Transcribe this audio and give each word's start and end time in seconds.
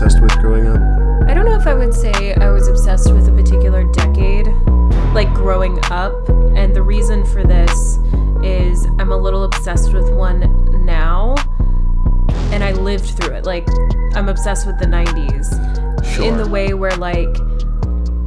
decade 0.00 0.14
you 0.14 0.20
were 0.20 0.26
obsessed 0.26 0.36
with 0.36 0.42
growing 0.42 0.66
up? 0.66 1.28
I 1.28 1.34
don't 1.34 1.44
know 1.44 1.56
if 1.56 1.66
I 1.66 1.74
would 1.74 1.94
say 1.94 2.34
I 2.34 2.50
was 2.50 2.68
obsessed 2.68 3.12
with 3.12 3.28
a 3.28 3.32
particular 3.32 3.84
decade, 3.84 4.46
like 5.14 5.32
growing 5.34 5.78
up. 5.90 6.28
And 6.56 6.74
the 6.74 6.82
reason 6.82 7.24
for 7.24 7.42
this 7.44 7.98
is 8.42 8.86
I'm 8.98 9.12
a 9.12 9.16
little 9.16 9.44
obsessed 9.44 9.92
with 9.92 10.10
one 10.12 10.84
now, 10.84 11.34
and 12.52 12.62
I 12.62 12.72
lived 12.72 13.06
through 13.06 13.34
it. 13.34 13.44
Like, 13.44 13.68
I'm 14.14 14.28
obsessed 14.28 14.66
with 14.66 14.78
the 14.78 14.86
90s 14.86 16.04
Sure. 16.04 16.24
in 16.24 16.36
the 16.36 16.46
way 16.48 16.74
where, 16.74 16.96
like, 16.96 17.34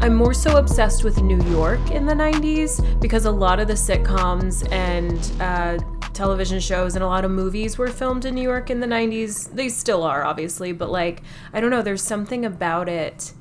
I'm 0.02 0.16
more 0.16 0.34
so 0.34 0.58
obsessed 0.58 1.04
with 1.04 1.22
New 1.22 1.42
York 1.52 1.92
in 1.92 2.06
the 2.06 2.14
90s 2.14 3.00
because 3.02 3.26
a 3.26 3.32
lot 3.32 3.60
of 3.60 3.68
the 3.68 3.74
sitcoms 3.74 4.70
and 4.72 5.32
uh, 5.42 5.78
television 6.20 6.60
shows 6.60 6.96
and 6.96 7.04
a 7.04 7.08
lot 7.08 7.24
of 7.24 7.32
movies 7.32 7.78
were 7.78 7.88
filmed 7.88 8.26
in 8.26 8.36
New 8.36 8.42
York 8.42 8.70
in 8.70 8.82
the 8.82 8.88
90s. 8.88 9.56
They 9.56 9.70
still 9.70 10.04
are, 10.04 10.26
obviously, 10.26 10.74
but 10.74 10.92
like, 10.92 11.22
I 11.54 11.62
don't 11.62 11.72
know, 11.72 11.82
there's 11.82 12.04
something 12.04 12.44
about 12.44 12.90
it 12.90 13.32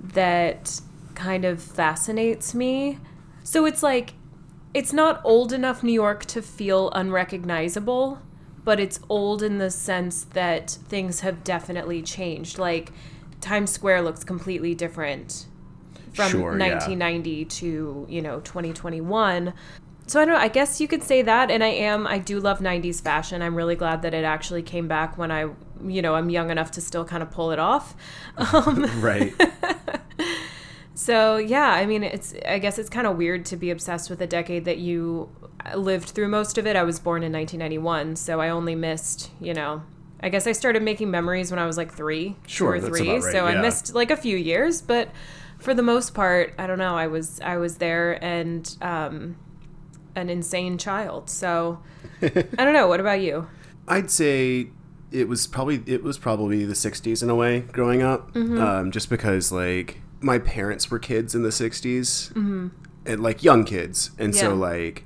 that 0.00 0.80
kind 1.16 1.44
of 1.44 1.60
fascinates 1.60 2.54
me. 2.54 3.00
So 3.42 3.66
it's 3.66 3.82
like, 3.82 4.14
it's 4.72 4.92
not 4.92 5.20
old 5.24 5.52
enough 5.52 5.82
New 5.82 5.92
York 5.92 6.24
to 6.26 6.40
feel 6.40 6.88
unrecognizable, 6.90 8.20
but 8.62 8.78
it's 8.78 9.00
old 9.08 9.42
in 9.42 9.58
the 9.58 9.70
sense 9.70 10.22
that 10.22 10.70
things 10.70 11.20
have 11.20 11.42
definitely 11.42 12.00
changed. 12.00 12.58
Like, 12.60 12.92
Times 13.40 13.72
Square 13.72 14.02
looks 14.02 14.22
completely 14.22 14.72
different 14.72 15.46
from 16.12 16.30
Sure, 16.30 16.56
yeah. 16.56 16.74
1990 16.74 17.44
to 17.44 18.06
you 18.08 18.22
know 18.22 18.38
2021 18.40 19.52
so 20.06 20.20
i 20.20 20.24
don't 20.24 20.34
know 20.34 20.40
i 20.40 20.48
guess 20.48 20.80
you 20.80 20.88
could 20.88 21.02
say 21.02 21.22
that 21.22 21.50
and 21.50 21.62
i 21.64 21.68
am 21.68 22.06
i 22.06 22.18
do 22.18 22.38
love 22.40 22.58
90s 22.60 23.02
fashion. 23.02 23.42
I'm 23.42 23.54
really 23.54 23.76
glad 23.76 24.02
that 24.02 24.14
it 24.14 24.24
actually 24.24 24.62
came 24.62 24.86
back 24.88 25.16
when 25.18 25.30
i 25.30 25.48
you 25.86 26.02
know 26.02 26.14
i'm 26.14 26.30
young 26.30 26.50
enough 26.50 26.70
to 26.72 26.80
still 26.80 27.04
kind 27.04 27.22
of 27.22 27.30
pull 27.30 27.50
it 27.50 27.58
off. 27.58 27.94
Um, 28.36 28.86
Right. 29.00 29.32
so 30.94 31.36
yeah 31.36 31.70
i 31.72 31.86
mean 31.86 32.02
it's 32.04 32.34
i 32.46 32.58
guess 32.58 32.78
it's 32.78 32.88
kind 32.88 33.06
of 33.06 33.16
weird 33.16 33.44
to 33.46 33.56
be 33.56 33.70
obsessed 33.70 34.08
with 34.10 34.20
a 34.20 34.26
decade 34.26 34.64
that 34.64 34.78
you 34.78 35.28
lived 35.74 36.10
through 36.10 36.28
most 36.28 36.56
of 36.58 36.66
it. 36.66 36.76
I 36.76 36.84
was 36.84 36.98
born 37.00 37.22
in 37.22 37.32
1991 37.32 38.16
so 38.16 38.40
i 38.40 38.48
only 38.48 38.74
missed 38.76 39.30
you 39.40 39.54
know 39.54 39.82
i 40.20 40.28
guess 40.28 40.46
i 40.46 40.52
started 40.52 40.82
making 40.82 41.10
memories 41.10 41.50
when 41.50 41.58
i 41.58 41.66
was 41.66 41.76
like 41.76 41.92
three 41.92 42.36
Sure, 42.46 42.78
two 42.78 42.86
or 42.86 42.88
three 42.88 43.10
right, 43.10 43.22
so 43.22 43.44
i 43.44 43.60
missed 43.60 43.94
like 43.94 44.10
a 44.12 44.16
few 44.16 44.36
years 44.36 44.80
but 44.82 45.08
for 45.58 45.74
the 45.74 45.82
most 45.82 46.14
part 46.14 46.54
i 46.58 46.66
don't 46.66 46.78
know 46.78 46.96
i 46.96 47.06
was 47.08 47.40
i 47.40 47.56
was 47.56 47.78
there 47.78 48.22
and 48.24 48.76
um 48.80 49.36
an 50.16 50.28
insane 50.30 50.78
child 50.78 51.28
so 51.28 51.78
i 52.22 52.28
don't 52.64 52.72
know 52.72 52.86
what 52.86 53.00
about 53.00 53.20
you 53.20 53.46
I'd 53.86 54.10
say 54.10 54.68
it 55.12 55.28
was 55.28 55.46
probably 55.46 55.82
it 55.86 56.02
was 56.02 56.16
probably 56.18 56.64
the 56.64 56.72
60s 56.74 57.22
in 57.22 57.28
a 57.30 57.34
way 57.34 57.60
growing 57.60 58.02
up 58.02 58.32
Mm-hmm. 58.32 58.58
um, 58.60 58.90
just 58.90 59.10
because 59.10 59.52
like 59.52 60.00
my 60.20 60.38
parents 60.38 60.90
were 60.90 60.98
kids 60.98 61.34
in 61.34 61.42
the 61.42 61.50
60s 61.50 62.34
and 63.06 63.22
like 63.22 63.42
young 63.42 63.64
kids 63.64 64.10
and 64.18 64.34
so 64.34 64.50
Mm-hmm. 64.52 64.60
Like 64.60 65.04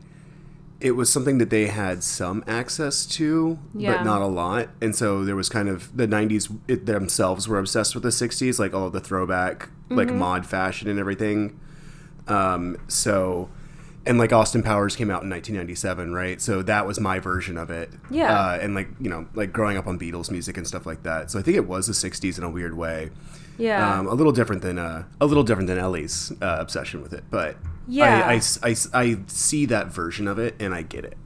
it 0.81 0.92
was 0.92 1.11
something 1.12 1.39
that 1.39 1.50
they 1.50 1.67
had 1.67 2.05
some 2.05 2.45
access 2.47 3.05
to 3.05 3.59
Yeah. 3.75 3.97
but 3.97 4.05
not 4.05 4.22
a 4.22 4.27
lot 4.27 4.69
and 4.81 4.95
so 4.95 5.25
there 5.25 5.34
was 5.34 5.48
kind 5.48 5.69
of 5.69 5.97
the 5.97 6.06
90s 6.06 6.56
it, 6.69 6.87
themselves 6.87 7.48
were 7.48 7.59
obsessed 7.59 7.95
with 7.97 8.05
the 8.05 8.11
60s 8.11 8.61
like 8.61 8.72
all 8.75 8.87
of 8.87 8.93
the 8.93 9.00
throwback 9.00 9.70
like 9.91 10.06
Mm-hmm. 10.09 10.19
mod 10.19 10.47
fashion 10.47 10.89
and 10.89 11.00
everything 11.00 11.59
um, 12.28 12.77
so 12.87 13.49
and 14.08 14.19
like 14.19 14.32
Austin 14.32 14.62
Powers 14.62 14.96
came 14.96 15.10
out 15.10 15.22
in 15.22 15.30
1997, 15.30 16.12
right? 16.12 16.41
So 16.41 16.62
that 16.62 16.86
was 16.86 16.98
my 16.98 17.19
version 17.20 17.56
of 17.58 17.70
it. 17.70 17.91
Yeah. 18.10 18.34
Uh, 18.36 18.58
and 18.60 18.74
like 18.74 18.88
you 19.00 19.08
know, 19.10 19.26
like 19.34 19.52
growing 19.52 19.76
up 19.76 19.86
on 19.86 19.98
Beatles 19.98 20.30
music 20.30 20.56
and 20.56 20.66
stuff 20.66 20.86
like 20.86 21.02
that. 21.04 21.30
So 21.30 21.38
I 21.38 21.42
think 21.42 21.56
it 21.56 21.66
was 21.69 21.86
the 21.86 21.92
60s 21.92 22.38
in 22.38 22.44
a 22.44 22.50
weird 22.50 22.76
way. 22.76 23.10
yeah 23.58 23.98
Um, 23.98 24.06
a 24.06 24.14
little 24.14 24.32
different 24.32 24.62
than 24.62 24.78
uh, 24.78 25.04
a 25.20 25.26
little 25.26 25.44
different 25.44 25.69
than 25.69 25.78
Ellie's 25.78 26.32
uh, 26.42 26.56
obsession 26.58 27.02
with 27.02 27.12
it, 27.12 27.24
but 27.30 27.56
Yeah. 27.86 28.26
I, 28.26 28.41
I, 28.62 28.70
I, 28.70 28.74
I 28.94 29.16
see 29.26 29.66
that 29.66 29.88
version 29.88 30.26
of 30.26 30.38
it 30.38 30.54
and 30.58 30.75
I 30.75 30.82
get 30.82 31.04
it. 31.04 31.16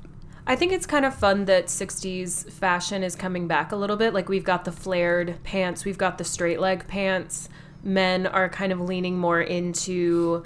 I 0.45 0.57
think 0.57 0.73
it's 0.73 0.87
kind 0.87 1.05
of 1.05 1.15
fun 1.15 1.45
that 1.45 1.67
60s 1.67 2.51
fashion 2.51 3.05
is 3.05 3.15
coming 3.15 3.47
back 3.47 3.71
a 3.71 3.77
little 3.77 3.97
bit. 3.97 4.13
Like 4.13 4.29
we've 4.29 4.43
got 4.45 4.65
the 4.65 4.73
flared 4.73 5.39
pants, 5.45 5.85
we've 5.85 5.99
got 5.99 6.19
the 6.19 6.25
straight 6.25 6.59
leg 6.61 6.89
pants. 6.89 7.49
Men 7.85 8.27
are 8.27 8.49
kind 8.49 8.73
of 8.73 8.81
leaning 8.81 9.19
more 9.19 9.41
into 9.41 10.43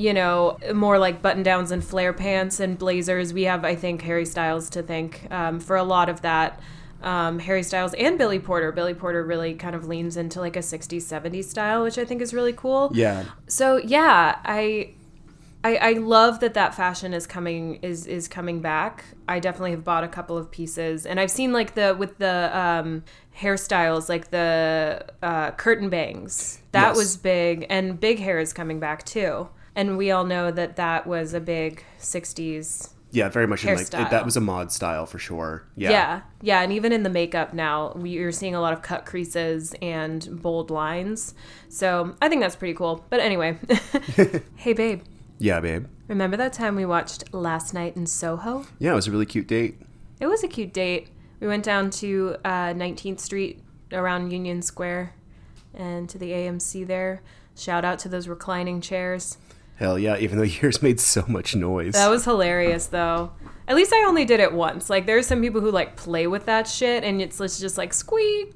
you 0.00 0.14
know, 0.14 0.58
more 0.74 0.98
like 0.98 1.20
button 1.22 1.42
downs 1.42 1.70
and 1.70 1.84
flare 1.84 2.12
pants 2.12 2.58
and 2.60 2.78
blazers. 2.78 3.32
We 3.32 3.42
have, 3.44 3.64
I 3.64 3.74
think, 3.76 4.02
Harry 4.02 4.24
Styles 4.26 4.70
to 4.70 4.82
thank 4.82 5.26
um, 5.30 5.60
for 5.60 5.76
a 5.76 5.82
lot 5.84 6.08
of 6.08 6.22
that. 6.22 6.60
Um, 7.02 7.38
Harry 7.38 7.62
Styles 7.62 7.94
and 7.94 8.18
Billy 8.18 8.38
Porter. 8.38 8.72
Billy 8.72 8.92
Porter 8.94 9.24
really 9.24 9.54
kind 9.54 9.74
of 9.74 9.86
leans 9.88 10.16
into 10.16 10.38
like 10.40 10.56
a 10.56 10.60
60s, 10.60 11.02
70s 11.02 11.44
style, 11.44 11.82
which 11.82 11.96
I 11.98 12.04
think 12.04 12.20
is 12.20 12.34
really 12.34 12.52
cool 12.52 12.90
Yeah. 12.94 13.24
so 13.46 13.78
yeah 13.78 14.38
i 14.44 14.90
I, 15.62 15.76
I 15.76 15.92
love 15.92 16.40
that 16.40 16.54
that 16.54 16.74
fashion 16.74 17.12
is 17.12 17.26
coming 17.26 17.76
is 17.82 18.06
is 18.06 18.28
coming 18.28 18.60
back. 18.62 19.04
I 19.28 19.40
definitely 19.40 19.72
have 19.72 19.84
bought 19.84 20.04
a 20.04 20.08
couple 20.08 20.38
of 20.38 20.50
pieces, 20.50 21.04
and 21.04 21.20
I've 21.20 21.30
seen 21.30 21.52
like 21.52 21.74
the 21.74 21.94
with 21.98 22.16
the 22.16 22.50
um, 22.58 23.04
hairstyles, 23.38 24.08
like 24.08 24.30
the 24.30 25.04
uh, 25.22 25.50
curtain 25.52 25.90
bangs. 25.90 26.60
That 26.72 26.88
Yes. 26.88 26.96
was 26.96 27.16
big, 27.18 27.66
and 27.68 28.00
big 28.00 28.18
hair 28.20 28.38
is 28.38 28.54
coming 28.54 28.80
back 28.80 29.04
too. 29.04 29.48
And 29.74 29.96
we 29.96 30.10
all 30.10 30.24
know 30.24 30.50
that 30.50 30.76
that 30.76 31.06
was 31.06 31.32
a 31.34 31.40
big 31.40 31.84
'60s 32.00 32.90
Yeah, 33.12 33.28
very 33.28 33.46
much 33.46 33.64
in 33.64 33.74
like 33.74 33.86
it, 33.86 33.90
that 34.10 34.24
was 34.24 34.36
a 34.36 34.40
mod 34.40 34.70
style 34.72 35.06
for 35.06 35.18
sure. 35.18 35.64
Yeah. 35.76 35.90
yeah. 35.90 36.20
yeah, 36.42 36.62
and 36.62 36.72
even 36.72 36.92
in 36.92 37.02
the 37.02 37.10
makeup 37.10 37.54
now, 37.54 37.92
we- 37.94 38.10
you're 38.10 38.32
seeing 38.32 38.54
a 38.54 38.60
lot 38.60 38.72
of 38.72 38.82
cut 38.82 39.06
creases 39.06 39.74
and 39.82 40.42
bold 40.42 40.70
lines. 40.70 41.34
So 41.68 42.14
I 42.20 42.28
think 42.28 42.40
that's 42.42 42.56
pretty 42.56 42.74
cool. 42.74 43.04
But 43.10 43.20
anyway, 43.20 43.58
hey 44.56 44.72
babe, 44.72 45.02
Yeah, 45.38 45.60
babe. 45.60 45.86
remember 46.08 46.36
that 46.36 46.52
time 46.52 46.76
we 46.76 46.84
watched 46.84 47.32
Last 47.34 47.72
Night 47.74 47.96
in 47.96 48.06
Soho? 48.06 48.66
Yeah, 48.78 48.92
it 48.92 48.96
was 48.96 49.06
a 49.08 49.10
really 49.10 49.26
cute 49.26 49.46
date. 49.48 49.80
It 50.20 50.26
was 50.26 50.42
a 50.44 50.48
cute 50.48 50.72
date. 50.72 51.08
We 51.40 51.46
went 51.46 51.64
down 51.64 51.90
to 52.02 52.36
uh, 52.44 52.74
19th 52.74 53.20
Street 53.20 53.62
around 53.92 54.30
Union 54.30 54.62
Square 54.62 55.14
and 55.74 56.08
to 56.10 56.18
the 56.18 56.30
AMC 56.32 56.86
there. 56.86 57.22
Shout 57.56 57.84
out 57.84 57.98
to 58.00 58.08
those 58.08 58.28
reclining 58.28 58.80
chairs. 58.80 59.38
Hell 59.80 59.98
yeah, 59.98 60.18
even 60.18 60.36
though 60.36 60.44
yours 60.62 60.82
made 60.82 61.00
so 61.00 61.24
much 61.26 61.56
noise. 61.56 61.94
That 61.94 62.10
was 62.10 62.24
hilarious 62.26 62.86
though. 62.86 63.32
At 63.66 63.76
least 63.76 63.92
I 63.92 64.04
only 64.04 64.26
did 64.26 64.38
it 64.38 64.52
once. 64.52 64.90
Like 64.90 65.06
there's 65.06 65.26
some 65.26 65.40
people 65.40 65.62
who 65.62 65.70
like 65.70 65.96
play 65.96 66.26
with 66.26 66.44
that 66.46 66.68
shit 66.68 67.02
and 67.02 67.22
it's, 67.22 67.40
it's 67.40 67.58
just 67.58 67.78
like 67.78 67.94
squeak, 67.94 68.52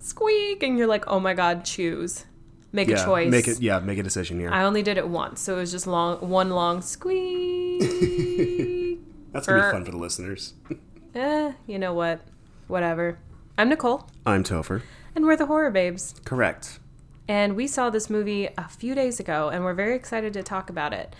squeak, 0.00 0.62
and 0.62 0.76
you're 0.76 0.86
like, 0.86 1.04
oh 1.06 1.18
my 1.18 1.32
god, 1.32 1.64
choose, 1.64 2.26
make 2.72 2.88
yeah, 2.88 3.02
a 3.02 3.04
choice. 3.06 3.30
Make 3.30 3.48
it 3.48 3.60
yeah, 3.60 3.78
make 3.78 3.98
a 3.98 4.02
decision 4.02 4.38
here. 4.38 4.50
I 4.50 4.64
only 4.64 4.82
did 4.82 4.98
it 4.98 5.08
once, 5.08 5.40
so 5.40 5.56
it 5.56 5.60
was 5.60 5.70
just 5.70 5.86
long, 5.86 6.18
one 6.28 6.50
long 6.50 6.82
squeak. 6.82 7.80
That's 9.32 9.46
gonna 9.46 9.62
be 9.62 9.66
er. 9.66 9.72
fun 9.72 9.84
for 9.84 9.92
the 9.92 9.98
listeners. 9.98 10.52
eh, 11.14 11.52
you 11.66 11.78
know 11.78 11.94
what? 11.94 12.20
Whatever. 12.68 13.18
I'm 13.56 13.70
Nicole, 13.70 14.10
I'm 14.26 14.44
Topher. 14.44 14.82
and 15.14 15.24
we're 15.24 15.36
the 15.36 15.46
Horror 15.46 15.70
Babes. 15.70 16.14
Correct. 16.26 16.80
And 17.28 17.56
we 17.56 17.66
saw 17.66 17.90
this 17.90 18.08
movie 18.08 18.48
a 18.56 18.68
few 18.68 18.94
days 18.94 19.18
ago, 19.18 19.48
and 19.48 19.64
we're 19.64 19.74
very 19.74 19.96
excited 19.96 20.32
to 20.34 20.42
talk 20.42 20.70
about 20.70 20.92
it. 20.92 21.14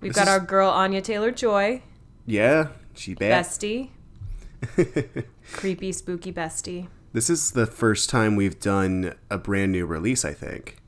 We've 0.00 0.12
This 0.12 0.16
got 0.16 0.28
is- 0.28 0.32
our 0.34 0.40
girl 0.40 0.68
Anya 0.70 1.00
Taylor 1.00 1.30
Joy, 1.30 1.82
Yeah, 2.26 2.68
she 2.94 3.14
bad. 3.14 3.44
bestie, 3.44 3.90
creepy, 5.52 5.92
spooky 5.92 6.32
bestie. 6.32 6.88
This 7.12 7.28
is 7.28 7.52
the 7.52 7.66
first 7.66 8.08
time 8.10 8.36
we've 8.36 8.58
done 8.58 9.14
a 9.30 9.38
brand 9.38 9.72
new 9.72 9.84
release. 9.86 10.24
I 10.24 10.32
think 10.32 10.78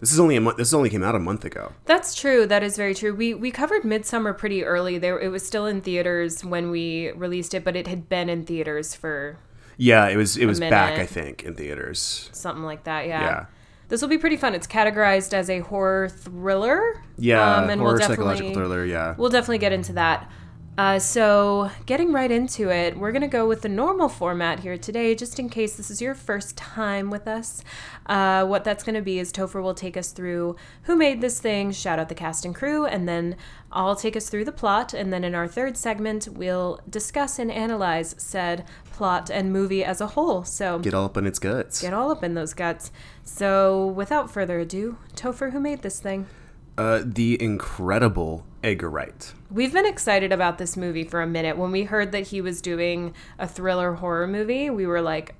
this 0.00 0.12
is 0.12 0.20
only 0.20 0.36
a 0.36 0.40
month. 0.40 0.56
This 0.56 0.72
only 0.72 0.88
came 0.88 1.02
out 1.02 1.14
a 1.14 1.18
month 1.18 1.44
ago. 1.44 1.72
That's 1.84 2.14
true. 2.14 2.46
That 2.46 2.62
is 2.62 2.76
very 2.76 2.94
true. 2.94 3.14
We 3.14 3.34
we 3.34 3.50
covered 3.50 3.82
Midsommar 3.82 4.36
pretty 4.38 4.64
early. 4.64 4.98
There, 4.98 5.18
it 5.18 5.28
was 5.28 5.44
still 5.44 5.66
in 5.66 5.80
theaters 5.80 6.44
when 6.44 6.70
we 6.70 7.10
released 7.12 7.54
it, 7.54 7.64
but 7.64 7.74
it 7.76 7.86
had 7.88 8.08
been 8.08 8.28
in 8.28 8.46
theaters 8.46 8.94
for 8.94 9.38
Yeah, 9.76 10.06
it 10.08 10.16
was. 10.16 10.36
It 10.36 10.46
was 10.46 10.60
back. 10.60 10.98
I 10.98 11.06
think 11.06 11.42
in 11.42 11.54
theaters. 11.54 12.30
something 12.32 12.64
like 12.64 12.84
that. 12.84 13.06
Yeah. 13.08 13.20
Yeah. 13.22 13.46
This 13.88 14.02
will 14.02 14.08
be 14.08 14.18
pretty 14.18 14.36
fun. 14.36 14.54
It's 14.54 14.66
categorized 14.66 15.32
as 15.32 15.48
a 15.48 15.60
horror 15.60 16.08
thriller. 16.08 17.02
Yeah, 17.16 17.56
Um, 17.56 17.70
and 17.70 17.80
horror 17.80 17.98
we'll 17.98 18.06
psychological 18.06 18.52
thriller. 18.52 18.84
Yeah. 18.84 19.14
We'll 19.16 19.30
definitely 19.30 19.58
get 19.58 19.72
into 19.72 19.94
that. 19.94 20.30
Uh, 20.76 20.96
so, 20.96 21.68
getting 21.86 22.12
right 22.12 22.30
into 22.30 22.70
it, 22.70 22.96
we're 22.96 23.10
going 23.10 23.22
to 23.22 23.26
go 23.26 23.48
with 23.48 23.62
the 23.62 23.68
normal 23.68 24.08
format 24.08 24.60
here 24.60 24.78
today, 24.78 25.12
just 25.12 25.40
in 25.40 25.48
case 25.48 25.74
this 25.76 25.90
is 25.90 26.00
your 26.00 26.14
first 26.14 26.56
time 26.56 27.10
with 27.10 27.26
us. 27.26 27.64
Uh, 28.06 28.46
what 28.46 28.62
that's 28.62 28.84
going 28.84 28.94
to 28.94 29.02
be 29.02 29.18
is 29.18 29.32
Topher 29.32 29.60
will 29.60 29.74
take 29.74 29.96
us 29.96 30.12
through 30.12 30.54
who 30.82 30.94
made 30.94 31.20
this 31.20 31.40
thing, 31.40 31.72
shout 31.72 31.98
out 31.98 32.08
the 32.08 32.14
cast 32.14 32.44
and 32.44 32.54
crew, 32.54 32.86
and 32.86 33.08
then 33.08 33.36
I'll 33.72 33.96
take 33.96 34.14
us 34.16 34.28
through 34.28 34.44
the 34.44 34.52
plot. 34.52 34.94
And 34.94 35.12
then 35.12 35.24
in 35.24 35.34
our 35.34 35.48
third 35.48 35.76
segment, 35.76 36.28
we'll 36.28 36.80
discuss 36.88 37.40
and 37.40 37.50
analyze 37.50 38.14
said 38.16 38.64
plot 38.98 39.30
and 39.30 39.52
movie 39.52 39.84
as 39.84 40.00
a 40.00 40.08
whole. 40.08 40.42
So, 40.44 40.78
Get 40.80 40.92
all 40.92 41.04
up 41.06 41.16
in 41.16 41.24
its 41.26 41.38
guts. 41.38 41.80
get 41.80 41.94
all 41.94 42.10
up 42.10 42.22
in 42.24 42.34
those 42.34 42.52
guts. 42.52 42.90
So, 43.24 43.86
without 43.86 44.28
further 44.30 44.58
ado, 44.58 44.98
Topher, 45.14 45.52
who 45.52 45.60
made 45.60 45.82
this 45.82 46.00
thing? 46.00 46.26
Uh, 46.76 47.02
the 47.04 47.40
incredible 47.42 48.44
Edgar 48.64 48.90
Wright. 48.90 49.32
We've 49.50 49.72
been 49.72 49.86
excited 49.86 50.32
about 50.32 50.58
this 50.58 50.76
movie 50.76 51.04
for 51.04 51.22
a 51.22 51.26
minute. 51.26 51.56
When 51.56 51.70
we 51.70 51.84
heard 51.84 52.10
that 52.12 52.28
he 52.28 52.40
was 52.40 52.60
doing 52.60 53.14
a 53.38 53.46
thriller 53.46 53.94
horror 53.94 54.26
movie, 54.26 54.68
we 54.70 54.86
were 54.86 55.00
like, 55.00 55.34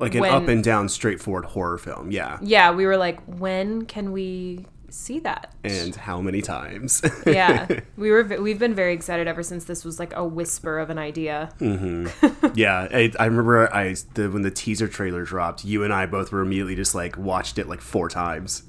like 0.00 0.14
an 0.16 0.20
when- 0.22 0.34
up 0.34 0.48
and 0.48 0.62
down, 0.64 0.88
straightforward 0.88 1.44
horror 1.46 1.78
film. 1.78 2.10
Yeah, 2.10 2.38
yeah, 2.42 2.72
we 2.72 2.84
were 2.86 2.96
like, 2.96 3.20
when 3.26 3.86
can 3.86 4.10
we 4.12 4.66
see 4.94 5.18
that? 5.20 5.52
and 5.64 5.96
how 5.96 6.20
many 6.20 6.42
times? 6.42 7.02
yeah, 7.26 7.66
we 7.96 8.10
were. 8.10 8.22
We've 8.22 8.58
been 8.58 8.74
very 8.74 8.92
excited 8.92 9.26
ever 9.26 9.42
since 9.42 9.64
this 9.64 9.84
was 9.84 9.98
like 9.98 10.14
a 10.14 10.24
whisper 10.24 10.78
of 10.78 10.90
an 10.90 10.98
idea. 10.98 11.52
Mm-hmm. 11.58 12.46
yeah, 12.54 12.88
I, 12.90 13.12
I 13.18 13.26
remember 13.26 13.72
I 13.74 13.94
the, 14.14 14.30
when 14.30 14.42
the 14.42 14.50
teaser 14.50 14.88
trailer 14.88 15.24
dropped. 15.24 15.64
You 15.64 15.82
and 15.82 15.92
I 15.92 16.06
both 16.06 16.32
were 16.32 16.40
immediately 16.40 16.76
just 16.76 16.94
like 16.94 17.16
watched 17.16 17.58
it 17.58 17.68
like 17.68 17.80
four 17.80 18.08
times. 18.08 18.64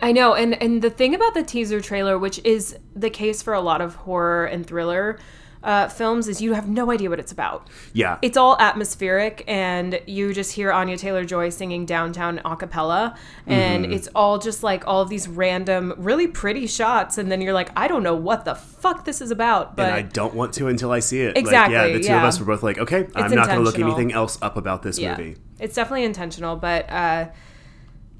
I 0.00 0.12
know, 0.12 0.34
and 0.34 0.60
and 0.60 0.82
the 0.82 0.90
thing 0.90 1.14
about 1.14 1.34
the 1.34 1.42
teaser 1.42 1.80
trailer, 1.80 2.18
which 2.18 2.40
is 2.44 2.76
the 2.94 3.10
case 3.10 3.42
for 3.42 3.54
a 3.54 3.60
lot 3.60 3.80
of 3.80 3.94
horror 3.94 4.46
and 4.46 4.66
thriller 4.66 5.18
uh, 5.64 5.88
films, 5.88 6.28
is 6.28 6.40
you 6.40 6.52
have 6.52 6.68
no 6.68 6.90
idea 6.92 7.10
what 7.10 7.18
it's 7.18 7.32
about. 7.32 7.68
Yeah, 7.92 8.18
It's 8.22 8.36
all 8.36 8.56
atmospheric, 8.60 9.42
and 9.48 10.00
you 10.06 10.32
just 10.32 10.52
hear 10.52 10.70
Anya 10.70 10.96
Taylor 10.96 11.24
Joy 11.24 11.48
singing 11.48 11.86
downtown 11.86 12.40
a 12.44 12.54
cappella, 12.56 13.16
and 13.46 13.84
Mm-hmm. 13.84 13.92
it's 13.94 14.08
all 14.14 14.38
just 14.38 14.62
like 14.62 14.86
all 14.86 15.00
of 15.02 15.08
these 15.08 15.26
random, 15.26 15.94
really 15.96 16.26
pretty 16.26 16.66
shots, 16.66 17.18
and 17.18 17.32
then 17.32 17.40
you're 17.40 17.54
like, 17.54 17.70
I 17.76 17.88
don't 17.88 18.02
know 18.02 18.14
what 18.14 18.44
the 18.44 18.54
fuck 18.54 19.04
this 19.04 19.20
is 19.20 19.30
about, 19.30 19.74
but 19.76 19.86
and 19.86 19.94
I 19.94 20.02
don't 20.02 20.34
want 20.34 20.52
to 20.54 20.68
until 20.68 20.90
I 20.92 21.00
see 21.00 21.22
it. 21.22 21.36
Exactly, 21.36 21.76
Like, 21.76 21.88
yeah, 21.92 21.96
the 21.98 22.04
two 22.04 22.12
of 22.14 22.22
us 22.22 22.38
were 22.38 22.46
both 22.46 22.62
like, 22.62 22.78
okay, 22.78 23.08
I'm 23.14 23.34
not 23.34 23.46
going 23.46 23.58
to 23.58 23.64
look 23.64 23.78
anything 23.78 24.12
else 24.12 24.38
up 24.42 24.56
about 24.56 24.82
this 24.82 24.98
yeah, 24.98 25.16
movie. 25.16 25.36
it's 25.58 25.74
definitely 25.74 26.04
intentional. 26.04 26.56
But 26.56 26.88
uh, 26.90 27.28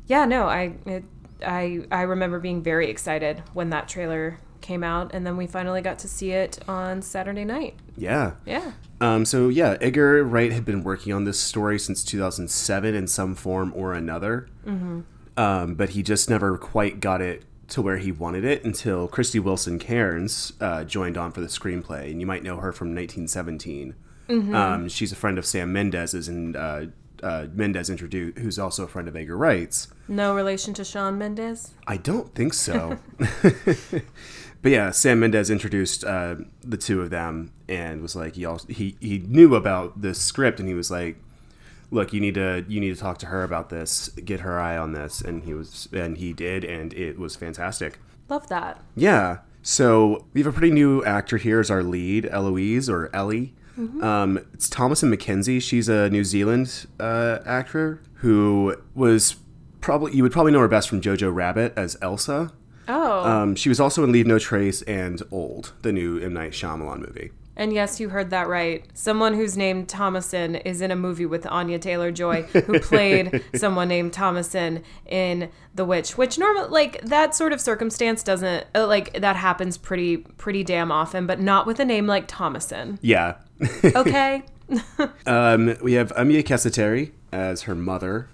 yeah, 0.06 0.24
no, 0.24 0.44
I 0.48 0.72
it, 0.86 1.04
I 1.44 1.84
I 1.90 2.02
remember 2.02 2.40
being 2.40 2.62
very 2.62 2.88
excited 2.90 3.42
when 3.52 3.70
that 3.70 3.88
trailer 3.88 4.38
came 4.64 4.82
out, 4.82 5.14
and 5.14 5.26
then 5.26 5.36
we 5.36 5.46
finally 5.46 5.82
got 5.82 5.98
to 6.00 6.08
see 6.08 6.32
it 6.32 6.58
on 6.66 7.02
Saturday 7.02 7.44
night. 7.44 7.74
Yeah. 7.96 8.32
Yeah. 8.46 8.72
Um, 9.00 9.24
so 9.24 9.48
yeah, 9.48 9.76
Edgar 9.80 10.24
Wright 10.24 10.50
had 10.50 10.64
been 10.64 10.82
working 10.82 11.12
on 11.12 11.24
this 11.24 11.38
story 11.38 11.78
since 11.78 12.02
2007 12.02 12.94
in 12.94 13.06
some 13.06 13.34
form 13.34 13.72
or 13.76 13.92
another, 13.92 14.48
mm-hmm. 14.66 15.00
um, 15.36 15.74
but 15.74 15.90
he 15.90 16.02
just 16.02 16.28
never 16.30 16.56
quite 16.58 17.00
got 17.00 17.20
it 17.20 17.44
to 17.68 17.82
where 17.82 17.98
he 17.98 18.10
wanted 18.10 18.44
it 18.44 18.64
until 18.64 19.08
Krysty 19.08 19.40
Wilson 19.40 19.78
Cairns 19.78 20.52
uh, 20.60 20.84
joined 20.84 21.16
on 21.16 21.30
for 21.30 21.40
the 21.40 21.46
screenplay, 21.46 22.10
and 22.10 22.20
you 22.20 22.26
might 22.26 22.42
know 22.42 22.56
her 22.56 22.72
from 22.72 22.88
1917. 22.94 23.94
Um, 24.28 24.88
she's 24.88 25.12
a 25.12 25.16
friend 25.16 25.38
of 25.38 25.44
Sam 25.44 25.72
Mendes's, 25.72 26.28
and 26.28 26.56
uh, 26.56 26.86
uh, 27.22 27.46
Mendes 27.52 27.90
introduced, 27.90 28.38
who's 28.38 28.58
also 28.58 28.84
a 28.84 28.88
friend 28.88 29.08
of 29.08 29.16
Edgar 29.16 29.36
Wright's. 29.36 29.88
No 30.08 30.34
relation 30.34 30.74
to 30.74 30.84
Shawn 30.84 31.18
Mendes. 31.18 31.72
I 31.86 31.96
don't 31.96 32.34
think 32.34 32.54
so. 32.54 32.98
but 34.64 34.72
yeah, 34.72 34.92
Sam 34.92 35.20
Mendes 35.20 35.50
introduced 35.50 36.04
uh, 36.04 36.36
the 36.62 36.78
two 36.78 37.02
of 37.02 37.10
them 37.10 37.52
and 37.68 38.00
was 38.00 38.16
like, 38.16 38.34
he 38.34 38.46
also 38.46 38.66
he 38.68 38.96
he 38.98 39.18
knew 39.18 39.54
about 39.56 40.00
the 40.00 40.14
script 40.14 40.58
and 40.58 40.66
he 40.66 40.74
was 40.74 40.90
like, 40.90 41.18
look, 41.90 42.14
you 42.14 42.20
need 42.22 42.32
to 42.36 42.64
you 42.66 42.80
need 42.80 42.94
to 42.94 42.98
talk 42.98 43.18
to 43.18 43.26
her 43.26 43.44
about 43.44 43.68
this, 43.68 44.08
get 44.08 44.40
her 44.40 44.58
eye 44.58 44.78
on 44.78 44.92
this, 44.92 45.20
and 45.20 45.44
he 45.44 45.52
was 45.52 45.86
and 45.92 46.16
he 46.16 46.32
did, 46.32 46.64
and 46.64 46.94
it 46.94 47.18
was 47.18 47.36
fantastic. 47.36 47.98
Love 48.30 48.48
that. 48.48 48.82
Yeah. 48.96 49.40
So 49.60 50.24
we 50.32 50.40
have 50.40 50.46
a 50.46 50.56
pretty 50.56 50.72
new 50.72 51.04
actor 51.04 51.36
here 51.36 51.60
as 51.60 51.70
our 51.70 51.82
lead, 51.82 52.24
Eloise 52.32 52.88
or 52.88 53.14
Ellie. 53.14 53.52
Um, 54.02 54.38
it's 54.54 54.70
Thomasin 54.70 55.14
McKenzie. 55.14 55.60
She's 55.60 55.90
a 55.90 56.08
New 56.08 56.24
Zealand 56.24 56.86
uh, 56.98 57.40
actor 57.44 58.00
who 58.14 58.76
was 58.94 59.36
probably 59.82 60.14
you 60.16 60.22
would 60.22 60.32
probably 60.32 60.52
know 60.52 60.60
her 60.60 60.68
best 60.68 60.88
from 60.88 61.02
Jojo 61.02 61.34
Rabbit 61.34 61.74
as 61.76 61.98
Elsa. 62.00 62.50
Oh, 62.88 63.24
Um, 63.24 63.54
she 63.56 63.68
was 63.68 63.80
also 63.80 64.04
in 64.04 64.12
Leave 64.12 64.26
No 64.26 64.38
Trace 64.38 64.82
and 64.82 65.22
Old, 65.30 65.72
the 65.82 65.92
new 65.92 66.18
M 66.18 66.32
Night 66.34 66.52
Shyamalan 66.52 67.00
movie. 67.00 67.30
and 67.56 67.72
yes, 67.72 68.00
you 68.00 68.08
heard 68.08 68.30
that 68.30 68.48
right. 68.48 68.84
Someone 68.94 69.34
who's 69.34 69.56
named 69.56 69.86
Thomasin 69.88 70.60
is 70.64 70.80
in 70.80 70.90
a 70.90 70.96
movie 70.96 71.24
with 71.26 71.46
Anya 71.46 71.78
Taylor 71.78 72.10
Joy, 72.10 72.42
who 72.42 72.80
played 72.90 73.44
someone 73.54 73.86
named 73.88 74.12
Thomasin 74.12 74.82
in 75.06 75.48
The 75.74 75.84
Witch. 75.84 76.18
Which 76.18 76.36
normal, 76.36 76.68
like 76.68 77.00
that 77.02 77.32
sort 77.34 77.52
of 77.52 77.60
circumstance 77.60 78.22
doesn't 78.24 78.66
uh, 78.74 78.86
like 78.88 79.12
that 79.20 79.36
happens 79.36 79.78
pretty 79.78 80.16
pretty 80.18 80.64
damn 80.64 80.90
often, 80.90 81.26
but 81.26 81.40
not 81.40 81.64
with 81.66 81.78
a 81.78 81.84
name 81.84 82.06
like 82.06 82.26
Thomasin. 82.28 82.98
Yeah. 83.00 83.36
Okay. 83.84 84.42
um, 85.26 85.76
we 85.82 85.92
have 85.92 86.12
Aimee 86.16 86.42
Cassettari 86.42 87.12
as 87.30 87.62
her 87.62 87.74
mother, 87.74 88.28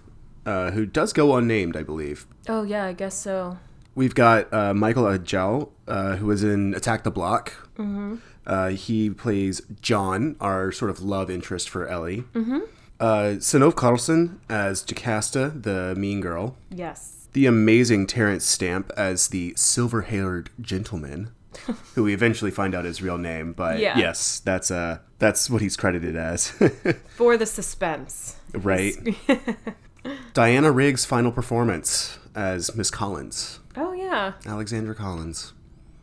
uh, 0.46 0.70
who 0.70 0.86
does 0.86 1.12
go 1.12 1.36
unnamed, 1.36 1.76
I 1.76 1.82
believe. 1.82 2.26
oh 2.48 2.62
yeah, 2.62 2.84
I 2.86 2.92
guess 2.94 3.14
so. 3.14 3.58
We've 3.94 4.14
got 4.14 4.52
uh, 4.52 4.72
Michael 4.74 5.04
Ajao, 5.04 5.68
uh, 5.88 6.16
who 6.16 6.26
was 6.26 6.42
in 6.44 6.74
Attack 6.74 7.02
the 7.04 7.10
Block. 7.10 7.52
Mm-hmm. 7.76 8.16
Uh, 8.46 8.68
he 8.70 9.10
plays 9.10 9.60
John, 9.80 10.36
our 10.40 10.72
sort 10.72 10.90
of 10.90 11.00
love 11.02 11.30
interest 11.30 11.68
for 11.68 11.86
Ellie. 11.86 12.22
Mm-hmm. 12.34 12.60
Uh, 12.98 13.36
Synnove 13.38 13.74
Karlsen 13.74 14.38
as 14.48 14.82
Jocasta, 14.82 15.50
the 15.60 15.94
mean 15.96 16.20
girl. 16.20 16.56
Yes. 16.70 17.28
The 17.32 17.46
amazing 17.46 18.06
Terence 18.06 18.44
Stamp 18.44 18.90
as 18.96 19.28
the 19.28 19.54
silver-haired 19.56 20.50
gentleman, 20.60 21.30
who 21.94 22.02
we 22.04 22.12
eventually 22.12 22.50
find 22.50 22.74
out 22.74 22.84
his 22.84 23.00
real 23.00 23.18
name. 23.18 23.52
But 23.52 23.78
Yeah. 23.78 23.96
yes, 23.98 24.40
that's 24.40 24.70
uh, 24.70 24.98
that's 25.18 25.48
what 25.48 25.62
he's 25.62 25.76
credited 25.76 26.16
as, 26.16 26.48
For 27.16 27.36
the 27.36 27.46
suspense. 27.46 28.36
right? 28.52 28.94
Diana 30.34 30.72
Rigg's 30.72 31.04
final 31.04 31.30
performance 31.30 32.18
as 32.34 32.74
Miss 32.74 32.90
Collins, 32.90 33.59
Oh 33.76 33.92
yeah. 33.92 34.32
Alexandra 34.46 34.94
Collins. 34.94 35.52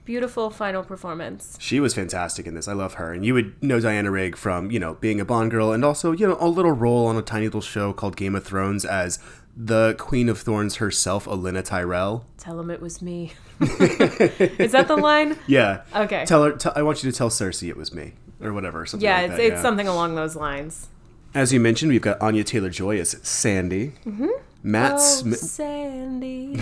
Beautiful 0.06 0.50
final 0.50 0.84
performance. 0.84 1.58
She 1.60 1.82
was 1.82 1.94
fantastic 1.94 2.48
in 2.48 2.54
this. 2.56 2.70
I 2.70 2.74
love 2.74 2.94
her. 2.94 3.12
And 3.12 3.26
you 3.26 3.34
would 3.34 3.62
know 3.62 3.82
Diana 3.82 4.10
Rigg 4.10 4.38
from, 4.38 4.72
you 4.72 4.80
know, 4.80 4.94
being 4.96 5.20
a 5.20 5.26
Bond 5.26 5.52
girl 5.52 5.74
and 5.74 5.84
also, 5.84 6.14
you 6.14 6.26
know, 6.26 6.38
a 6.40 6.48
little 6.48 6.72
role 6.72 7.08
on 7.08 7.18
a 7.18 7.22
tiny 7.22 7.46
little 7.46 7.60
show 7.60 7.92
called 7.92 8.16
Game 8.16 8.34
of 8.34 8.46
Thrones 8.46 8.86
as 8.86 9.20
the 9.54 9.96
Queen 9.98 10.30
of 10.30 10.40
Thorns 10.40 10.78
herself, 10.78 11.26
Olenna 11.26 11.62
Tyrell. 11.62 12.26
Tell 12.38 12.58
him 12.58 12.70
it 12.70 12.80
was 12.80 13.02
me. 13.02 13.34
Is 13.60 14.72
that 14.72 14.88
the 14.88 14.96
line? 14.96 15.36
Yeah. 15.46 15.82
Okay. 15.94 16.24
Tell 16.26 16.44
her, 16.44 16.52
t- 16.54 16.70
I 16.74 16.84
want 16.84 17.04
you 17.04 17.12
to 17.12 17.18
tell 17.18 17.30
Cersei 17.30 17.68
it 17.68 17.76
was 17.76 17.94
me. 17.94 18.14
Or 18.40 18.54
whatever. 18.54 18.86
Something 18.86 19.04
yeah, 19.04 19.16
like 19.16 19.26
it's, 19.26 19.38
that, 19.38 19.46
it's 19.46 19.56
yeah. 19.56 19.62
something 19.62 19.88
along 19.88 20.16
those 20.16 20.36
lines. 20.36 20.88
As 21.34 21.52
you 21.52 21.60
mentioned, 21.60 21.92
we've 21.92 22.02
got 22.02 22.22
Anya 22.22 22.44
Taylor 22.44 22.70
Joy 22.70 23.00
as 23.00 23.18
Sandy. 23.24 23.94
Mm-hmm. 24.06 24.30
Matt, 24.64 24.94
Oh, 24.96 25.00
Smith, 25.00 25.40
Sandy. 25.40 26.60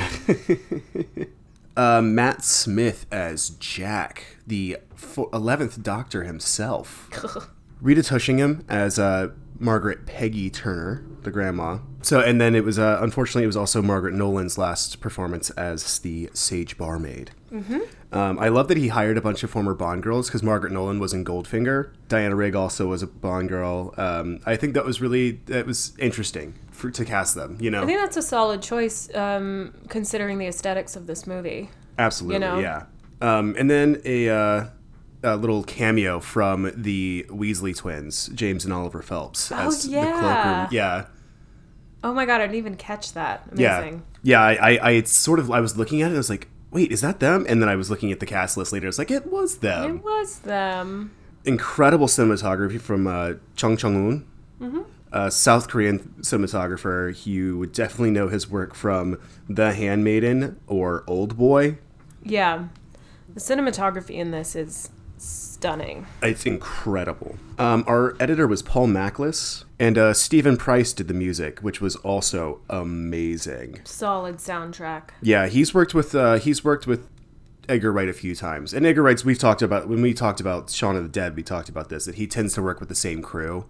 uh, 1.77 2.01
Matt 2.01 2.43
Smith 2.43 3.05
as 3.11 3.49
Jack, 3.51 4.37
the 4.45 4.77
11th 4.97 5.81
Doctor 5.81 6.23
himself. 6.23 7.09
Rita 7.81 8.03
Tushingham 8.03 8.63
as 8.69 8.97
uh, 8.99 9.29
Margaret 9.59 10.05
Peggy 10.05 10.49
Turner, 10.49 11.03
the 11.23 11.31
grandma. 11.31 11.79
So, 12.01 12.19
and 12.19 12.39
then 12.39 12.55
it 12.55 12.63
was 12.63 12.77
uh, 12.79 12.99
unfortunately 13.01 13.43
it 13.43 13.47
was 13.47 13.57
also 13.57 13.81
Margaret 13.81 14.13
Nolan's 14.13 14.57
last 14.57 14.99
performance 15.01 15.49
as 15.51 15.99
the 15.99 16.29
sage 16.33 16.77
barmaid. 16.77 17.31
Mm-hmm. 17.51 17.79
Um, 18.11 18.39
I 18.39 18.47
love 18.47 18.67
that 18.69 18.77
he 18.77 18.87
hired 18.89 19.17
a 19.17 19.21
bunch 19.21 19.43
of 19.43 19.49
former 19.49 19.73
Bond 19.73 20.01
girls 20.03 20.27
because 20.27 20.41
Margaret 20.43 20.71
Nolan 20.71 20.99
was 20.99 21.13
in 21.13 21.25
Goldfinger. 21.25 21.89
Diana 22.07 22.35
Rigg 22.35 22.55
also 22.55 22.87
was 22.87 23.01
a 23.03 23.07
Bond 23.07 23.49
girl. 23.49 23.93
Um, 23.97 24.39
I 24.45 24.55
think 24.55 24.73
that 24.75 24.85
was 24.85 25.01
really 25.01 25.31
that 25.47 25.65
was 25.65 25.93
interesting 25.99 26.53
for, 26.71 26.89
to 26.91 27.03
cast 27.03 27.35
them. 27.35 27.57
You 27.59 27.71
know, 27.71 27.83
I 27.83 27.85
think 27.85 27.99
that's 27.99 28.15
a 28.17 28.21
solid 28.21 28.61
choice, 28.61 29.13
um, 29.15 29.73
considering 29.89 30.37
the 30.37 30.47
aesthetics 30.47 30.95
of 30.95 31.07
this 31.07 31.27
movie. 31.27 31.69
Absolutely, 31.97 32.35
you 32.35 32.39
know? 32.39 32.59
yeah. 32.59 32.85
Um, 33.21 33.55
and 33.57 33.69
then 33.71 34.01
a, 34.05 34.29
uh, 34.29 34.65
a 35.23 35.35
little 35.37 35.63
cameo 35.63 36.19
from 36.19 36.71
the 36.75 37.25
Weasley 37.29 37.75
twins, 37.75 38.27
James 38.27 38.63
and 38.65 38.73
Oliver 38.73 39.01
Phelps, 39.01 39.51
Oh, 39.51 39.55
as 39.67 39.83
the 39.83 39.91
yeah. 39.91 40.19
cloakroom. 40.19 40.67
Yeah, 40.71 41.05
Oh 42.03 42.13
my 42.13 42.25
god, 42.25 42.39
I 42.39 42.43
didn't 42.45 42.57
even 42.57 42.75
catch 42.75 43.13
that. 43.13 43.43
yeah, 43.55 43.79
Amazing. 43.79 44.03
yeah. 44.21 44.41
I, 44.41 44.53
I, 44.73 44.89
I 44.91 45.01
sort 45.03 45.39
of 45.39 45.49
I 45.49 45.59
was 45.59 45.75
looking 45.77 46.01
at 46.03 46.11
it. 46.11 46.13
I 46.13 46.17
was 46.17 46.29
like, 46.29 46.47
wait, 46.75 46.91
is 46.91 46.99
that 46.99 47.21
them? 47.21 47.45
And 47.47 47.61
then 47.61 47.69
I 47.69 47.77
was 47.77 47.89
looking 47.89 48.11
at 48.11 48.19
the 48.19 48.25
cast 48.25 48.57
list 48.57 48.73
later. 48.73 48.85
I 48.85 48.89
was 48.89 48.99
like, 48.99 49.09
it 49.09 49.31
was 49.31 49.59
them. 49.59 49.95
It 49.97 50.03
was 50.03 50.39
them. 50.39 51.15
Incredible 51.45 52.07
cinematography 52.07 52.81
from 52.81 53.07
uh, 53.07 53.33
Chung 53.55 53.77
Chung 53.77 53.93
Hoon. 53.95 54.27
Mm-hmm. 54.59 54.81
Uh, 55.13 55.29
South 55.29 55.69
Korean 55.69 55.99
cinematographer. 56.19 57.25
You 57.25 57.57
would 57.57 57.71
definitely 57.71 58.11
know 58.11 58.27
his 58.27 58.49
work 58.49 58.75
from 58.75 59.17
The 59.49 59.71
Handmaiden 59.71 60.59
or 60.67 61.05
Old 61.07 61.37
Boy. 61.37 61.77
Yeah. 62.21 62.67
The 63.33 63.39
cinematography 63.39 64.15
in 64.15 64.31
this 64.31 64.53
is 64.53 64.89
stunning. 65.65 66.05
It's 66.21 66.45
incredible. 66.45 67.37
Um, 67.57 67.83
our 67.87 68.15
editor 68.19 68.45
was 68.45 68.61
Paul 68.61 68.87
Machliss, 68.87 69.63
and 69.79 69.97
uh, 69.97 70.13
Stephen 70.13 70.57
Price 70.57 70.93
did 70.93 71.07
the 71.07 71.13
music, 71.13 71.59
which 71.59 71.81
was 71.81 71.95
also 71.97 72.61
amazing. 72.69 73.81
Solid 73.83 74.37
soundtrack. 74.37 75.09
Yeah, 75.23 75.47
he's 75.47 75.73
worked 75.73 75.95
with 75.95 76.13
uh, 76.13 76.35
he's 76.35 76.63
worked 76.63 76.85
with 76.85 77.09
Edgar 77.67 77.91
Wright 77.91 78.07
a 78.07 78.13
few 78.13 78.35
times, 78.35 78.73
and 78.73 78.85
Edgar 78.85 79.01
Wright's 79.01 79.25
we've 79.25 79.39
talked 79.39 79.63
about 79.63 79.87
when 79.87 80.03
we 80.03 80.13
talked 80.13 80.39
about 80.39 80.69
Shaun 80.69 80.95
of 80.95 81.01
the 81.01 81.09
Dead, 81.09 81.35
we 81.35 81.41
talked 81.41 81.67
about 81.67 81.89
this 81.89 82.05
that 82.05 82.15
he 82.15 82.27
tends 82.27 82.53
to 82.53 82.61
work 82.61 82.79
with 82.79 82.89
the 82.89 82.95
same 82.95 83.23
crew. 83.23 83.65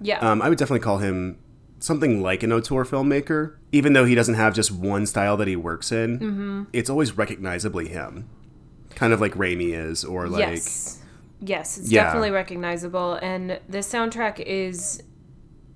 Yeah. 0.00 0.18
Um, 0.18 0.40
I 0.42 0.48
would 0.48 0.58
definitely 0.58 0.84
call 0.84 0.98
him 0.98 1.38
something 1.80 2.22
like 2.22 2.44
an 2.44 2.52
auteur 2.52 2.84
filmmaker, 2.84 3.56
even 3.72 3.94
though 3.94 4.04
he 4.04 4.14
doesn't 4.14 4.34
have 4.34 4.54
just 4.54 4.70
one 4.70 5.06
style 5.06 5.36
that 5.38 5.48
he 5.48 5.56
works 5.56 5.90
in. 5.90 6.20
Mm-hmm. 6.20 6.62
It's 6.72 6.88
always 6.88 7.18
recognizably 7.18 7.88
him, 7.88 8.28
kind 8.90 9.12
of 9.12 9.20
like 9.20 9.32
Raimi 9.32 9.74
is, 9.74 10.04
or 10.04 10.28
like 10.28 10.40
yes. 10.40 11.02
Yes, 11.40 11.78
it's 11.78 11.90
Yeah. 11.90 12.04
definitely 12.04 12.30
recognizable. 12.30 13.14
And 13.22 13.60
the 13.68 13.78
soundtrack 13.78 14.40
is 14.40 15.02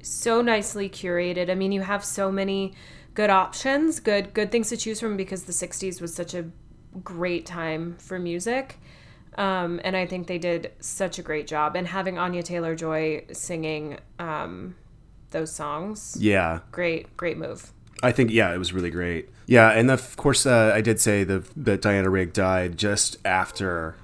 so 0.02 0.40
nicely 0.40 0.88
curated. 0.88 1.50
I 1.50 1.55
mean, 1.55 1.73
you 1.73 1.83
have 1.83 2.05
so 2.05 2.33
many 2.33 2.75
good 3.14 3.31
options, 3.31 4.00
good 4.00 4.33
good 4.35 4.50
things 4.50 4.69
to 4.71 4.76
choose 4.76 5.00
from 5.00 5.17
because 5.17 5.45
the 5.45 5.52
60s 5.52 6.00
was 6.00 6.14
such 6.14 6.33
a 6.35 6.47
great 7.05 7.45
time 7.47 7.97
for 7.99 8.19
music. 8.19 8.79
Um, 9.38 9.81
and 9.85 9.97
I 9.97 10.07
think 10.07 10.26
they 10.26 10.38
did 10.38 10.73
such 10.81 11.19
a 11.19 11.23
great 11.23 11.47
job. 11.47 11.76
And 11.76 11.87
having 11.87 12.19
Anya 12.19 12.43
Taylor 12.43 12.75
Joy 12.75 13.25
singing 13.33 13.99
um, 14.19 14.75
those 15.31 15.52
songs, 15.52 16.17
Yeah. 16.19 16.61
great, 16.73 17.17
great 17.17 17.37
move. 17.38 17.73
I 18.02 18.12
think 18.12 18.31
yeah, 18.31 18.52
it 18.55 18.59
was 18.59 18.73
really 18.73 18.90
great. 18.90 19.29
Yeah, 19.47 19.71
and 19.71 19.90
of 19.90 20.17
course 20.17 20.47
uh, 20.47 20.73
I 20.75 20.81
did 20.81 20.99
say 21.00 21.23
the, 21.25 21.45
that 21.57 21.83
Diana 21.83 22.09
Rigg 22.09 22.33
died 22.33 22.76
just 22.79 23.19
after 23.25 23.95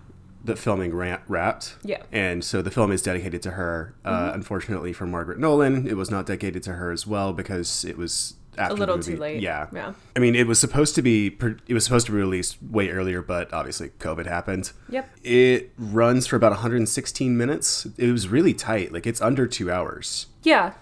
the 0.46 0.56
filming 0.56 0.92
ra- 0.94 1.18
wrapped. 1.28 1.76
Yeah. 1.82 1.98
Mm-hmm. 1.98 2.14
and 2.16 2.44
so 2.44 2.62
the 2.62 2.70
film 2.70 2.90
is 2.92 3.02
dedicated 3.02 3.42
to 3.42 3.52
her. 3.52 3.94
Uh, 4.04 4.30
unfortunately 4.34 4.92
for 4.92 5.06
Margaret 5.06 5.38
Nolan, 5.38 5.86
it 5.86 5.96
was 5.96 6.10
not 6.10 6.26
dedicated 6.26 6.62
to 6.64 6.72
her 6.74 6.90
as 6.92 7.06
well 7.06 7.32
because 7.32 7.84
it 7.84 7.96
was 7.98 8.34
after 8.58 8.74
A 8.74 8.78
little 8.78 8.98
too 8.98 9.16
late. 9.18 9.42
Yeah, 9.42 9.66
Yeah. 9.70 9.92
I 10.16 10.18
mean, 10.18 10.34
it 10.34 10.46
was 10.46 10.58
supposed 10.58 10.94
to 10.94 11.02
be 11.02 11.36
it 11.68 11.74
was 11.74 11.84
supposed 11.84 12.06
to 12.06 12.12
be 12.12 12.16
released 12.18 12.56
way 12.62 12.88
earlier, 12.88 13.20
but 13.20 13.52
obviously 13.52 13.90
COVID 13.98 14.24
happened. 14.26 14.72
Yep. 14.88 15.10
It 15.22 15.72
runs 15.78 16.26
for 16.26 16.36
about 16.36 16.52
116 16.52 17.36
minutes. 17.36 17.86
It 17.98 18.10
was 18.10 18.28
really 18.28 18.54
tight. 18.54 18.92
Like 18.92 19.06
it's 19.06 19.20
under 19.20 19.46
two 19.46 19.70
hours 19.70 20.26
Yeah. 20.42 20.72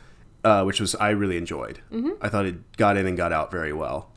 uh, 0.44 0.62
which 0.62 0.78
was 0.80 0.94
I 0.96 1.10
really 1.10 1.36
enjoyed. 1.36 1.80
Mm-hmm. 1.92 2.10
I 2.20 2.28
thought 2.28 2.46
it 2.46 2.76
got 2.76 2.96
in 2.96 3.06
and 3.08 3.16
got 3.16 3.32
out 3.32 3.50
very 3.50 3.72
well. 3.72 4.10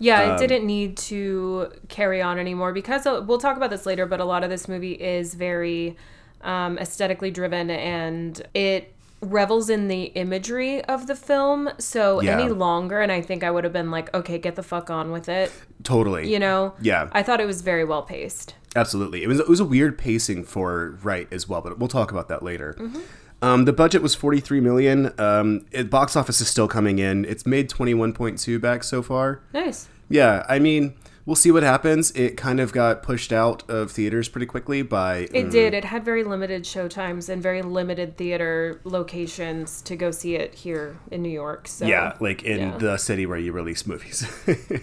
Yeah, 0.00 0.22
Um, 0.22 0.42
it 0.42 0.48
didn't 0.48 0.66
need 0.66 0.96
to 0.96 1.70
carry 1.88 2.20
on 2.22 2.38
anymore 2.38 2.72
because 2.72 3.06
uh, 3.06 3.22
we'll 3.24 3.38
talk 3.38 3.56
about 3.56 3.70
this 3.70 3.84
later, 3.86 4.06
but 4.06 4.18
a 4.18 4.24
lot 4.24 4.42
of 4.42 4.50
this 4.50 4.66
movie 4.66 4.92
is 4.94 5.34
very 5.34 5.96
um, 6.42 6.78
aesthetically 6.78 7.30
driven 7.30 7.70
and 7.70 8.42
it 8.54 8.94
revels 9.20 9.68
in 9.68 9.88
the 9.88 10.04
imagery 10.04 10.82
of 10.86 11.06
the 11.06 11.14
film. 11.14 11.68
So 11.78 12.22
Yeah. 12.22 12.40
any 12.40 12.48
longer, 12.50 13.00
and 13.00 13.12
I 13.12 13.20
think 13.20 13.44
I 13.44 13.50
would 13.50 13.64
have 13.64 13.74
been 13.74 13.90
like, 13.90 14.12
okay, 14.14 14.38
get 14.38 14.56
the 14.56 14.62
fuck 14.62 14.88
on 14.88 15.12
with 15.12 15.28
it. 15.28 15.52
Totally. 15.82 16.32
You 16.32 16.38
know? 16.38 16.72
Yeah. 16.80 17.10
I 17.12 17.22
thought 17.22 17.38
it 17.40 17.46
was 17.46 17.60
very 17.60 17.84
well 17.84 18.02
paced. 18.02 18.54
Absolutely. 18.74 19.22
It 19.22 19.26
was 19.28 19.38
it 19.40 19.48
was 19.48 19.60
a 19.60 19.64
weird 19.64 19.98
pacing 19.98 20.44
for 20.44 20.96
right 21.02 21.28
as 21.30 21.46
well, 21.48 21.60
but 21.60 21.78
we'll 21.78 21.88
talk 21.88 22.10
about 22.10 22.28
that 22.28 22.42
later. 22.42 22.74
Mm-hmm. 22.78 23.00
Um, 23.42 23.64
the 23.64 23.72
budget 23.72 24.02
was 24.02 24.14
43 24.14 24.60
million. 24.60 25.12
Um, 25.18 25.66
it, 25.70 25.90
box 25.90 26.16
office 26.16 26.40
is 26.40 26.48
still 26.48 26.68
coming 26.68 26.98
in. 26.98 27.24
It's 27.24 27.46
made 27.46 27.70
21.2 27.70 28.60
back 28.60 28.84
so 28.84 29.02
far. 29.02 29.40
Nice. 29.52 29.88
Yeah, 30.08 30.44
I 30.48 30.58
mean, 30.58 30.94
we'll 31.24 31.36
see 31.36 31.50
what 31.50 31.62
happens. 31.62 32.10
It 32.12 32.36
kind 32.36 32.60
of 32.60 32.72
got 32.72 33.02
pushed 33.02 33.32
out 33.32 33.68
of 33.70 33.92
theaters 33.92 34.28
pretty 34.28 34.46
quickly 34.46 34.82
by 34.82 35.28
It 35.32 35.46
mm, 35.46 35.50
did. 35.50 35.74
It 35.74 35.84
had 35.84 36.04
very 36.04 36.24
limited 36.24 36.66
show 36.66 36.88
times 36.88 37.28
and 37.28 37.42
very 37.42 37.62
limited 37.62 38.16
theater 38.16 38.80
locations 38.84 39.80
to 39.82 39.96
go 39.96 40.10
see 40.10 40.34
it 40.34 40.54
here 40.54 40.98
in 41.10 41.22
New 41.22 41.30
York. 41.30 41.68
So 41.68 41.86
yeah, 41.86 42.16
like 42.20 42.42
in 42.42 42.58
yeah. 42.58 42.78
the 42.78 42.96
city 42.96 43.26
where 43.26 43.38
you 43.38 43.52
release 43.52 43.86
movies. 43.86 44.26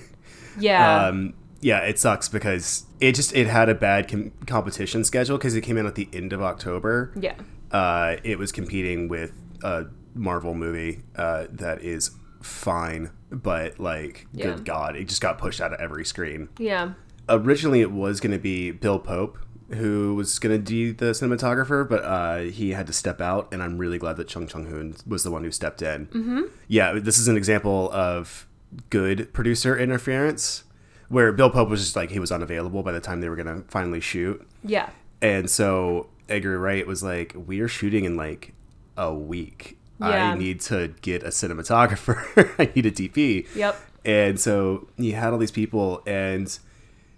yeah, 0.60 1.08
um, 1.08 1.34
yeah, 1.60 1.80
it 1.80 2.00
sucks 2.00 2.30
because 2.30 2.86
it 3.00 3.14
just 3.14 3.36
it 3.36 3.48
had 3.48 3.68
a 3.68 3.76
bad 3.76 4.08
com- 4.08 4.32
competition 4.46 5.04
schedule 5.04 5.38
because 5.38 5.56
it 5.56 5.62
came 5.62 5.78
in 5.78 5.86
at 5.86 5.96
the 5.96 6.08
end 6.14 6.32
of 6.32 6.42
October. 6.42 7.12
yeah, 7.20 7.36
Uh, 7.72 8.18
it 8.24 8.38
was 8.40 8.52
competing 8.52 9.08
with 9.08 9.34
a 9.64 9.86
Marvel 10.16 10.54
movie 10.54 11.04
uh, 11.16 11.48
that 11.52 11.82
is 11.82 12.12
fine, 12.42 13.12
but 13.32 13.80
like, 13.80 14.28
Yeah. 14.34 14.48
good 14.48 14.66
God, 14.66 14.96
it 14.96 15.08
just 15.08 15.22
got 15.22 15.38
pushed 15.38 15.60
out 15.62 15.74
of 15.74 15.80
every 15.80 16.06
screen. 16.06 16.50
yeah. 16.58 16.94
Originally, 17.30 17.82
it 17.82 17.92
was 17.92 18.22
going 18.22 18.32
to 18.32 18.40
be 18.40 18.72
Bill 18.72 19.00
Pope 19.00 19.38
who 19.74 20.16
was 20.16 20.40
going 20.40 20.56
to 20.56 20.72
be 20.72 20.92
the 20.94 21.08
cinematographer, 21.08 21.88
but 21.90 22.02
uh, 22.06 22.38
he 22.38 22.70
had 22.72 22.88
to 22.88 22.94
step 22.94 23.20
out, 23.20 23.50
and 23.52 23.62
I'm 23.62 23.78
really 23.78 23.98
glad 23.98 24.16
that 24.16 24.30
Chung 24.30 24.48
Chung 24.48 24.66
Hoon 24.68 24.96
was 25.06 25.24
the 25.24 25.32
one 25.32 25.44
who 25.44 25.52
stepped 25.52 25.82
in. 25.82 26.06
Mm-hmm. 26.08 26.42
Yeah, 26.70 26.94
this 26.94 27.20
is 27.20 27.28
an 27.28 27.36
example 27.36 27.92
of 27.92 28.48
good 28.90 29.34
producer 29.34 29.78
interference, 29.78 30.64
where 31.10 31.34
Bill 31.34 31.50
Pope 31.50 31.68
was 31.68 31.82
just 31.82 31.98
like 31.98 32.12
he 32.12 32.20
was 32.20 32.32
unavailable 32.32 32.82
by 32.82 32.94
the 32.94 33.02
time 33.02 33.20
they 33.20 33.28
were 33.28 33.36
going 33.36 33.62
to 33.62 33.68
finally 33.70 34.00
shoot, 34.00 34.42
Yeah. 34.64 34.90
And 35.22 35.50
so 35.50 36.10
Edgar 36.30 36.60
Wright 36.60 36.86
was 36.86 37.04
like, 37.04 37.34
"We 37.36 37.60
are 37.60 37.68
shooting 37.68 38.06
in 38.06 38.16
like 38.16 38.54
a 38.96 39.14
week. 39.14 39.78
Yeah. 40.00 40.32
I 40.34 40.38
need 40.38 40.62
to 40.62 40.94
get 41.02 41.24
a 41.24 41.28
cinematographer. 41.28 42.54
I 42.60 42.72
need 42.76 42.86
a 42.86 42.92
DP." 42.92 43.48
Yep. 43.56 43.80
And 44.06 44.40
so 44.40 44.88
he 44.98 45.12
had 45.12 45.34
all 45.34 45.40
these 45.40 45.52
people, 45.52 46.02
and 46.06 46.58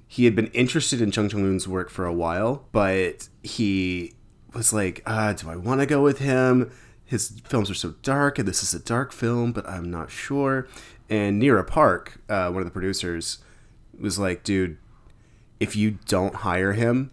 he 0.08 0.26
had 0.26 0.36
been 0.36 0.48
interested 0.48 1.02
in 1.02 1.12
Chung 1.12 1.30
Chung 1.30 1.42
Hoon's 1.42 1.68
work 1.68 1.90
for 1.90 2.06
a 2.06 2.14
while, 2.14 2.66
but 2.72 3.30
he 3.44 4.14
was 4.54 4.74
like, 4.74 5.02
uh, 5.06 5.34
"Do 5.34 5.50
I 5.50 5.56
want 5.56 5.82
to 5.82 5.86
go 5.86 6.02
with 6.02 6.20
him? 6.20 6.72
His 7.06 7.42
films 7.46 7.70
are 7.70 7.76
so 7.76 7.96
dark, 8.04 8.40
and 8.40 8.48
this 8.48 8.64
is 8.64 8.74
a 8.74 8.80
dark 8.80 9.12
film, 9.12 9.52
but 9.52 9.68
I'm 9.68 9.90
not 9.92 10.10
sure." 10.10 10.68
And 11.10 11.42
Nira 11.42 11.66
Park, 11.66 12.22
uh, 12.30 12.50
one 12.50 12.62
of 12.62 12.66
the 12.66 12.72
producers, 12.72 13.40
was 14.00 14.20
like, 14.20 14.44
"Dude, 14.44 14.78
if 15.60 15.76
you 15.76 15.98
don't 16.08 16.36
hire 16.36 16.74
him, 16.74 17.12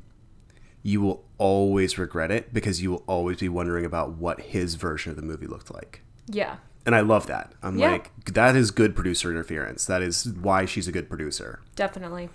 you 0.87 1.01
will 1.01 1.25
always 1.39 1.99
regret 1.99 2.31
it 2.31 2.55
because 2.55 2.81
you 2.83 2.91
will 2.93 3.05
always 3.07 3.39
be 3.39 3.49
wondering 3.49 3.85
about 3.85 4.13
what 4.13 4.41
his 4.41 4.77
version 4.77 5.11
of 5.11 5.17
the 5.17 5.23
movie 5.23 5.47
looked 5.47 5.73
like." 5.75 6.03
Yeah. 6.29 6.57
And 6.85 6.95
I 6.95 7.01
love 7.01 7.27
that. 7.27 7.53
I'm 7.65 7.77
Yeah. 7.79 7.91
like, 7.93 8.13
that 8.33 8.55
is 8.55 8.71
good 8.71 8.95
producer 8.95 9.31
interference. 9.31 9.85
That 9.87 10.03
is 10.03 10.33
why 10.41 10.65
she's 10.67 10.87
a 10.87 10.93
good 10.93 11.09
producer. 11.09 11.59
Definitely. 11.75 12.29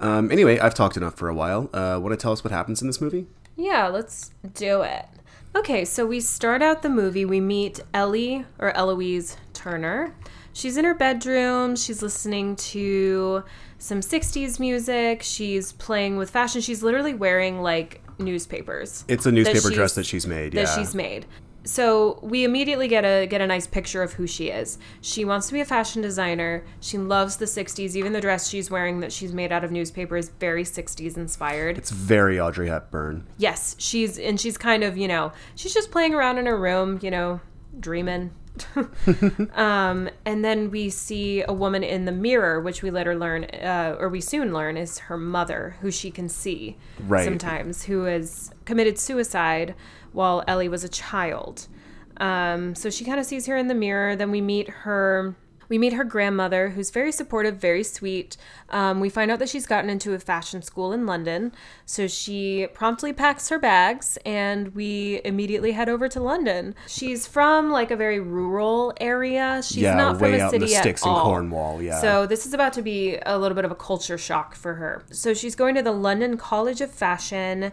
Um, 0.00 0.32
anyway, 0.32 0.58
I've 0.58 0.74
talked 0.74 0.96
enough 0.96 1.14
for 1.16 1.28
a 1.28 1.34
while. 1.34 1.70
Uh, 1.72 2.00
Want 2.02 2.10
to 2.12 2.16
tell 2.16 2.32
us 2.32 2.42
what 2.42 2.50
happens 2.50 2.80
in 2.82 2.88
this 2.88 3.00
movie? 3.00 3.26
Yeah, 3.56 3.86
let's 3.86 4.32
do 4.54 4.82
it. 4.82 5.06
Okay, 5.54 5.84
so 5.84 6.04
we 6.04 6.18
start 6.18 6.62
out 6.62 6.82
the 6.82 6.88
movie. 6.88 7.24
We 7.24 7.38
meet 7.40 7.78
Ellie 7.94 8.44
or 8.58 8.76
Eloise 8.76 9.36
Turner. 9.52 10.14
She's 10.52 10.76
in 10.76 10.84
her 10.84 10.94
bedroom. 10.94 11.76
She's 11.76 12.02
listening 12.02 12.56
to 12.56 13.44
some 13.78 14.00
60s 14.00 14.60
music. 14.60 15.22
She's 15.22 15.72
playing 15.72 16.16
with 16.16 16.30
fashion. 16.30 16.60
She's 16.60 16.82
literally 16.82 17.14
wearing 17.14 17.62
like 17.62 18.02
newspapers. 18.18 19.04
It's 19.08 19.26
a 19.26 19.32
newspaper 19.32 19.60
she's- 19.60 19.74
dress 19.74 19.94
that 19.94 20.06
she's 20.06 20.26
made. 20.26 20.52
that 20.52 20.62
yeah. 20.62 20.76
she's 20.76 20.94
made. 20.94 21.26
So 21.64 22.18
we 22.22 22.42
immediately 22.42 22.88
get 22.88 23.04
a 23.04 23.26
get 23.26 23.40
a 23.40 23.46
nice 23.46 23.68
picture 23.68 24.02
of 24.02 24.14
who 24.14 24.26
she 24.26 24.48
is. 24.48 24.78
She 25.00 25.24
wants 25.24 25.46
to 25.46 25.52
be 25.52 25.60
a 25.60 25.64
fashion 25.64 26.02
designer. 26.02 26.64
She 26.80 26.98
loves 26.98 27.36
the 27.36 27.44
60s. 27.44 27.94
Even 27.94 28.12
the 28.12 28.20
dress 28.20 28.48
she's 28.48 28.68
wearing 28.68 28.98
that 29.00 29.12
she's 29.12 29.32
made 29.32 29.52
out 29.52 29.62
of 29.62 29.70
newspaper 29.70 30.16
is 30.16 30.28
very 30.40 30.64
60s 30.64 31.16
inspired. 31.16 31.78
It's 31.78 31.90
very 31.90 32.40
Audrey 32.40 32.68
Hepburn. 32.68 33.28
Yes, 33.38 33.76
she's 33.78 34.18
and 34.18 34.40
she's 34.40 34.58
kind 34.58 34.82
of, 34.82 34.96
you 34.96 35.06
know, 35.06 35.32
she's 35.54 35.72
just 35.72 35.92
playing 35.92 36.14
around 36.14 36.38
in 36.38 36.46
her 36.46 36.58
room, 36.58 36.98
you 37.00 37.12
know, 37.12 37.40
dreaming. 37.78 38.32
um, 39.54 40.08
and 40.24 40.44
then 40.44 40.70
we 40.70 40.90
see 40.90 41.42
a 41.42 41.52
woman 41.52 41.82
in 41.82 42.04
the 42.04 42.12
mirror, 42.12 42.60
which 42.60 42.82
we 42.82 42.90
later 42.90 43.14
learn, 43.16 43.44
uh, 43.44 43.96
or 43.98 44.08
we 44.08 44.20
soon 44.20 44.52
learn, 44.52 44.76
is 44.76 44.98
her 44.98 45.16
mother, 45.16 45.76
who 45.80 45.90
she 45.90 46.10
can 46.10 46.28
see 46.28 46.76
Right. 47.00 47.24
sometimes, 47.24 47.84
who 47.84 48.04
has 48.04 48.52
committed 48.64 48.98
suicide 48.98 49.74
while 50.12 50.44
Ellie 50.46 50.68
was 50.68 50.84
a 50.84 50.88
child. 50.88 51.68
Um, 52.18 52.74
so 52.74 52.90
she 52.90 53.04
kind 53.04 53.18
of 53.18 53.26
sees 53.26 53.46
her 53.46 53.56
in 53.56 53.68
the 53.68 53.74
mirror. 53.74 54.14
Then 54.14 54.30
we 54.30 54.40
meet 54.40 54.68
her. 54.68 55.34
We 55.72 55.78
meet 55.78 55.94
her 55.94 56.04
grandmother, 56.04 56.68
who's 56.68 56.90
very 56.90 57.10
supportive, 57.12 57.56
very 57.56 57.82
sweet. 57.82 58.36
Um, 58.68 59.00
we 59.00 59.08
find 59.08 59.30
out 59.30 59.38
that 59.38 59.48
she's 59.48 59.64
gotten 59.64 59.88
into 59.88 60.12
a 60.12 60.18
fashion 60.18 60.60
school 60.60 60.92
in 60.92 61.06
London. 61.06 61.50
So 61.86 62.06
she 62.06 62.66
promptly 62.74 63.14
packs 63.14 63.48
her 63.48 63.58
bags 63.58 64.18
and 64.26 64.74
we 64.74 65.22
immediately 65.24 65.72
head 65.72 65.88
over 65.88 66.10
to 66.10 66.20
London. 66.20 66.74
She's 66.86 67.26
from 67.26 67.70
like 67.70 67.90
a 67.90 67.96
very 67.96 68.20
rural 68.20 68.92
area. 69.00 69.62
She's 69.64 69.84
yeah, 69.84 69.94
not 69.94 70.18
from 70.18 70.34
a 70.34 70.40
out 70.40 70.52
in 70.52 70.60
city 70.60 70.74
at 70.74 70.82
sticks 70.82 71.04
in 71.04 71.08
all. 71.08 71.24
Cornwall. 71.24 71.80
Yeah. 71.80 72.02
So 72.02 72.26
this 72.26 72.44
is 72.44 72.52
about 72.52 72.74
to 72.74 72.82
be 72.82 73.16
a 73.24 73.38
little 73.38 73.54
bit 73.54 73.64
of 73.64 73.70
a 73.70 73.74
culture 73.74 74.18
shock 74.18 74.54
for 74.54 74.74
her. 74.74 75.02
So 75.10 75.32
she's 75.32 75.54
going 75.54 75.74
to 75.76 75.82
the 75.82 75.92
London 75.92 76.36
College 76.36 76.82
of 76.82 76.90
Fashion. 76.90 77.72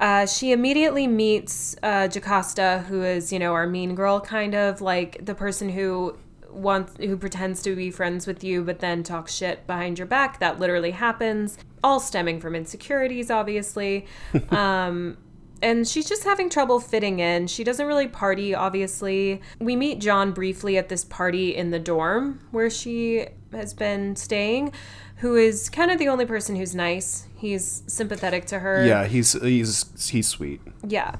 Uh, 0.00 0.24
she 0.24 0.52
immediately 0.52 1.06
meets 1.06 1.76
uh, 1.82 2.08
Jocasta, 2.08 2.86
who 2.88 3.02
is, 3.02 3.34
you 3.34 3.38
know, 3.38 3.52
our 3.52 3.66
mean 3.66 3.94
girl, 3.94 4.18
kind 4.18 4.54
of 4.54 4.80
like 4.80 5.26
the 5.26 5.34
person 5.34 5.68
who 5.68 6.16
wants, 6.50 6.96
who 6.98 7.16
pretends 7.16 7.62
to 7.62 7.74
be 7.76 7.90
friends 7.90 8.26
with 8.26 8.42
you, 8.42 8.62
but 8.62 8.80
then 8.80 9.02
talks 9.02 9.34
shit 9.34 9.66
behind 9.66 9.98
your 9.98 10.06
back. 10.06 10.38
That 10.40 10.58
literally 10.58 10.92
happens, 10.92 11.58
all 11.82 12.00
stemming 12.00 12.40
from 12.40 12.54
insecurities, 12.54 13.30
obviously. 13.30 14.06
um, 14.50 15.16
and 15.60 15.86
she's 15.86 16.08
just 16.08 16.24
having 16.24 16.48
trouble 16.48 16.80
fitting 16.80 17.18
in. 17.18 17.46
She 17.46 17.64
doesn't 17.64 17.86
really 17.86 18.08
party, 18.08 18.54
obviously. 18.54 19.40
We 19.58 19.76
meet 19.76 19.98
John 19.98 20.32
briefly 20.32 20.78
at 20.78 20.88
this 20.88 21.04
party 21.04 21.54
in 21.54 21.70
the 21.70 21.78
dorm 21.78 22.40
where 22.50 22.70
she 22.70 23.26
has 23.52 23.74
been 23.74 24.14
staying, 24.14 24.72
who 25.16 25.34
is 25.34 25.68
kind 25.68 25.90
of 25.90 25.98
the 25.98 26.08
only 26.08 26.26
person 26.26 26.56
who's 26.56 26.74
nice. 26.74 27.26
He's 27.36 27.82
sympathetic 27.86 28.46
to 28.46 28.60
her. 28.60 28.86
yeah, 28.86 29.06
he's 29.06 29.32
he's 29.32 30.08
he's 30.10 30.28
sweet. 30.28 30.60
Yeah. 30.86 31.16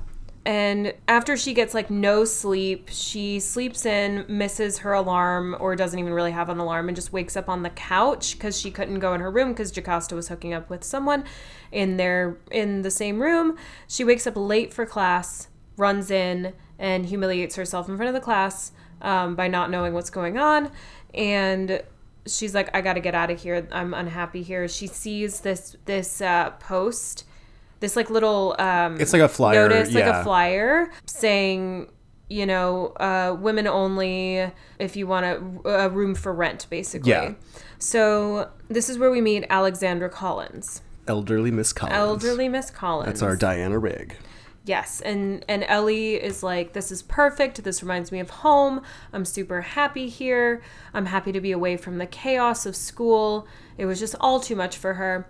And 0.49 0.95
after 1.07 1.37
she 1.37 1.53
gets 1.53 1.75
like 1.75 1.91
no 1.91 2.25
sleep, 2.25 2.89
she 2.91 3.39
sleeps 3.39 3.85
in, 3.85 4.25
misses 4.29 4.79
her 4.79 4.95
alarm, 4.95 5.55
or 5.61 5.77
doesn't 5.77 5.99
even 5.99 6.15
really 6.15 6.31
have 6.31 6.49
an 6.49 6.57
alarm, 6.57 6.89
and 6.89 6.97
just 6.97 7.13
wakes 7.13 7.37
up 7.37 7.51
on 7.51 7.65
the 7.65 7.69
couch 7.69 8.33
because 8.33 8.59
she 8.59 8.71
couldn't 8.71 9.01
go 9.01 9.13
in 9.13 9.21
her 9.21 9.31
room 9.31 9.53
because 9.53 9.71
Jocasta 9.71 10.15
was 10.15 10.29
hooking 10.29 10.55
up 10.55 10.71
with 10.71 10.83
someone 10.83 11.25
in 11.71 11.99
their 11.99 12.39
in 12.51 12.81
the 12.81 12.91
same 12.91 13.21
room. 13.21 13.59
She 13.87 14.05
wakes 14.05 14.27
up 14.27 14.39
late 14.39 14.73
for 14.73 14.87
class, 14.87 15.49
runs 15.77 16.11
in, 16.11 16.55
and 16.79 17.05
humiliates 17.05 17.57
herself 17.57 17.87
in 17.87 17.99
front 17.99 18.09
of 18.09 18.15
the 18.15 18.25
class 18.25 18.73
um, 19.03 19.35
by 19.35 19.49
not 19.49 19.71
knowing 19.71 19.93
what's 19.93 20.09
going 20.09 20.39
on. 20.39 20.71
And 21.13 21.83
she's 22.27 22.55
like, 22.55 22.75
I 22.75 22.81
got 22.81 22.95
to 22.95 23.01
get 23.01 23.15
out 23.15 23.31
of 23.31 23.43
here. 23.43 23.69
I'm 23.71 23.93
unhappy 23.93 24.43
here. 24.43 24.67
She 24.67 24.87
sees 24.87 25.41
this 25.41 25.77
this 25.85 26.23
uh, 26.23 26.53
post, 26.53 27.25
this 27.81 27.97
like 27.97 28.11
little 28.11 28.57
um, 28.59 29.01
It's 29.01 29.13
like 29.13 29.23
a 29.23 29.29
flyer, 29.29 29.69
notice, 29.69 29.93
like 29.95 30.05
a 30.05 30.23
flyer 30.25 30.91
saying, 31.07 31.91
you 32.29 32.47
know, 32.47 32.89
uh, 33.01 33.37
women 33.39 33.67
only 33.67 34.51
if 34.79 34.97
you 34.97 35.07
want 35.07 35.27
a, 35.27 35.69
a 35.69 35.89
room 35.89 36.15
for 36.15 36.33
rent, 36.33 36.67
basically. 36.71 37.11
Yeah. 37.11 37.35
So 37.79 38.51
this 38.69 38.89
is 38.89 38.99
where 38.99 39.11
we 39.11 39.21
meet 39.21 39.47
Alexandra 39.49 40.11
Collins, 40.11 40.83
Elderly 41.07 41.51
Miss 41.51 41.73
Collins. 41.73 41.97
elderly 41.97 42.49
Miss 42.49 42.71
Collins. 42.71 43.07
That's 43.07 43.23
our 43.23 43.37
Diana 43.37 43.79
Rigg. 43.79 44.17
Yes, 44.65 45.01
and 45.01 45.45
and 45.49 45.65
Ellie 45.65 46.17
is 46.17 46.43
like, 46.43 46.75
this 46.75 46.93
is 46.93 47.03
perfect. 47.03 47.65
This 47.65 47.83
reminds 47.83 48.13
me 48.13 48.21
of 48.21 48.29
home. 48.29 48.83
I'm 49.15 49.25
super 49.25 49.63
happy 49.63 50.09
here. 50.11 50.61
I'm 50.93 51.07
happy 51.07 51.33
to 51.33 51.41
be 51.41 51.53
away 51.53 51.79
from 51.79 51.97
the 51.97 52.07
chaos 52.07 52.67
of 52.67 52.77
school. 52.77 53.47
It 53.79 53.87
was 53.87 53.99
just 53.99 54.15
all 54.21 54.41
too 54.41 54.57
much 54.57 54.77
for 54.77 54.95
her. 54.95 55.27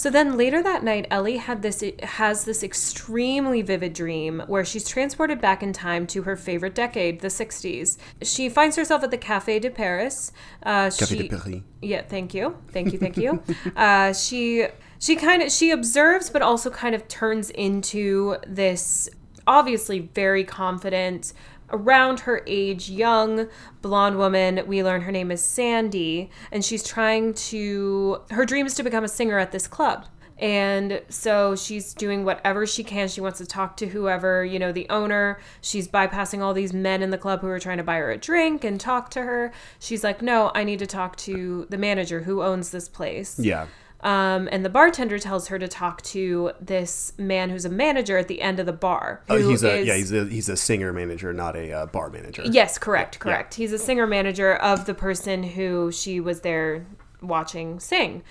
So 0.00 0.08
then 0.08 0.38
later 0.38 0.62
that 0.62 0.82
night, 0.82 1.06
Ellie 1.10 1.36
had 1.36 1.60
this 1.60 1.84
has 2.02 2.46
this 2.46 2.62
extremely 2.62 3.60
vivid 3.60 3.92
dream 3.92 4.42
where 4.46 4.64
she's 4.64 4.88
transported 4.88 5.42
back 5.42 5.62
in 5.62 5.74
time 5.74 6.06
to 6.06 6.22
her 6.22 6.36
favorite 6.36 6.74
decade, 6.74 7.20
the 7.20 7.28
60s. 7.28 7.98
She 8.22 8.48
finds 8.48 8.76
herself 8.76 9.02
at 9.02 9.10
the 9.10 9.18
Café 9.18 9.60
de 9.60 9.68
Paris. 9.68 10.32
Uh, 10.62 10.86
Café 10.86 11.06
she, 11.06 11.18
de 11.18 11.28
Paris. 11.28 11.60
yeah, 11.82 12.00
thank 12.00 12.32
you, 12.32 12.56
thank 12.70 12.94
you, 12.94 12.98
thank 12.98 13.18
you. 13.18 13.42
uh, 13.76 14.14
she 14.14 14.68
she 14.98 15.16
kind 15.16 15.42
of 15.42 15.52
she 15.52 15.70
observes, 15.70 16.30
but 16.30 16.40
also 16.40 16.70
kind 16.70 16.94
of 16.94 17.06
turns 17.06 17.50
into 17.50 18.38
this 18.46 19.10
obviously 19.46 19.98
very 20.14 20.44
confident, 20.44 21.34
around 21.72 22.20
her 22.20 22.42
age, 22.46 22.90
young 22.90 23.48
blonde 23.82 24.18
woman. 24.18 24.62
We 24.66 24.82
learn 24.82 25.02
her 25.02 25.12
name 25.12 25.30
is 25.30 25.42
Sandy, 25.42 26.30
and 26.50 26.64
she's 26.64 26.82
trying 26.82 27.34
to 27.34 28.22
her 28.30 28.44
dream 28.44 28.66
is 28.66 28.74
to 28.74 28.82
become 28.82 29.04
a 29.04 29.08
singer 29.08 29.38
at 29.38 29.52
this 29.52 29.66
club. 29.66 30.06
And 30.40 31.02
so 31.10 31.54
she's 31.54 31.92
doing 31.92 32.24
whatever 32.24 32.66
she 32.66 32.82
can. 32.82 33.08
She 33.08 33.20
wants 33.20 33.38
to 33.38 33.46
talk 33.46 33.76
to 33.76 33.88
whoever, 33.88 34.42
you 34.42 34.58
know, 34.58 34.72
the 34.72 34.88
owner. 34.88 35.38
She's 35.60 35.86
bypassing 35.86 36.40
all 36.40 36.54
these 36.54 36.72
men 36.72 37.02
in 37.02 37.10
the 37.10 37.18
club 37.18 37.42
who 37.42 37.48
are 37.48 37.60
trying 37.60 37.76
to 37.76 37.84
buy 37.84 37.96
her 37.96 38.10
a 38.10 38.16
drink 38.16 38.64
and 38.64 38.80
talk 38.80 39.10
to 39.10 39.22
her. 39.22 39.52
She's 39.78 40.02
like, 40.02 40.22
no, 40.22 40.50
I 40.54 40.64
need 40.64 40.78
to 40.78 40.86
talk 40.86 41.16
to 41.16 41.66
the 41.68 41.76
manager 41.76 42.22
who 42.22 42.42
owns 42.42 42.70
this 42.70 42.88
place. 42.88 43.38
Yeah. 43.38 43.66
Um, 44.02 44.48
and 44.50 44.64
the 44.64 44.70
bartender 44.70 45.18
tells 45.18 45.48
her 45.48 45.58
to 45.58 45.68
talk 45.68 46.00
to 46.02 46.52
this 46.60 47.12
man 47.18 47.50
who's 47.50 47.64
a 47.64 47.68
manager 47.70 48.16
at 48.18 48.28
the 48.28 48.40
end 48.40 48.58
of 48.58 48.66
the 48.66 48.72
bar. 48.72 49.22
Oh, 49.28 49.36
he's 49.36 49.62
a 49.62 49.78
is- 49.78 49.86
yeah, 49.86 49.96
he's 49.96 50.12
a 50.12 50.24
he's 50.24 50.48
a 50.48 50.56
singer 50.56 50.92
manager, 50.92 51.32
not 51.32 51.56
a 51.56 51.72
uh, 51.72 51.86
bar 51.86 52.10
manager. 52.10 52.42
Yes, 52.46 52.78
correct, 52.78 53.18
correct. 53.20 53.54
He's 53.54 53.72
a 53.72 53.78
singer 53.78 54.06
manager 54.06 54.54
of 54.54 54.86
the 54.86 54.94
person 54.94 55.42
who 55.42 55.92
she 55.92 56.18
was 56.20 56.40
there 56.40 56.86
watching 57.22 57.78
sing. 57.78 58.22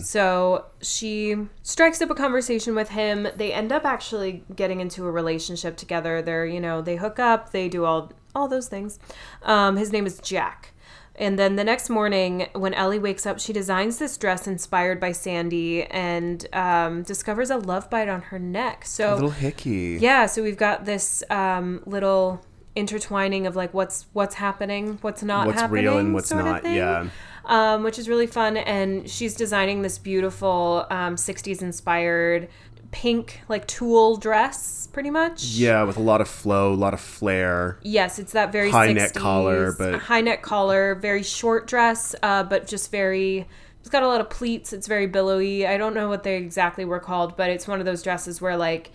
So 0.00 0.64
she 0.80 1.36
strikes 1.62 2.00
up 2.00 2.08
a 2.08 2.14
conversation 2.14 2.74
with 2.74 2.88
him. 2.88 3.28
They 3.36 3.52
end 3.52 3.72
up 3.72 3.84
actually 3.84 4.44
getting 4.56 4.80
into 4.80 5.06
a 5.06 5.10
relationship 5.10 5.76
together. 5.76 6.22
They're, 6.22 6.46
you 6.46 6.60
know, 6.60 6.80
they 6.80 6.96
hook 6.96 7.18
up, 7.18 7.50
they 7.50 7.68
do 7.68 7.84
all 7.84 8.12
all 8.34 8.48
those 8.48 8.68
things. 8.68 8.98
Um, 9.42 9.76
his 9.76 9.92
name 9.92 10.06
is 10.06 10.18
Jack. 10.20 10.72
And 11.18 11.36
then 11.36 11.56
the 11.56 11.64
next 11.64 11.90
morning, 11.90 12.46
when 12.54 12.72
Ellie 12.74 13.00
wakes 13.00 13.26
up, 13.26 13.40
she 13.40 13.52
designs 13.52 13.98
this 13.98 14.16
dress 14.16 14.46
inspired 14.46 15.00
by 15.00 15.10
Sandy 15.12 15.82
and 15.84 16.46
um, 16.52 17.02
discovers 17.02 17.50
a 17.50 17.56
love 17.56 17.90
bite 17.90 18.08
on 18.08 18.22
her 18.22 18.38
neck. 18.38 18.84
So 18.86 19.12
A 19.12 19.14
little 19.14 19.30
hickey. 19.30 19.98
yeah, 20.00 20.26
so 20.26 20.42
we've 20.44 20.56
got 20.56 20.84
this 20.84 21.24
um, 21.28 21.82
little 21.86 22.40
intertwining 22.76 23.48
of 23.48 23.56
like 23.56 23.74
what's 23.74 24.06
what's 24.12 24.36
happening, 24.36 24.98
what's 25.00 25.22
not 25.24 25.46
What's 25.48 25.60
happening, 25.60 25.84
real 25.84 25.98
and 25.98 26.14
what's 26.14 26.30
not, 26.30 26.64
yeah. 26.64 27.08
um, 27.46 27.82
which 27.82 27.98
is 27.98 28.08
really 28.08 28.28
fun. 28.28 28.56
And 28.56 29.10
she's 29.10 29.34
designing 29.34 29.82
this 29.82 29.98
beautiful 29.98 30.86
um, 30.88 31.16
'60s 31.16 31.62
inspired 31.62 32.48
pink 32.90 33.40
like 33.48 33.66
tulle 33.66 34.16
dress, 34.16 34.88
pretty 34.92 35.10
much. 35.10 35.44
Yeah, 35.44 35.82
with 35.84 35.96
a 35.96 36.00
lot 36.02 36.20
of 36.20 36.28
flow, 36.28 36.72
a 36.72 36.74
lot 36.74 36.94
of 36.94 37.00
flair. 37.00 37.78
Yes, 37.82 38.18
it's 38.18 38.32
that 38.32 38.52
very 38.52 38.70
High 38.70 38.92
neck 38.92 39.14
collar, 39.14 39.72
but- 39.72 39.94
high 40.00 40.20
neck 40.20 40.42
collar, 40.42 40.94
very 40.94 41.22
short 41.22 41.66
dress, 41.66 42.14
uh, 42.22 42.42
but 42.42 42.66
just 42.66 42.90
very. 42.90 43.46
It's 43.80 43.90
got 43.90 44.02
a 44.02 44.08
lot 44.08 44.20
of 44.20 44.28
pleats. 44.28 44.72
It's 44.72 44.86
very 44.86 45.06
billowy. 45.06 45.66
I 45.66 45.78
don't 45.78 45.94
know 45.94 46.08
what 46.08 46.22
they 46.22 46.36
exactly 46.36 46.84
were 46.84 47.00
called, 47.00 47.36
but 47.36 47.48
it's 47.48 47.66
one 47.66 47.78
of 47.80 47.86
those 47.86 48.02
dresses 48.02 48.40
where 48.40 48.56
like 48.56 48.90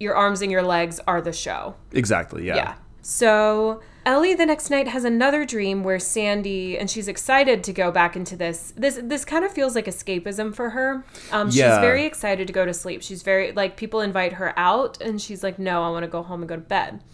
your 0.00 0.14
arms 0.16 0.40
and 0.42 0.50
your 0.50 0.62
legs 0.62 0.98
are 1.06 1.20
the 1.20 1.32
show. 1.32 1.74
Exactly. 1.92 2.46
Yeah. 2.46 2.56
Yeah. 2.56 2.74
So 3.02 3.82
Ellie 4.10 4.34
the 4.34 4.44
next 4.44 4.70
night 4.70 4.88
has 4.88 5.04
another 5.04 5.44
dream 5.44 5.84
where 5.84 6.00
Sandy 6.00 6.76
and 6.76 6.90
she's 6.90 7.06
excited 7.06 7.62
to 7.62 7.72
go 7.72 7.92
back 7.92 8.16
into 8.16 8.34
this. 8.36 8.72
This 8.76 8.98
this 9.00 9.24
kind 9.24 9.44
of 9.44 9.52
feels 9.52 9.76
like 9.76 9.86
escapism 9.86 10.52
for 10.52 10.70
her. 10.70 11.04
Um, 11.30 11.48
she's 11.50 11.60
very 11.80 12.04
excited 12.06 12.48
to 12.48 12.52
go 12.52 12.64
to 12.66 12.74
sleep. 12.74 13.02
She's 13.02 13.22
very 13.22 13.52
like 13.52 13.76
people 13.76 14.00
invite 14.00 14.32
her 14.32 14.52
out 14.58 15.00
and 15.00 15.22
she's 15.22 15.44
like, 15.44 15.60
no, 15.60 15.84
I 15.84 15.90
want 15.90 16.02
to 16.02 16.08
go 16.10 16.24
home 16.24 16.40
and 16.42 16.48
go 16.48 16.56
to 16.56 16.60
bed. 16.60 17.04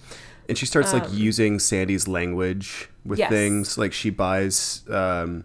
And 0.49 0.57
she 0.57 0.65
starts 0.65 0.95
like 0.95 1.05
using 1.13 1.59
Sandy's 1.59 2.09
language 2.09 2.89
with 3.05 3.19
Um, 3.19 3.21
Yes. 3.21 3.31
things. 3.31 3.77
Like 3.77 3.93
she 3.93 4.09
buys. 4.09 4.83
Um, 4.89 5.45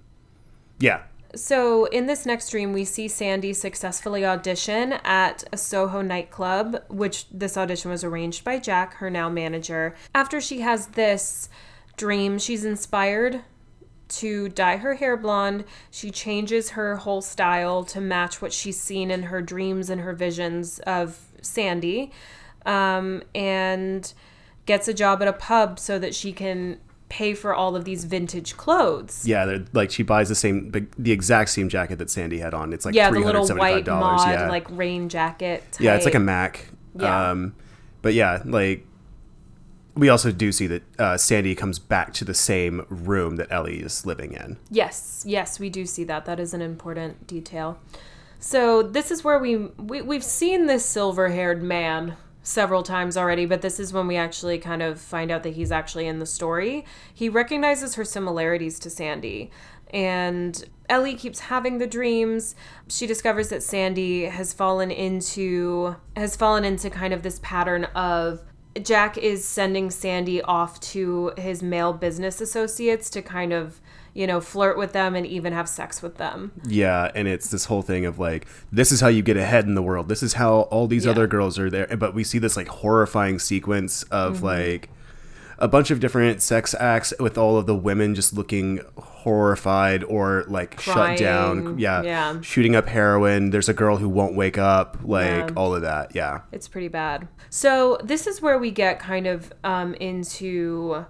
yeah. 0.80 1.02
So 1.36 1.86
in 1.86 2.08
this 2.08 2.26
next 2.26 2.50
dream, 2.50 2.74
we 2.74 2.84
see 2.84 3.08
Sandy 3.08 3.54
successfully 3.54 4.26
audition 4.26 4.94
at 5.04 5.44
a 5.54 5.58
Soho 5.58 6.02
nightclub, 6.02 6.84
which 6.90 7.28
this 7.30 7.56
audition 7.58 7.90
was 7.90 8.04
arranged 8.04 8.44
by 8.44 8.60
Jack, 8.60 8.96
her 8.96 9.10
now 9.10 9.30
manager. 9.30 9.96
After 10.14 10.42
she 10.42 10.60
has 10.60 10.88
this 10.88 11.48
dream, 11.96 12.38
she's 12.38 12.66
inspired 12.66 13.42
to 14.10 14.50
dye 14.50 14.78
her 14.78 14.96
hair 14.96 15.16
blonde. 15.16 15.64
She 15.90 16.12
changes 16.12 16.72
her 16.72 16.98
whole 16.98 17.22
style 17.22 17.86
to 17.86 18.02
match 18.02 18.42
what 18.42 18.52
she's 18.52 18.80
seen 18.80 19.10
in 19.10 19.24
her 19.24 19.42
dreams 19.42 19.90
and 19.90 20.02
her 20.02 20.14
visions 20.14 20.80
of 20.80 21.18
Sandy, 21.42 22.12
um, 22.66 23.24
and 23.34 24.14
gets 24.66 24.88
a 24.88 24.94
job 24.94 25.22
at 25.22 25.28
a 25.28 25.34
pub 25.34 25.80
so 25.80 25.98
that 25.98 26.14
she 26.14 26.34
can 26.34 26.80
pay 27.12 27.34
for 27.34 27.54
all 27.54 27.76
of 27.76 27.84
these 27.84 28.06
vintage 28.06 28.56
clothes. 28.56 29.28
Yeah, 29.28 29.46
they're- 29.46 29.66
like 29.74 29.92
she 29.92 30.02
buys 30.02 30.30
the 30.30 30.36
same, 30.36 30.72
the, 30.72 30.88
the 30.98 31.12
exact 31.12 31.50
same 31.50 31.68
jacket 31.68 31.98
that 32.00 32.10
Sandy 32.10 32.40
had 32.40 32.54
on. 32.54 32.72
It's 32.72 32.86
like 32.86 32.96
yeah, 32.96 33.12
the 33.12 33.20
little 33.20 33.46
white 33.50 33.86
mod 33.86 34.30
Yeah, 34.30 34.48
like 34.48 34.66
rain 34.72 35.10
jacket. 35.10 35.62
yeah, 35.78 35.96
it's 35.96 36.06
like 36.06 36.16
a. 36.16 36.20
Mac. 36.20 36.68
Yeah. 36.98 37.32
Um, 37.32 37.54
but 38.02 38.14
yeah, 38.14 38.42
like 38.46 38.86
we 39.96 40.08
also 40.08 40.32
do 40.32 40.54
see 40.54 40.68
that 40.68 40.84
uh, 40.98 41.18
Sandy 41.18 41.54
comes 41.54 41.80
back 41.80 42.14
to 42.14 42.24
the 42.24 42.34
same 42.34 42.86
room 42.90 43.36
that 43.36 43.48
Ellie 43.52 43.82
is 43.82 44.06
living 44.06 44.32
in. 44.32 44.58
Yes, 44.70 45.24
yes, 45.28 45.60
we 45.60 45.70
do 45.70 45.86
see 45.86 46.06
that. 46.06 46.24
That 46.26 46.40
is 46.40 46.54
an 46.54 46.62
important 46.62 47.28
detail. 47.28 47.78
So 48.40 48.82
this 48.82 49.12
is 49.12 49.24
where 49.24 49.38
we, 49.38 49.58
we 49.58 50.02
we've 50.02 50.24
seen 50.24 50.68
this 50.68 50.86
silver-haired 50.86 51.62
man 51.62 52.16
several 52.44 52.84
times 52.84 53.16
already, 53.18 53.46
but 53.46 53.62
this 53.62 53.80
is 53.80 53.94
when 53.94 54.08
we 54.08 54.16
actually 54.16 54.58
kind 54.58 54.82
of 54.82 55.00
find 55.00 55.32
out 55.32 55.44
that 55.44 55.54
he's 55.54 55.72
actually 55.72 56.08
in 56.08 56.20
the 56.20 56.26
story. 56.26 56.86
He 57.14 57.30
recognizes 57.30 57.96
her 57.96 58.06
similarities 58.06 58.80
to 58.80 58.90
Sandy. 58.90 59.52
And 59.94 60.64
Ellie 60.90 61.16
keeps 61.16 61.40
having 61.40 61.78
the 61.78 61.88
dreams. 61.88 62.56
She 62.88 63.06
discovers 63.06 63.50
that 63.50 63.62
Sandy 63.62 64.26
has 64.26 64.54
fallen 64.54 64.90
into 64.90 65.96
has 66.16 66.36
fallen 66.36 66.64
into 66.64 66.90
kind 66.90 67.14
of 67.14 67.24
this 67.24 67.40
pattern 67.44 67.86
of 67.96 68.42
Jack 68.82 69.18
is 69.18 69.46
sending 69.46 69.90
Sandy 69.90 70.42
off 70.42 70.80
to 70.80 71.34
his 71.38 71.62
male 71.62 71.92
business 71.92 72.40
associates 72.40 73.10
to 73.10 73.22
kind 73.22 73.52
of, 73.52 73.82
you 74.14 74.28
know, 74.28 74.42
flirt 74.42 74.78
with 74.78 74.92
them 74.94 75.16
and 75.16 75.26
even 75.26 75.54
have 75.54 75.70
sex 75.70 76.02
with 76.02 76.18
them. 76.18 76.52
Yeah, 76.66 77.10
and 77.16 77.28
it's 77.28 77.50
this 77.50 77.66
whole 77.66 77.82
thing 77.82 78.06
of 78.06 78.20
like, 78.20 78.46
this 78.72 78.92
is 78.92 79.00
how 79.02 79.08
you 79.08 79.22
get 79.22 79.38
ahead 79.38 79.66
in 79.66 79.76
the 79.76 79.82
world. 79.82 80.10
This 80.10 80.22
is 80.24 80.34
how 80.34 80.62
all 80.64 80.88
these 80.88 81.06
Yeah. 81.06 81.12
other 81.12 81.28
girls 81.28 81.58
are 81.58 81.70
there. 81.70 81.88
But 81.98 82.14
we 82.14 82.24
see 82.24 82.38
this 82.40 82.58
like 82.58 82.68
horrifying 82.68 83.40
sequence 83.40 84.04
of 84.04 84.38
Mm-hmm. 84.38 84.46
like 84.46 84.90
a 85.60 85.68
bunch 85.68 85.92
of 85.92 86.00
different 86.00 86.42
sex 86.42 86.74
acts 86.80 87.14
with 87.20 87.38
all 87.38 87.56
of 87.56 87.68
the 87.68 87.76
women 87.76 88.16
just 88.16 88.34
looking 88.34 88.80
horrified 88.98 90.04
or 90.06 90.44
like 90.48 90.80
shut 90.82 91.18
down. 91.20 91.78
Yeah. 91.78 92.02
yeah. 92.02 92.42
Shooting 92.42 92.76
up 92.76 92.88
heroin. 92.88 93.52
There's 93.52 93.70
a 93.70 93.74
girl 93.74 93.98
who 93.98 94.10
won't 94.10 94.36
wake 94.36 94.58
up. 94.58 94.98
Like 95.04 95.28
Yeah. 95.28 95.50
all 95.56 95.76
of 95.76 95.84
that. 95.84 96.16
Yeah. 96.16 96.42
It's 96.52 96.68
pretty 96.68 96.88
bad. 96.88 97.28
So 97.50 98.00
this 98.04 98.26
is 98.28 98.42
where 98.42 98.58
we 98.58 98.72
get 98.72 99.00
kind 99.00 99.28
of 99.28 99.54
um, 99.64 99.94
into 99.96 101.06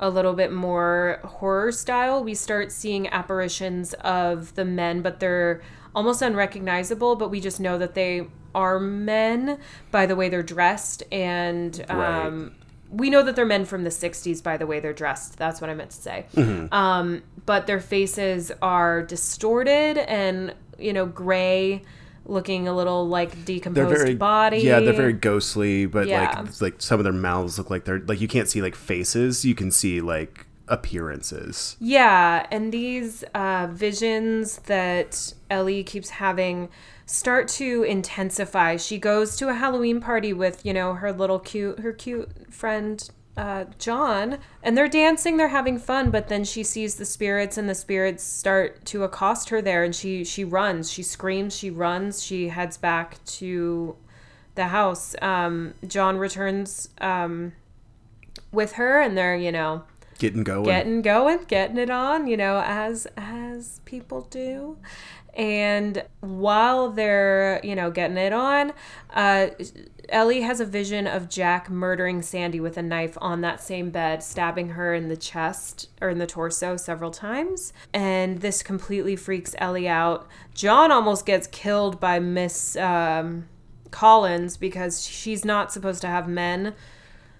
a 0.00 0.10
little 0.10 0.34
bit 0.34 0.52
more 0.52 1.20
horror 1.24 1.72
style. 1.72 2.22
We 2.22 2.34
start 2.34 2.72
seeing 2.72 3.08
apparitions 3.08 3.94
of 3.94 4.54
the 4.54 4.64
men, 4.64 5.02
but 5.02 5.20
they're 5.20 5.60
almost 5.94 6.22
unrecognizable. 6.22 7.16
But 7.16 7.30
we 7.30 7.40
just 7.40 7.60
know 7.60 7.78
that 7.78 7.94
they 7.94 8.26
are 8.54 8.80
men 8.80 9.58
by 9.90 10.06
the 10.06 10.16
way 10.16 10.28
they're 10.28 10.42
dressed, 10.42 11.02
and 11.12 11.84
um, 11.90 12.54
we 12.90 13.10
know 13.10 13.22
that 13.22 13.36
they're 13.36 13.44
men 13.44 13.64
from 13.64 13.84
the 13.84 13.90
'60s 13.90 14.42
by 14.42 14.56
the 14.56 14.66
way 14.66 14.80
they're 14.80 14.92
dressed. 14.92 15.36
That's 15.36 15.60
what 15.60 15.70
I 15.70 15.74
meant 15.74 15.90
to 15.90 15.96
say. 15.96 16.26
Um, 16.72 17.22
but 17.46 17.66
their 17.66 17.80
faces 17.80 18.52
are 18.62 19.02
distorted 19.02 19.98
and 19.98 20.54
you 20.78 20.92
know 20.92 21.06
gray 21.06 21.82
looking 22.28 22.68
a 22.68 22.74
little 22.76 23.08
like 23.08 23.44
decomposed 23.44 23.88
very 23.96 24.14
body. 24.14 24.58
Yeah, 24.58 24.80
they're 24.80 24.92
very 24.92 25.12
ghostly, 25.12 25.86
but 25.86 26.06
Yeah. 26.06 26.42
like 26.42 26.60
like 26.60 26.74
some 26.82 27.00
of 27.00 27.04
their 27.04 27.12
mouths 27.12 27.58
look 27.58 27.70
like 27.70 27.84
they're 27.84 28.00
like 28.00 28.20
you 28.20 28.28
can't 28.28 28.48
see 28.48 28.62
like 28.62 28.74
faces, 28.76 29.44
you 29.44 29.54
can 29.54 29.70
see 29.70 30.00
like 30.00 30.46
appearances. 30.68 31.76
Yeah, 31.80 32.46
and 32.50 32.72
these 32.72 33.24
uh, 33.34 33.68
visions 33.70 34.58
that 34.66 35.32
Ellie 35.50 35.82
keeps 35.84 36.10
having 36.10 36.68
start 37.06 37.48
to 37.48 37.82
intensify. 37.84 38.76
She 38.76 38.98
goes 38.98 39.36
to 39.36 39.48
a 39.48 39.54
Halloween 39.54 40.00
party 40.00 40.32
with, 40.32 40.64
you 40.64 40.74
know, 40.74 40.94
her 40.94 41.10
little 41.12 41.38
cute, 41.38 41.78
her 41.80 41.92
cute 41.92 42.52
friend 42.52 43.08
uh, 43.38 43.64
John, 43.78 44.38
and 44.62 44.76
they're 44.76 44.88
dancing, 44.88 45.36
they're 45.36 45.48
having 45.48 45.78
fun. 45.78 46.10
But 46.10 46.28
then 46.28 46.44
she 46.44 46.62
sees 46.64 46.96
the 46.96 47.04
spirits, 47.04 47.56
and 47.56 47.68
the 47.68 47.74
spirits 47.74 48.22
start 48.24 48.84
to 48.86 49.04
accost 49.04 49.48
her 49.50 49.62
there, 49.62 49.84
and 49.84 49.94
she 49.94 50.24
she 50.24 50.44
runs, 50.44 50.90
she 50.90 51.02
screams, 51.02 51.56
she 51.56 51.70
runs, 51.70 52.22
she 52.22 52.48
heads 52.48 52.76
back 52.76 53.24
to 53.24 53.96
the 54.56 54.66
house. 54.66 55.14
Um, 55.22 55.74
John 55.86 56.18
returns 56.18 56.88
um, 57.00 57.52
with 58.52 58.72
her, 58.72 59.00
and 59.00 59.16
they're 59.16 59.36
you 59.36 59.52
know 59.52 59.84
Getting 60.18 60.42
going. 60.42 60.64
getting 60.64 61.00
going, 61.02 61.44
getting 61.46 61.78
it 61.78 61.90
on, 61.90 62.26
you 62.26 62.36
know, 62.36 62.60
as 62.66 63.06
as 63.16 63.80
people 63.84 64.22
do. 64.22 64.76
And 65.34 66.02
while 66.18 66.90
they're, 66.90 67.60
you 67.62 67.76
know, 67.76 67.92
getting 67.92 68.16
it 68.16 68.32
on, 68.32 68.72
uh, 69.14 69.46
Ellie 70.08 70.42
has 70.42 70.60
a 70.60 70.64
vision 70.64 71.06
of 71.06 71.28
Jack 71.28 71.70
murdering 71.70 72.22
Sandy 72.22 72.60
with 72.60 72.76
a 72.76 72.82
knife 72.82 73.16
on 73.20 73.40
that 73.42 73.60
same 73.60 73.90
bed, 73.90 74.22
stabbing 74.22 74.70
her 74.70 74.94
in 74.94 75.08
the 75.08 75.16
chest 75.16 75.88
or 76.00 76.08
in 76.08 76.18
the 76.18 76.26
torso 76.26 76.76
several 76.76 77.10
times. 77.10 77.72
And 77.92 78.40
this 78.40 78.62
completely 78.62 79.16
freaks 79.16 79.54
Ellie 79.58 79.88
out. 79.88 80.26
John 80.54 80.90
almost 80.90 81.26
gets 81.26 81.46
killed 81.46 82.00
by 82.00 82.18
Miss 82.18 82.76
um, 82.76 83.48
Collins 83.90 84.56
because 84.56 85.06
she's 85.06 85.44
not 85.44 85.72
supposed 85.72 86.00
to 86.02 86.08
have 86.08 86.28
men 86.28 86.74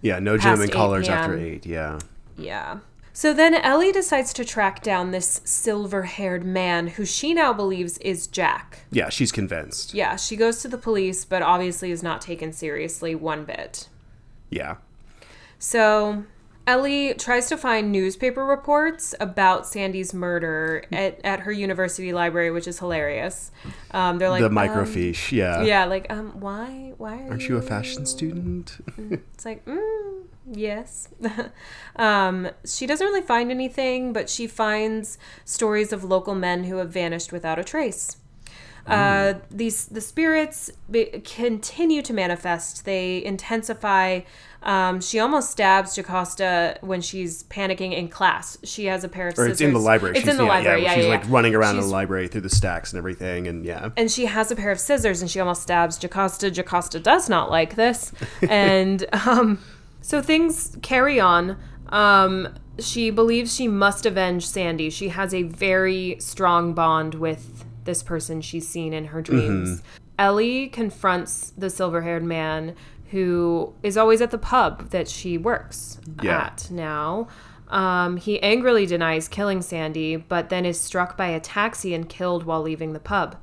yeah, 0.01 0.19
no 0.19 0.37
gentlemen 0.37 0.69
8 0.69 0.73
callers 0.73 1.09
after 1.09 1.37
8, 1.37 1.67
yeah. 1.67 1.99
yeah. 2.37 2.79
So 3.19 3.35
then 3.35 3.53
Ellie 3.53 3.91
decides 3.91 4.33
to 4.35 4.45
track 4.45 4.81
down 4.81 5.11
this 5.11 5.41
silver 5.43 6.05
haired 6.05 6.45
man 6.45 6.87
who 6.87 7.05
she 7.05 7.35
now 7.35 7.53
believes 7.53 7.99
is 7.99 8.29
Jack. 8.29 8.83
Yeah, 8.93 9.09
she's 9.09 9.33
convinced. 9.33 9.93
Yeah, 9.93 10.15
she 10.15 10.37
goes 10.37 10.63
to 10.63 10.69
the 10.69 10.79
police, 10.79 11.25
but 11.25 11.43
obviously 11.43 11.91
is 11.91 12.01
not 12.01 12.21
taken 12.21 12.53
seriously 12.53 13.17
one 13.17 13.45
bit. 13.45 13.89
Yeah. 14.51 14.77
So 15.59 16.27
Ellie 16.69 17.15
tries 17.15 17.49
to 17.49 17.57
find 17.57 17.91
newspaper 17.91 18.45
reports 18.45 19.15
about 19.19 19.67
Sandy's 19.67 20.13
murder 20.13 20.85
at, 20.93 21.19
at 21.25 21.41
her 21.41 21.51
university 21.51 22.13
library, 22.13 22.51
which 22.51 22.69
is 22.69 22.79
hilarious. 22.79 23.51
Um, 23.93 24.19
they're 24.19 24.29
like 24.29 24.41
the 24.43 24.49
um, 24.49 24.55
microfiche, 24.55 25.33
yeah. 25.33 25.63
yeah, 25.63 25.87
like 25.87 26.13
um, 26.13 26.39
why? 26.41 26.93
Why 26.99 27.23
are 27.23 27.31
Aren't 27.31 27.49
you 27.49 27.57
a 27.57 27.63
fashion 27.63 28.05
student? 28.05 28.85
It's 29.35 29.47
like, 29.47 29.65
mm, 29.65 30.25
yes. 30.53 31.09
um, 31.97 32.51
she 32.67 32.87
doesn't 32.87 33.07
really 33.07 33.23
find 33.23 33.51
anything, 33.51 34.13
but 34.13 34.29
she 34.29 34.47
finds 34.47 35.17
stories 35.47 35.91
of 35.91 36.05
local 36.05 36.35
men 36.35 36.65
who 36.65 36.77
have 36.77 36.91
vanished 36.93 37.33
without 37.33 37.59
a 37.59 37.65
trace. 37.65 38.19
Uh, 38.89 39.35
these 39.51 39.87
the 39.87 40.01
spirits 40.01 40.71
be, 40.91 41.07
continue 41.25 42.03
to 42.03 42.13
manifest. 42.13 42.85
They 42.85 43.25
intensify. 43.25 44.21
Um, 44.63 45.01
she 45.01 45.21
almost 45.21 45.51
stabs 45.51 45.95
Jocasta 45.95 46.79
when 46.81 47.01
she's 47.01 47.45
panicking 47.45 47.97
in 47.97 48.09
class. 48.09 48.59
She 48.65 48.87
has 48.87 49.05
a 49.05 49.09
pair 49.09 49.29
of 49.29 49.35
or 49.35 49.45
scissors. 49.45 49.53
it's 49.53 49.61
in 49.61 49.73
the 49.73 49.79
library. 49.79 50.17
It's 50.17 50.25
she's, 50.25 50.31
in 50.31 50.37
the 50.37 50.45
yeah, 50.45 50.49
library. 50.49 50.83
Yeah, 50.83 50.89
Yeah, 50.89 50.95
she's 50.95 51.05
yeah, 51.05 51.11
like 51.11 51.25
yeah. 51.25 51.31
running 51.31 51.55
around 51.55 51.77
in 51.77 51.83
the 51.83 51.89
library 51.89 52.29
through 52.29 52.41
the 52.41 52.51
stacks 52.51 52.93
and 52.93 52.99
everything, 52.99 53.47
and 53.47 53.65
yeah. 53.65 53.91
and 53.97 54.11
she 54.11 54.27
has 54.27 54.51
a 54.51 54.57
pair 54.57 54.71
of 54.71 54.81
scissors 54.81 55.21
and 55.21 55.31
she 55.31 55.39
almost 55.39 55.63
stabs 55.63 55.97
Jocasta. 55.97 56.51
Jocasta 56.51 56.99
does 56.99 57.29
not 57.29 57.51
like 57.51 57.77
this. 57.77 58.13
and 58.49 59.07
um, 59.27 59.63
so 60.01 60.21
things 60.21 60.77
carry 60.83 61.21
on. 61.21 61.57
Um, 61.91 62.55
she 62.79 63.11
believes 63.11 63.55
she 63.55 63.69
must 63.69 64.07
avenge 64.07 64.47
Sandy. 64.47 64.91
She 64.91 65.09
has 65.09 65.33
a 65.35 65.43
very 65.43 66.17
strong 66.21 66.75
bond 66.75 67.15
with 67.15 67.65
this 67.85 68.03
person 68.03 68.41
she's 68.41 68.69
seen 68.69 68.93
in 68.93 69.07
her 69.07 69.23
dreams. 69.23 69.83
Ellie 70.19 70.69
confronts 70.69 71.51
the 71.57 71.71
silver 71.71 72.03
haired 72.03 72.25
man 72.25 72.75
who 73.11 73.75
is 73.83 73.97
always 73.97 74.21
at 74.21 74.31
the 74.31 74.39
pub 74.39 74.91
that 74.91 75.09
she 75.09 75.39
works 75.39 75.99
Yeah. 76.23 76.47
at 76.47 76.69
now. 76.71 77.29
Um, 77.69 78.17
he 78.17 78.43
angrily 78.43 78.87
denies 78.87 79.29
killing 79.29 79.61
Sandy, 79.61 80.17
but 80.17 80.49
then 80.49 80.65
is 80.65 80.81
struck 80.81 81.17
by 81.17 81.27
a 81.29 81.41
taxi 81.41 81.93
and 81.95 82.09
killed 82.09 82.45
while 82.45 82.63
leaving 82.63 82.93
the 82.95 82.99
pub. 83.01 83.37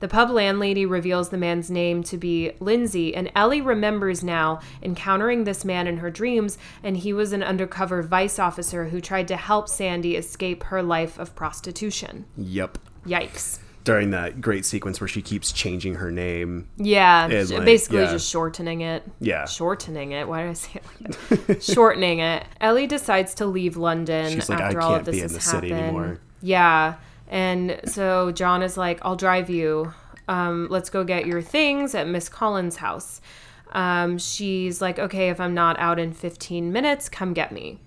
The 0.00 0.08
pub 0.08 0.28
landlady 0.28 0.84
reveals 0.84 1.30
the 1.30 1.38
man's 1.38 1.70
name 1.70 2.02
to 2.04 2.18
be 2.18 2.52
Lindsay, 2.60 3.14
and 3.16 3.30
Ellie 3.34 3.62
remembers 3.62 4.22
now 4.22 4.60
encountering 4.82 5.44
this 5.44 5.64
man 5.64 5.86
in 5.86 5.98
her 5.98 6.10
dreams, 6.10 6.58
and 6.82 6.98
he 6.98 7.14
was 7.14 7.32
an 7.32 7.42
undercover 7.42 8.02
vice 8.02 8.38
officer 8.38 8.86
who 8.88 9.00
tried 9.00 9.28
to 9.28 9.36
help 9.36 9.66
Sandy 9.68 10.16
escape 10.16 10.64
her 10.64 10.82
life 10.82 11.18
of 11.18 11.34
prostitution. 11.34 12.26
Yep. 12.36 12.76
Yikes. 13.06 13.60
During 13.84 14.10
that 14.10 14.40
great 14.40 14.64
sequence 14.64 14.98
where 15.00 15.08
she 15.08 15.20
keeps 15.22 15.52
changing 15.52 15.96
her 15.96 16.10
name. 16.10 16.68
Yeah, 16.78 17.26
And, 17.26 17.50
like, 17.50 17.64
basically 17.66 17.98
yeah. 18.00 18.10
just 18.12 18.30
shortening 18.30 18.80
it. 18.80 19.02
Yeah. 19.20 19.44
Shortening 19.46 20.12
it. 20.12 20.26
Why 20.26 20.42
did 20.42 20.50
I 20.50 20.52
say 20.54 20.80
it 20.80 20.84
like 21.30 21.46
that? 21.46 21.62
Shortening 21.74 22.18
it. 22.20 22.46
Ellie 22.60 22.86
decides 22.86 23.34
to 23.34 23.46
leave 23.46 23.76
London 23.76 24.32
She's 24.32 24.48
like, 24.48 24.60
after 24.60 24.80
"I 24.80 24.84
all 24.84 24.90
can't 24.92 25.00
of 25.00 25.06
this 25.06 25.14
be 25.16 25.18
in 25.18 25.24
has 25.24 25.32
the 25.34 25.40
city 25.40 25.68
happened. 25.68 25.84
anymore. 25.88 26.20
Yeah. 26.40 26.94
And 27.28 27.80
so 27.84 28.32
John 28.32 28.62
is 28.62 28.76
like, 28.78 29.00
I'll 29.02 29.16
drive 29.16 29.50
you. 29.50 29.92
Um, 30.28 30.68
let's 30.70 30.88
go 30.88 31.04
get 31.04 31.26
your 31.26 31.42
things 31.42 31.94
at 31.94 32.08
Miss 32.08 32.28
Collins' 32.30 32.76
house. 32.76 33.20
Um, 33.72 34.16
she's 34.18 34.80
like, 34.80 34.98
okay, 34.98 35.28
if 35.28 35.40
I'm 35.40 35.52
not 35.52 35.78
out 35.78 35.98
in 35.98 36.12
15 36.14 36.72
minutes, 36.72 37.08
come 37.10 37.34
get 37.34 37.52
me. 37.52 37.80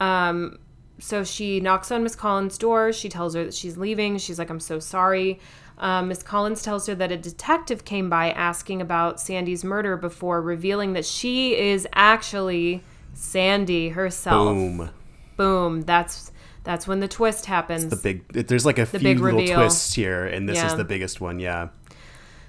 Um, 0.00 0.58
so 0.98 1.24
she 1.24 1.60
knocks 1.60 1.90
on 1.90 2.02
Miss 2.02 2.14
Collins' 2.16 2.56
door. 2.58 2.92
She 2.92 3.08
tells 3.08 3.34
her 3.34 3.44
that 3.44 3.54
she's 3.54 3.76
leaving. 3.76 4.18
She's 4.18 4.38
like, 4.38 4.50
I'm 4.50 4.60
so 4.60 4.78
sorry. 4.78 5.38
Um, 5.78 6.08
Miss 6.08 6.22
Collins 6.22 6.62
tells 6.62 6.86
her 6.86 6.94
that 6.94 7.12
a 7.12 7.16
detective 7.18 7.84
came 7.84 8.08
by 8.08 8.30
asking 8.30 8.80
about 8.80 9.20
Sandy's 9.20 9.62
murder 9.62 9.96
before 9.96 10.40
revealing 10.40 10.94
that 10.94 11.04
she 11.04 11.54
is 11.54 11.86
actually 11.92 12.82
Sandy 13.12 13.90
herself. 13.90 14.54
Boom. 14.54 14.90
Boom. 15.36 15.82
That's 15.82 16.32
that's 16.64 16.88
when 16.88 17.00
the 17.00 17.08
twist 17.08 17.46
happens. 17.46 17.88
The 17.88 17.96
big. 17.96 18.26
There's 18.48 18.64
like 18.64 18.78
a 18.78 18.86
few 18.86 18.98
big 19.00 19.20
little 19.20 19.38
reveal. 19.40 19.56
twists 19.60 19.92
here, 19.94 20.24
and 20.26 20.48
this 20.48 20.56
Yeah. 20.56 20.66
is 20.66 20.76
the 20.76 20.84
biggest 20.84 21.20
one. 21.20 21.38
Yeah. 21.40 21.68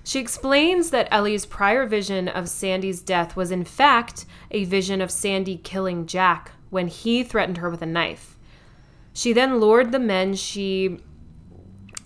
She 0.06 0.20
explains 0.20 0.90
that 0.92 1.10
Ellie's 1.12 1.46
prior 1.46 1.86
vision 1.86 2.30
of 2.30 2.48
Sandy's 2.48 3.02
death 3.02 3.36
was, 3.36 3.52
in 3.52 3.66
fact, 3.66 4.26
a 4.52 4.64
vision 4.64 5.02
of 5.02 5.12
Sandy 5.12 5.58
killing 5.58 6.06
Jack 6.06 6.52
when 6.70 6.88
he 6.88 7.24
threatened 7.24 7.58
her 7.58 7.70
with 7.70 7.82
a 7.82 7.86
knife. 7.86 8.37
She 9.18 9.34
then 9.34 9.60
lured 9.60 9.92
the 9.92 9.98
men 9.98 10.36
she 10.36 11.00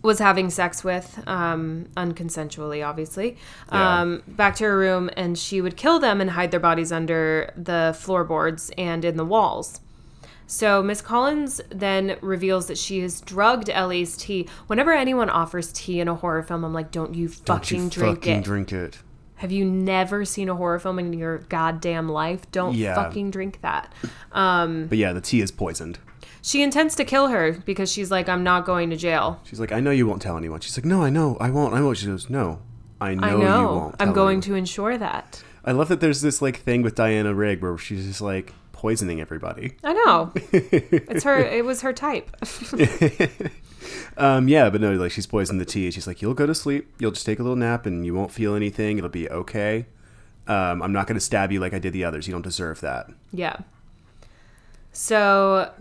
was 0.01 0.17
having 0.19 0.49
sex 0.49 0.81
with, 0.81 1.21
um, 1.27 1.87
unconsensually, 1.97 2.87
obviously, 2.87 3.35
Yeah. 3.69 3.99
um, 3.99 4.23
back 4.29 4.55
to 4.55 4.63
her 4.63 4.77
room, 4.77 5.09
and 5.17 5.37
she 5.37 5.59
would 5.59 5.75
kill 5.75 5.99
them 5.99 6.21
and 6.21 6.29
hide 6.31 6.51
their 6.51 6.59
bodies 6.61 6.89
under 6.89 7.51
the 7.57 7.93
floorboards 7.99 8.71
and 8.77 9.03
in 9.03 9.17
the 9.17 9.25
walls. 9.25 9.81
So 10.47 10.81
Miss 10.81 11.01
Collins 11.01 11.59
then 11.69 12.15
reveals 12.21 12.67
that 12.67 12.77
she 12.77 13.01
has 13.01 13.19
drugged 13.19 13.69
Ellie's 13.69 14.15
tea. 14.15 14.47
Whenever 14.67 14.93
anyone 14.93 15.29
offers 15.29 15.69
tea 15.73 15.99
in 15.99 16.07
a 16.07 16.15
horror 16.15 16.43
film, 16.43 16.63
I'm 16.63 16.73
like, 16.73 16.91
"Don't 16.91 17.13
you 17.13 17.27
Don't 17.27 17.59
fucking 17.59 17.83
you 17.83 17.89
drink 17.89 18.17
fucking 18.19 18.37
it." 18.39 18.43
drink 18.45 18.71
it. 18.71 18.99
Have 19.35 19.51
you 19.51 19.65
never 19.65 20.23
seen 20.23 20.47
a 20.47 20.55
horror 20.55 20.79
film 20.79 20.97
in 20.97 21.11
your 21.11 21.39
goddamn 21.49 22.07
life? 22.07 22.49
Don't 22.51 22.73
Yeah. 22.75 22.95
fucking 22.95 23.31
drink 23.31 23.59
that. 23.63 23.91
Um, 24.31 24.85
But 24.87 24.97
yeah, 24.97 25.11
the 25.11 25.19
tea 25.21 25.41
is 25.41 25.51
poisoned. 25.51 25.99
She 26.41 26.61
intends 26.61 26.95
to 26.95 27.05
kill 27.05 27.27
her 27.27 27.53
because 27.53 27.91
she's 27.91 28.11
like, 28.11 28.27
I'm 28.29 28.43
not 28.43 28.65
going 28.65 28.89
to 28.89 28.95
jail. 28.95 29.39
She's 29.45 29.59
like, 29.59 29.71
I 29.71 29.79
know 29.79 29.91
you 29.91 30.07
won't 30.07 30.21
tell 30.21 30.37
anyone. 30.37 30.59
She's 30.61 30.77
like, 30.77 30.85
No, 30.85 31.03
I 31.03 31.09
know, 31.09 31.37
I 31.39 31.49
won't, 31.49 31.73
I 31.73 31.81
won't. 31.81 31.97
She 31.97 32.07
goes, 32.07 32.29
No, 32.29 32.59
I 32.99 33.15
know, 33.15 33.27
I 33.27 33.31
you 33.31 33.37
know. 33.37 33.73
won't. 33.73 33.95
I'm 33.99 34.13
going 34.13 34.37
anyone." 34.37 34.41
to 34.41 34.55
ensure 34.55 34.97
that. 34.97 35.43
I 35.63 35.71
love 35.73 35.89
that 35.89 35.99
there's 36.01 36.21
this 36.21 36.41
like 36.41 36.57
thing 36.57 36.81
with 36.81 36.95
Diana 36.95 37.33
Rigg 37.33 37.61
where 37.61 37.77
she's 37.77 38.05
just 38.05 38.21
like 38.21 38.53
poisoning 38.71 39.21
everybody. 39.21 39.73
I 39.83 39.93
know. 39.93 40.31
it's 40.51 41.23
her. 41.23 41.37
It 41.37 41.65
was 41.65 41.81
her 41.81 41.93
type. 41.93 42.35
Um, 44.17 44.47
yeah, 44.47 44.69
but 44.69 44.81
no, 44.81 44.93
like 44.93 45.11
she's 45.11 45.25
poisoned 45.25 45.59
the 45.59 45.65
tea. 45.65 45.89
She's 45.91 46.05
like, 46.05 46.21
you'll 46.21 46.33
go 46.33 46.45
to 46.45 46.53
sleep, 46.53 46.93
you'll 46.99 47.11
just 47.11 47.25
take 47.25 47.39
a 47.39 47.43
little 47.43 47.55
nap, 47.55 47.85
and 47.85 48.05
you 48.05 48.13
won't 48.13 48.31
feel 48.31 48.55
anything. 48.55 48.97
It'll 48.97 49.09
be 49.09 49.29
okay. 49.29 49.85
Um, 50.47 50.81
I'm 50.81 50.91
not 50.93 51.07
going 51.07 51.15
to 51.15 51.21
stab 51.21 51.51
you 51.51 51.59
like 51.59 51.73
I 51.73 51.79
did 51.79 51.93
the 51.93 52.03
others. 52.03 52.27
You 52.27 52.33
don't 52.33 52.41
deserve 52.41 52.81
that. 52.81 53.09
Yeah. 53.31 53.57
So 54.91 55.71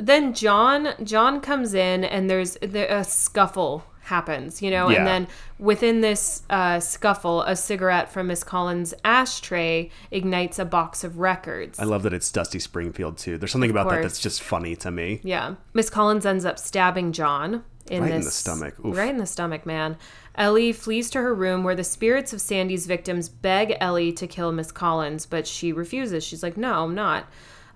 then 0.00 0.34
John 0.34 0.88
John 1.02 1.40
comes 1.40 1.74
in 1.74 2.04
and 2.04 2.28
there's 2.28 2.56
there, 2.60 2.86
a 2.88 3.04
scuffle 3.04 3.84
happens, 4.02 4.62
you 4.62 4.70
know, 4.70 4.88
Yeah. 4.88 4.98
and 4.98 5.06
then 5.06 5.28
within 5.58 6.00
this 6.00 6.42
uh, 6.48 6.80
scuffle, 6.80 7.42
a 7.42 7.54
cigarette 7.54 8.10
from 8.10 8.28
Miss 8.28 8.42
Collins' 8.42 8.94
ashtray 9.04 9.90
ignites 10.10 10.58
a 10.58 10.64
box 10.64 11.04
of 11.04 11.18
records. 11.18 11.78
I 11.78 11.84
love 11.84 12.02
that 12.04 12.14
it's 12.14 12.30
Dusty 12.32 12.58
Springfield 12.58 13.18
too. 13.18 13.36
There's 13.38 13.52
something 13.52 13.70
about 13.70 13.90
that 13.90 14.00
that's 14.02 14.20
just 14.20 14.42
funny 14.42 14.76
to 14.76 14.90
me. 14.90 15.20
yeah, 15.24 15.56
Miss 15.74 15.90
Collins 15.90 16.24
ends 16.24 16.44
up 16.46 16.58
stabbing 16.58 17.12
John 17.12 17.64
in 17.90 18.02
Right 18.02 18.08
this 18.12 18.18
in 18.18 18.24
the 18.24 18.30
stomach. 18.30 18.74
Oof. 18.84 18.96
right 18.96 19.10
in 19.10 19.18
the 19.18 19.26
stomach, 19.26 19.64
man. 19.66 19.96
Ellie 20.34 20.72
flees 20.72 21.10
to 21.10 21.20
her 21.20 21.34
room 21.34 21.64
where 21.64 21.74
the 21.74 21.82
spirits 21.84 22.32
of 22.32 22.40
Sandy's 22.40 22.86
victims 22.86 23.28
beg 23.28 23.76
Ellie 23.80 24.12
to 24.12 24.26
kill 24.26 24.52
Miss 24.52 24.70
Collins, 24.70 25.26
but 25.26 25.46
she 25.46 25.72
refuses. 25.72 26.22
She's 26.24 26.42
like, 26.42 26.56
"No, 26.56 26.84
I'm 26.84 26.94
not. 26.94 27.26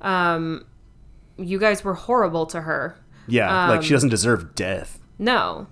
Um, 0.00 0.64
you 1.36 1.58
guys 1.58 1.84
were 1.84 1.94
horrible 1.94 2.46
to 2.46 2.62
her. 2.62 2.96
Yeah, 3.26 3.68
like 3.68 3.78
Um, 3.78 3.84
she 3.84 3.92
doesn't 3.92 4.10
deserve 4.10 4.54
death. 4.54 4.98
No." 5.18 5.66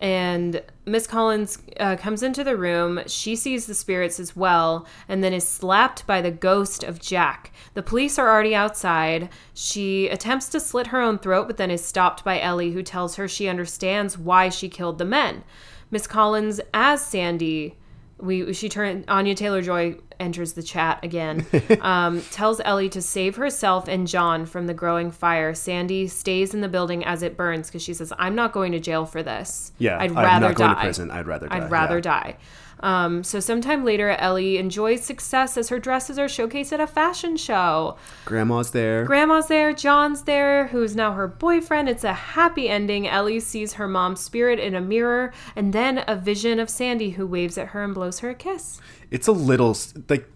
And 0.00 0.60
Miss 0.84 1.06
Collins 1.06 1.58
uh, 1.80 1.96
comes 1.96 2.22
into 2.22 2.44
the 2.44 2.56
room. 2.56 3.00
She 3.06 3.36
sees 3.36 3.66
the 3.66 3.74
spirits 3.74 4.20
as 4.20 4.36
well, 4.36 4.86
and 5.08 5.22
then 5.24 5.32
is 5.32 5.48
slapped 5.48 6.06
by 6.06 6.20
the 6.20 6.32
ghost 6.32 6.82
of 6.82 7.00
Jack. 7.00 7.52
The 7.74 7.82
police 7.82 8.18
are 8.18 8.28
already 8.28 8.54
outside. 8.54 9.30
She 9.54 10.08
attempts 10.08 10.48
to 10.50 10.60
slit 10.60 10.88
her 10.88 11.00
own 11.00 11.18
throat, 11.18 11.46
but 11.46 11.56
then 11.56 11.70
is 11.70 11.82
stopped 11.82 12.22
by 12.24 12.38
Ellie, 12.40 12.72
who 12.72 12.82
tells 12.82 13.16
her 13.16 13.28
she 13.28 13.48
understands 13.48 14.18
why 14.18 14.48
she 14.50 14.68
killed 14.68 14.98
the 14.98 15.04
men. 15.06 15.44
Miss 15.90 16.06
Collins, 16.06 16.60
as 16.74 17.00
Sandy, 17.02 17.78
we 18.18 18.52
she 18.52 18.68
turned 18.68 19.04
Anya 19.08 19.34
Taylor 19.34 19.62
Joy 19.62 19.96
enters 20.20 20.54
the 20.54 20.62
chat 20.62 21.00
again. 21.02 21.46
um, 21.80 22.22
tells 22.30 22.60
Ellie 22.64 22.88
to 22.90 23.02
save 23.02 23.36
herself 23.36 23.88
and 23.88 24.06
John 24.06 24.46
from 24.46 24.66
the 24.66 24.74
growing 24.74 25.10
fire. 25.10 25.54
Sandy 25.54 26.06
stays 26.08 26.54
in 26.54 26.60
the 26.60 26.68
building 26.68 27.04
as 27.04 27.22
it 27.22 27.36
burns 27.36 27.68
because 27.68 27.82
she 27.82 27.94
says, 27.94 28.12
"I'm 28.18 28.34
not 28.34 28.52
going 28.52 28.72
to 28.72 28.80
jail 28.80 29.06
for 29.06 29.22
this. 29.22 29.72
Yeah, 29.78 29.98
I'd 29.98 30.10
I'm 30.10 30.16
rather 30.16 30.48
not 30.48 30.54
going 30.56 30.70
die. 30.70 30.74
to 30.74 30.80
prison. 30.80 31.10
I'd 31.10 31.26
rather 31.26 31.48
die. 31.48 31.56
I'd 31.56 31.70
rather 31.70 31.96
yeah. 31.96 32.00
die." 32.00 32.36
Um, 32.84 33.24
so 33.24 33.40
sometime 33.40 33.84
later, 33.84 34.10
Ellie 34.10 34.58
enjoys 34.58 35.02
success 35.02 35.56
as 35.56 35.70
her 35.70 35.78
dresses 35.78 36.18
are 36.18 36.26
showcased 36.26 36.70
at 36.72 36.80
a 36.80 36.86
fashion 36.86 37.36
show. 37.38 37.96
Grandma's 38.26 38.72
there. 38.72 39.04
Grandma's 39.06 39.48
there, 39.48 39.72
John's 39.72 40.24
there, 40.24 40.66
who's 40.66 40.94
now 40.94 41.12
her 41.14 41.26
boyfriend. 41.26 41.88
It's 41.88 42.04
a 42.04 42.12
happy 42.12 42.68
ending. 42.68 43.08
Ellie 43.08 43.40
sees 43.40 43.74
her 43.74 43.88
mom's 43.88 44.20
spirit 44.20 44.58
in 44.58 44.74
a 44.74 44.80
mirror, 44.82 45.32
and 45.56 45.72
then 45.72 46.04
a 46.06 46.14
vision 46.14 46.60
of 46.60 46.68
Sandy 46.68 47.10
who 47.10 47.26
waves 47.26 47.56
at 47.56 47.68
her 47.68 47.82
and 47.82 47.94
blows 47.94 48.18
her 48.20 48.30
a 48.30 48.34
kiss. 48.34 48.80
it's 49.10 49.26
a 49.28 49.32
little 49.32 49.76
like 50.08 50.28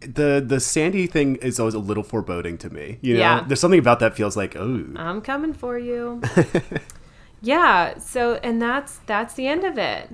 the 0.00 0.42
the 0.44 0.58
Sandy 0.58 1.06
thing 1.06 1.36
is 1.36 1.60
always 1.60 1.74
a 1.74 1.78
little 1.78 2.02
foreboding 2.02 2.58
to 2.58 2.68
me. 2.70 2.98
You 3.02 3.14
know, 3.14 3.20
Yeah. 3.20 3.44
there's 3.46 3.60
something 3.60 3.78
about 3.78 4.00
that 4.00 4.16
feels 4.16 4.36
like 4.36 4.56
oh 4.56 4.86
I'm 4.96 5.20
coming 5.20 5.52
for 5.54 5.78
you. 5.78 6.20
yeah, 7.42 7.98
so 7.98 8.34
and 8.42 8.60
that's 8.60 8.98
that's 9.06 9.34
the 9.34 9.46
end 9.46 9.64
of 9.64 9.78
it. 9.78 10.10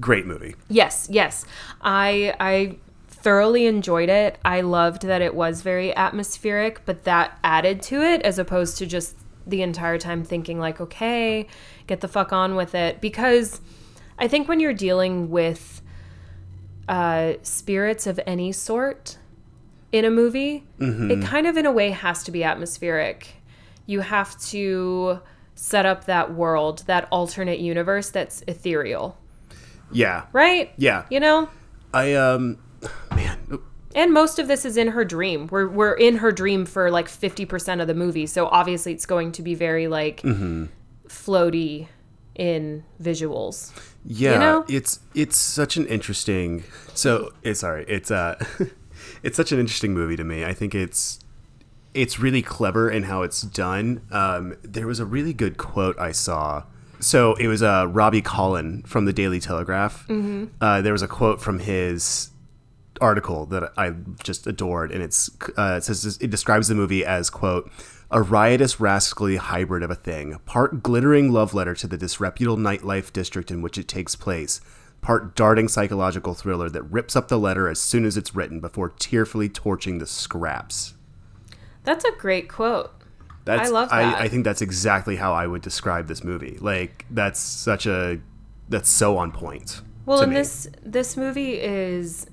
Great 0.00 0.26
movie. 0.26 0.54
Yes, 0.68 1.08
yes. 1.10 1.44
I 1.80 2.34
I 2.40 2.78
thoroughly 3.08 3.66
enjoyed 3.66 4.08
it. 4.08 4.38
I 4.44 4.60
loved 4.60 5.02
that 5.02 5.20
it 5.22 5.34
was 5.34 5.62
very 5.62 5.94
atmospheric, 5.96 6.84
but 6.84 7.04
that 7.04 7.38
added 7.42 7.82
to 7.82 8.00
it 8.02 8.22
as 8.22 8.38
opposed 8.38 8.78
to 8.78 8.86
just 8.86 9.16
the 9.46 9.62
entire 9.62 9.98
time 9.98 10.24
thinking 10.24 10.58
like, 10.58 10.80
okay, 10.80 11.46
get 11.86 12.00
the 12.00 12.08
fuck 12.08 12.32
on 12.32 12.54
with 12.56 12.74
it 12.74 13.00
because 13.00 13.60
I 14.18 14.28
think 14.28 14.48
when 14.48 14.60
you're 14.60 14.72
dealing 14.72 15.30
with 15.30 15.82
uh, 16.88 17.34
spirits 17.42 18.06
of 18.06 18.20
any 18.26 18.52
sort 18.52 19.18
in 19.92 20.04
a 20.04 20.10
movie, 20.10 20.64
it 21.10 21.24
kind 21.24 21.46
of 21.46 21.56
in 21.56 21.66
a 21.66 21.72
way 21.72 21.90
has 21.90 22.22
to 22.24 22.30
be 22.30 22.44
atmospheric. 22.44 23.34
You 23.86 24.00
have 24.00 24.38
to 24.46 25.20
set 25.54 25.86
up 25.86 26.04
that 26.04 26.34
world, 26.34 26.82
that 26.86 27.08
alternate 27.10 27.58
universe 27.60 28.10
that's 28.10 28.42
ethereal, 28.46 29.16
Yeah, 29.92 30.24
right? 30.32 30.72
yeah. 30.76 31.04
You 31.10 31.20
know? 31.20 31.48
I 31.94 32.14
um, 32.14 32.58
man, 33.14 33.38
And 33.94 34.12
most 34.12 34.38
of 34.38 34.48
this 34.48 34.64
is 34.64 34.76
in 34.76 34.88
her 34.88 35.04
dream. 35.04 35.46
We're 35.50 35.68
we're 35.68 35.94
in 35.94 36.18
her 36.18 36.32
dream 36.32 36.66
for 36.66 36.90
like 36.90 37.08
50% 37.08 37.80
of 37.80 37.86
the 37.86 37.94
movie. 37.94 38.26
So 38.26 38.46
obviously 38.48 38.92
it's 38.92 39.06
going 39.06 39.32
to 39.32 39.42
be 39.42 39.54
very 39.54 39.88
like 39.88 40.22
floaty 41.08 41.88
in 42.34 42.84
visuals. 43.02 43.72
yeah. 44.04 44.38
know? 44.38 44.64
It's 44.68 45.00
it's 45.14 45.36
such 45.36 45.76
an 45.76 45.86
interesting. 45.86 46.64
So 46.94 47.32
it's 47.42 47.60
sorry. 47.60 47.84
It's 47.88 48.10
uh, 48.10 48.36
it's 49.22 49.36
such 49.36 49.52
an 49.52 49.58
interesting 49.58 49.94
movie 49.94 50.16
to 50.16 50.24
me. 50.24 50.44
I 50.44 50.52
think 50.52 50.74
it's 50.74 51.18
it's 51.94 52.20
really 52.20 52.42
clever 52.42 52.90
in 52.90 53.04
how 53.04 53.22
it's 53.22 53.40
done. 53.40 54.02
Um, 54.10 54.56
there 54.62 54.86
was 54.86 55.00
a 55.00 55.06
really 55.06 55.32
good 55.32 55.56
quote 55.56 55.98
I 55.98 56.12
saw. 56.12 56.64
So 57.00 57.34
it 57.34 57.46
was 57.46 57.62
uh, 57.62 57.86
Robbie 57.88 58.22
Collin 58.22 58.82
from 58.82 59.04
the 59.04 59.12
Daily 59.12 59.40
Telegraph. 59.40 60.06
Uh, 60.60 60.80
there 60.82 60.92
was 60.92 61.02
a 61.02 61.08
quote 61.08 61.40
from 61.40 61.58
his 61.58 62.30
article 63.00 63.44
that 63.46 63.72
I 63.76 63.92
just 64.22 64.46
adored, 64.46 64.90
and 64.90 65.02
it's 65.02 65.30
uh, 65.58 65.76
it 65.78 65.84
says 65.84 66.18
it 66.20 66.30
describes 66.30 66.68
the 66.68 66.74
movie 66.74 67.04
as 67.04 67.28
quote 67.30 67.70
a 68.10 68.22
riotous, 68.22 68.78
rascally 68.78 69.36
hybrid 69.36 69.82
of 69.82 69.90
a 69.90 69.94
thing, 69.94 70.38
part 70.46 70.82
glittering 70.82 71.32
love 71.32 71.54
letter 71.54 71.74
to 71.74 71.86
the 71.88 71.98
disreputable 71.98 72.56
nightlife 72.56 73.12
district 73.12 73.50
in 73.50 73.62
which 73.62 73.76
it 73.76 73.88
takes 73.88 74.14
place, 74.14 74.60
part 75.02 75.34
darting 75.34 75.68
psychological 75.68 76.32
thriller 76.32 76.70
that 76.70 76.84
rips 76.84 77.16
up 77.16 77.28
the 77.28 77.38
letter 77.38 77.68
as 77.68 77.80
soon 77.80 78.04
as 78.04 78.16
it's 78.16 78.34
written 78.34 78.60
before 78.60 78.90
tearfully 78.90 79.48
torching 79.48 79.98
the 79.98 80.06
scraps. 80.06 80.94
That's 81.82 82.04
a 82.04 82.12
great 82.12 82.48
quote. 82.48 82.95
That's, 83.46 83.70
I 83.70 83.72
love 83.72 83.90
that. 83.90 83.94
I, 83.94 84.24
I 84.24 84.28
think 84.28 84.44
that's 84.44 84.60
exactly 84.60 85.14
how 85.14 85.32
I 85.32 85.46
would 85.46 85.62
describe 85.62 86.08
this 86.08 86.24
movie. 86.24 86.58
Like 86.60 87.06
that's 87.10 87.38
such 87.38 87.86
a 87.86 88.18
that's 88.68 88.90
so 88.90 89.16
on 89.16 89.30
point. 89.30 89.82
Well, 90.04 90.20
and 90.20 90.32
me. 90.32 90.38
this 90.38 90.68
this 90.82 91.16
movie 91.16 91.54
is 91.54 92.26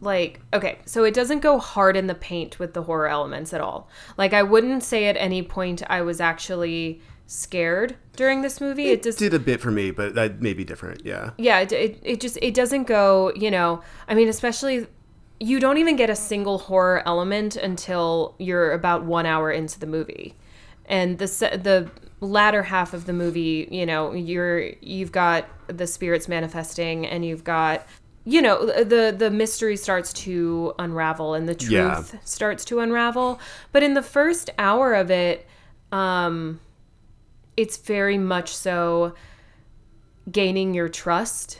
like 0.00 0.40
okay, 0.54 0.78
so 0.86 1.04
it 1.04 1.12
doesn't 1.12 1.40
go 1.40 1.58
hard 1.58 1.94
in 1.94 2.06
the 2.06 2.14
paint 2.14 2.58
with 2.58 2.72
the 2.72 2.84
horror 2.84 3.06
elements 3.06 3.52
at 3.52 3.60
all. 3.60 3.90
Like 4.16 4.32
I 4.32 4.42
wouldn't 4.42 4.82
say 4.82 5.06
at 5.08 5.16
any 5.18 5.42
point 5.42 5.82
I 5.90 6.00
was 6.00 6.22
actually 6.22 7.02
scared 7.26 7.96
during 8.16 8.40
this 8.40 8.62
movie. 8.62 8.88
It, 8.88 9.00
it 9.00 9.02
just 9.02 9.18
did 9.18 9.34
a 9.34 9.38
bit 9.38 9.60
for 9.60 9.70
me, 9.70 9.90
but 9.90 10.14
that 10.14 10.40
may 10.40 10.54
be 10.54 10.64
different. 10.64 11.04
Yeah. 11.04 11.32
yeah 11.36 11.60
it, 11.60 11.70
it, 11.72 11.98
it 12.02 12.20
just 12.22 12.38
it 12.40 12.54
doesn't 12.54 12.84
go 12.84 13.30
you 13.36 13.50
know 13.50 13.82
i 14.08 14.14
mean 14.14 14.28
especially 14.28 14.86
you 15.42 15.58
don't 15.58 15.78
even 15.78 15.96
get 15.96 16.10
a 16.10 16.16
single 16.16 16.58
horror 16.58 17.02
element 17.06 17.56
until 17.56 18.34
you're 18.38 18.72
about 18.72 19.04
one 19.04 19.24
hour 19.26 19.50
into 19.50 19.80
the 19.80 19.86
movie 19.86 20.34
and 20.86 21.18
the 21.18 21.26
the 21.26 21.90
latter 22.24 22.62
half 22.62 22.92
of 22.92 23.06
the 23.06 23.12
movie 23.14 23.66
you 23.70 23.86
know 23.86 24.12
you're 24.12 24.60
you've 24.82 25.10
got 25.10 25.46
the 25.68 25.86
spirits 25.86 26.28
manifesting 26.28 27.06
and 27.06 27.24
you've 27.24 27.42
got 27.44 27.86
you 28.26 28.42
know 28.42 28.66
the 28.66 29.14
the 29.16 29.30
mystery 29.30 29.76
starts 29.78 30.12
to 30.12 30.74
unravel 30.78 31.32
and 31.32 31.48
the 31.48 31.54
truth 31.54 31.70
Yeah. 31.70 32.04
starts 32.24 32.64
to 32.66 32.80
unravel 32.80 33.40
but 33.72 33.82
in 33.82 33.94
the 33.94 34.02
first 34.02 34.50
hour 34.58 34.92
of 34.92 35.10
it 35.10 35.46
um 35.90 36.60
it's 37.56 37.78
very 37.78 38.18
much 38.18 38.54
so 38.54 39.14
gaining 40.30 40.74
your 40.74 40.90
trust 40.90 41.58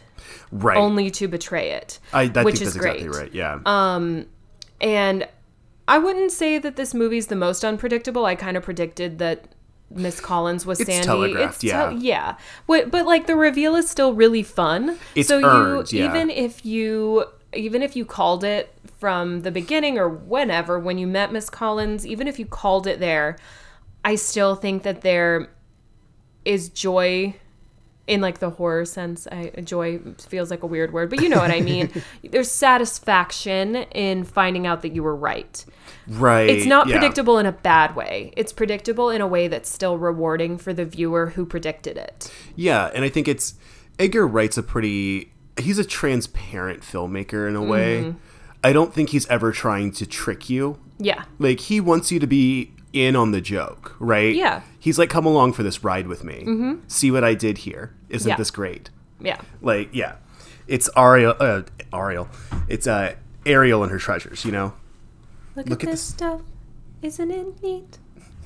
Right. 0.53 0.77
only 0.77 1.11
to 1.13 1.29
betray 1.29 1.71
it 1.73 1.99
I, 2.13 2.23
I 2.35 2.43
which 2.45 2.57
think 2.57 2.69
is 2.69 2.75
that's 2.75 2.77
great. 2.77 3.03
Exactly 3.03 3.21
right. 3.21 3.35
Yeah. 3.35 3.61
Um, 3.67 4.27
and 4.81 5.29
i 5.89 5.99
wouldn't 5.99 6.33
say 6.33 6.59
that 6.59 6.77
this 6.77 6.95
movie's 6.95 7.27
the 7.29 7.37
most 7.37 7.65
unpredictable 7.65 8.25
i 8.25 8.35
kind 8.35 8.57
of 8.57 8.63
predicted 8.63 9.19
that 9.19 9.45
miss 9.91 10.21
collins 10.21 10.65
was 10.65 10.79
It's 10.81 10.89
sandy 10.89 11.07
telegraphed, 11.07 11.65
yeah. 11.65 11.91
yeah 11.91 12.37
but, 12.67 12.91
but 12.91 13.07
like 13.07 13.27
the 13.27 13.35
reveal 13.37 13.75
is 13.75 13.91
still 13.91 14.15
really 14.15 14.43
fun 14.43 14.99
It's 15.15 15.29
so 15.29 15.45
earned, 15.45 15.93
you 15.93 16.01
yeah. 16.01 16.11
even 16.11 16.31
if 16.31 16.65
you 16.65 17.25
even 17.53 17.83
if 17.83 17.97
you 17.97 18.05
called 18.05 18.45
it 18.45 18.73
from 18.99 19.41
the 19.43 19.51
beginning 19.51 19.99
or 19.99 20.09
whenever 20.09 20.79
when 20.79 20.97
you 20.97 21.07
met 21.09 21.33
miss 21.33 21.51
collins 21.51 22.07
even 22.07 22.29
if 22.29 22.39
you 22.39 22.47
called 22.47 22.87
it 22.87 23.01
there 23.01 23.37
i 24.05 24.15
still 24.15 24.55
think 24.55 24.85
that 24.85 25.01
there 25.01 25.49
is 26.45 26.69
joy 26.69 27.35
in 28.11 28.21
like 28.21 28.39
the 28.39 28.51
horror 28.51 28.85
sense 28.85 29.27
I, 29.31 29.51
joy 29.63 30.01
feels 30.19 30.51
like 30.51 30.63
a 30.63 30.67
weird 30.67 30.93
word 30.93 31.11
but 31.11 31.23
you 31.23 31.29
know 31.29 31.39
what 31.39 31.51
i 31.51 31.61
mean 31.61 31.91
there's 32.31 32.51
satisfaction 32.51 33.77
in 33.77 34.25
finding 34.25 34.67
out 34.67 34.83
that 34.83 34.95
you 34.95 35.03
were 35.03 35.17
right 35.17 35.65
right. 36.09 36.51
it's 36.51 36.67
not 36.67 36.89
yeah. 36.89 36.99
predictable 36.99 37.39
in 37.39 37.47
a 37.47 37.53
bad 37.53 37.95
way 37.95 38.33
it's 38.37 38.53
predictable 38.53 39.11
in 39.11 39.21
a 39.21 39.27
way 39.27 39.49
that's 39.49 39.69
still 39.69 39.99
rewarding 39.99 40.59
for 40.59 40.73
the 40.73 40.85
viewer 40.85 41.31
who 41.31 41.47
predicted 41.47 41.97
it 41.97 42.33
Yeah, 42.57 42.91
and 42.95 43.05
I 43.05 43.09
think 43.09 43.29
it's 43.29 43.55
Edgar 43.99 44.27
Wright's 44.27 44.59
a 44.59 44.63
pretty 44.63 45.33
he's 45.59 45.79
a 45.79 45.85
transparent 45.85 46.83
filmmaker 46.83 47.49
in 47.49 47.57
a 47.57 47.63
way. 47.63 48.03
Mm-hmm. 48.03 48.19
I 48.63 48.73
don't 48.73 48.93
think 48.93 49.11
he's 49.11 49.27
ever 49.29 49.53
trying 49.53 49.93
to 49.93 50.07
trick 50.07 50.51
you. 50.51 50.79
yeah 50.99 51.25
Like 51.39 51.61
he 51.61 51.81
wants 51.81 52.13
you 52.13 52.19
to 52.21 52.27
be 52.27 52.73
in 52.93 53.17
on 53.17 53.31
the 53.31 53.41
joke, 53.41 53.97
right? 53.99 54.35
Yeah. 54.35 54.63
He's 54.79 54.99
like, 54.99 55.11
come 55.11 55.27
along 55.27 55.53
for 55.53 55.63
this 55.63 55.85
ride 55.85 56.07
with 56.07 56.25
me. 56.25 56.45
Mm-hmm. 56.47 56.75
See 56.89 57.11
what 57.11 57.25
I 57.25 57.35
did 57.35 57.59
here. 57.59 57.95
Isn't 58.11 58.29
Yeah. 58.29 58.37
this 58.37 58.51
great? 58.51 58.91
yeah 59.21 59.41
Like, 59.63 59.89
yeah, 59.93 60.17
it's 60.67 60.89
Ariel. 60.97 61.35
Uh, 61.41 61.63
Ariel. 61.93 62.29
It's 62.69 62.87
uh, 62.87 63.15
Ariel 63.47 63.83
and 63.83 63.91
her 63.93 63.99
treasures. 63.99 64.45
You 64.45 64.53
know. 64.53 64.73
look, 65.57 65.69
Look 65.69 65.83
at, 65.83 65.89
at 65.89 65.93
this 65.93 66.03
stuff 66.03 66.43
isn't 67.03 67.31
it 67.31 67.63
neat 67.63 67.97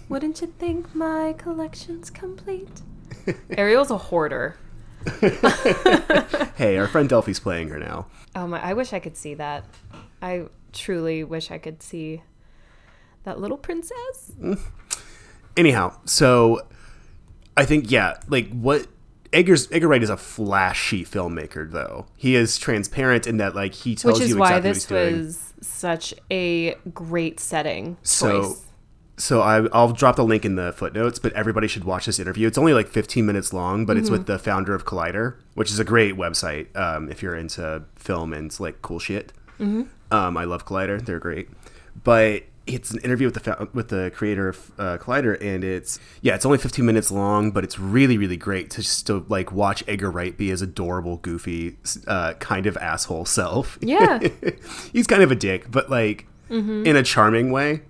wouldn't 0.08 0.40
you 0.40 0.46
think 0.46 0.94
my 0.94 1.34
collection's 1.38 2.08
complete 2.08 2.82
ariel's 3.58 3.90
a 3.90 3.98
hoarder 3.98 4.56
Hey, 6.56 6.78
our 6.78 6.86
friend 6.88 7.08
Delphi's 7.08 7.40
playing 7.40 7.68
her 7.68 7.78
now. 7.78 8.06
Oh 8.34 8.46
my! 8.46 8.60
I 8.62 8.72
wish 8.74 8.92
I 8.92 9.00
could 9.00 9.16
see 9.16 9.34
that. 9.34 9.64
I 10.22 10.46
truly 10.72 11.24
wish 11.24 11.50
I 11.50 11.58
could 11.58 11.82
see 11.82 12.22
that 13.24 13.38
little 13.40 13.58
princess. 13.58 14.32
Anyhow, 15.56 15.96
so 16.04 16.66
I 17.56 17.64
think 17.64 17.90
yeah, 17.90 18.14
like 18.28 18.48
what 18.50 18.86
Edgar's 19.34 19.68
Edgar 19.72 19.88
Wright 19.88 20.02
is 20.02 20.10
a 20.10 20.16
flashy 20.16 21.04
filmmaker 21.04 21.70
though. 21.70 22.06
He 22.16 22.36
is 22.36 22.56
transparent 22.56 23.26
in 23.26 23.36
that 23.38 23.54
like 23.54 23.74
he 23.74 23.94
tells 23.94 24.20
you 24.20 24.26
exactly 24.26 24.40
what 24.40 24.64
he's 24.64 24.84
doing. 24.86 25.04
Which 25.04 25.12
is 25.12 25.14
why 25.14 25.20
this 25.20 25.52
was 25.60 25.66
such 25.68 26.14
a 26.30 26.74
great 26.94 27.40
setting 27.40 27.96
So- 28.02 28.42
choice. 28.42 28.60
So 29.16 29.42
I, 29.42 29.64
I'll 29.72 29.92
drop 29.92 30.16
the 30.16 30.24
link 30.24 30.44
in 30.44 30.56
the 30.56 30.72
footnotes, 30.72 31.20
but 31.20 31.32
everybody 31.34 31.68
should 31.68 31.84
watch 31.84 32.06
this 32.06 32.18
interview. 32.18 32.48
It's 32.48 32.58
only 32.58 32.74
like 32.74 32.88
15 32.88 33.24
minutes 33.24 33.52
long, 33.52 33.86
but 33.86 33.96
it's 33.96 34.10
with 34.10 34.26
the 34.26 34.40
founder 34.40 34.74
of 34.74 34.84
Collider, 34.84 35.36
which 35.54 35.70
is 35.70 35.78
a 35.78 35.84
great 35.84 36.16
website 36.16 36.74
um, 36.76 37.08
if 37.08 37.22
you're 37.22 37.36
into 37.36 37.84
film 37.94 38.32
and 38.32 38.58
like 38.58 38.82
cool 38.82 38.98
shit. 38.98 39.32
Um, 39.60 39.88
I 40.10 40.42
love 40.42 40.66
Collider; 40.66 41.00
they're 41.04 41.20
great. 41.20 41.48
But 42.02 42.42
it's 42.66 42.90
an 42.90 43.00
interview 43.00 43.26
with 43.26 43.42
the 43.42 43.68
with 43.72 43.88
the 43.88 44.10
creator 44.14 44.48
of 44.48 44.72
uh, 44.78 44.98
Collider, 44.98 45.40
and 45.40 45.64
it's 45.64 45.98
yeah, 46.22 46.34
it's 46.34 46.46
only 46.46 46.58
15 46.58 46.84
minutes 46.84 47.10
long, 47.10 47.50
but 47.50 47.64
it's 47.64 47.78
really 47.78 48.16
really 48.18 48.36
great 48.36 48.70
to 48.70 48.82
just 48.82 49.06
to 49.06 49.24
like 49.28 49.52
watch 49.52 49.84
Edgar 49.86 50.10
Wright 50.10 50.36
be 50.36 50.48
his 50.48 50.62
adorable, 50.62 51.18
goofy, 51.18 51.76
uh, 52.06 52.34
kind 52.34 52.66
of 52.66 52.76
asshole 52.78 53.24
self. 53.26 53.78
Yeah. 53.80 54.20
he's 54.92 55.06
kind 55.06 55.22
of 55.22 55.30
a 55.30 55.36
dick, 55.36 55.70
but 55.70 55.90
like 55.90 56.26
in 56.50 56.94
a 56.94 57.02
charming 57.02 57.50
way 57.50 57.80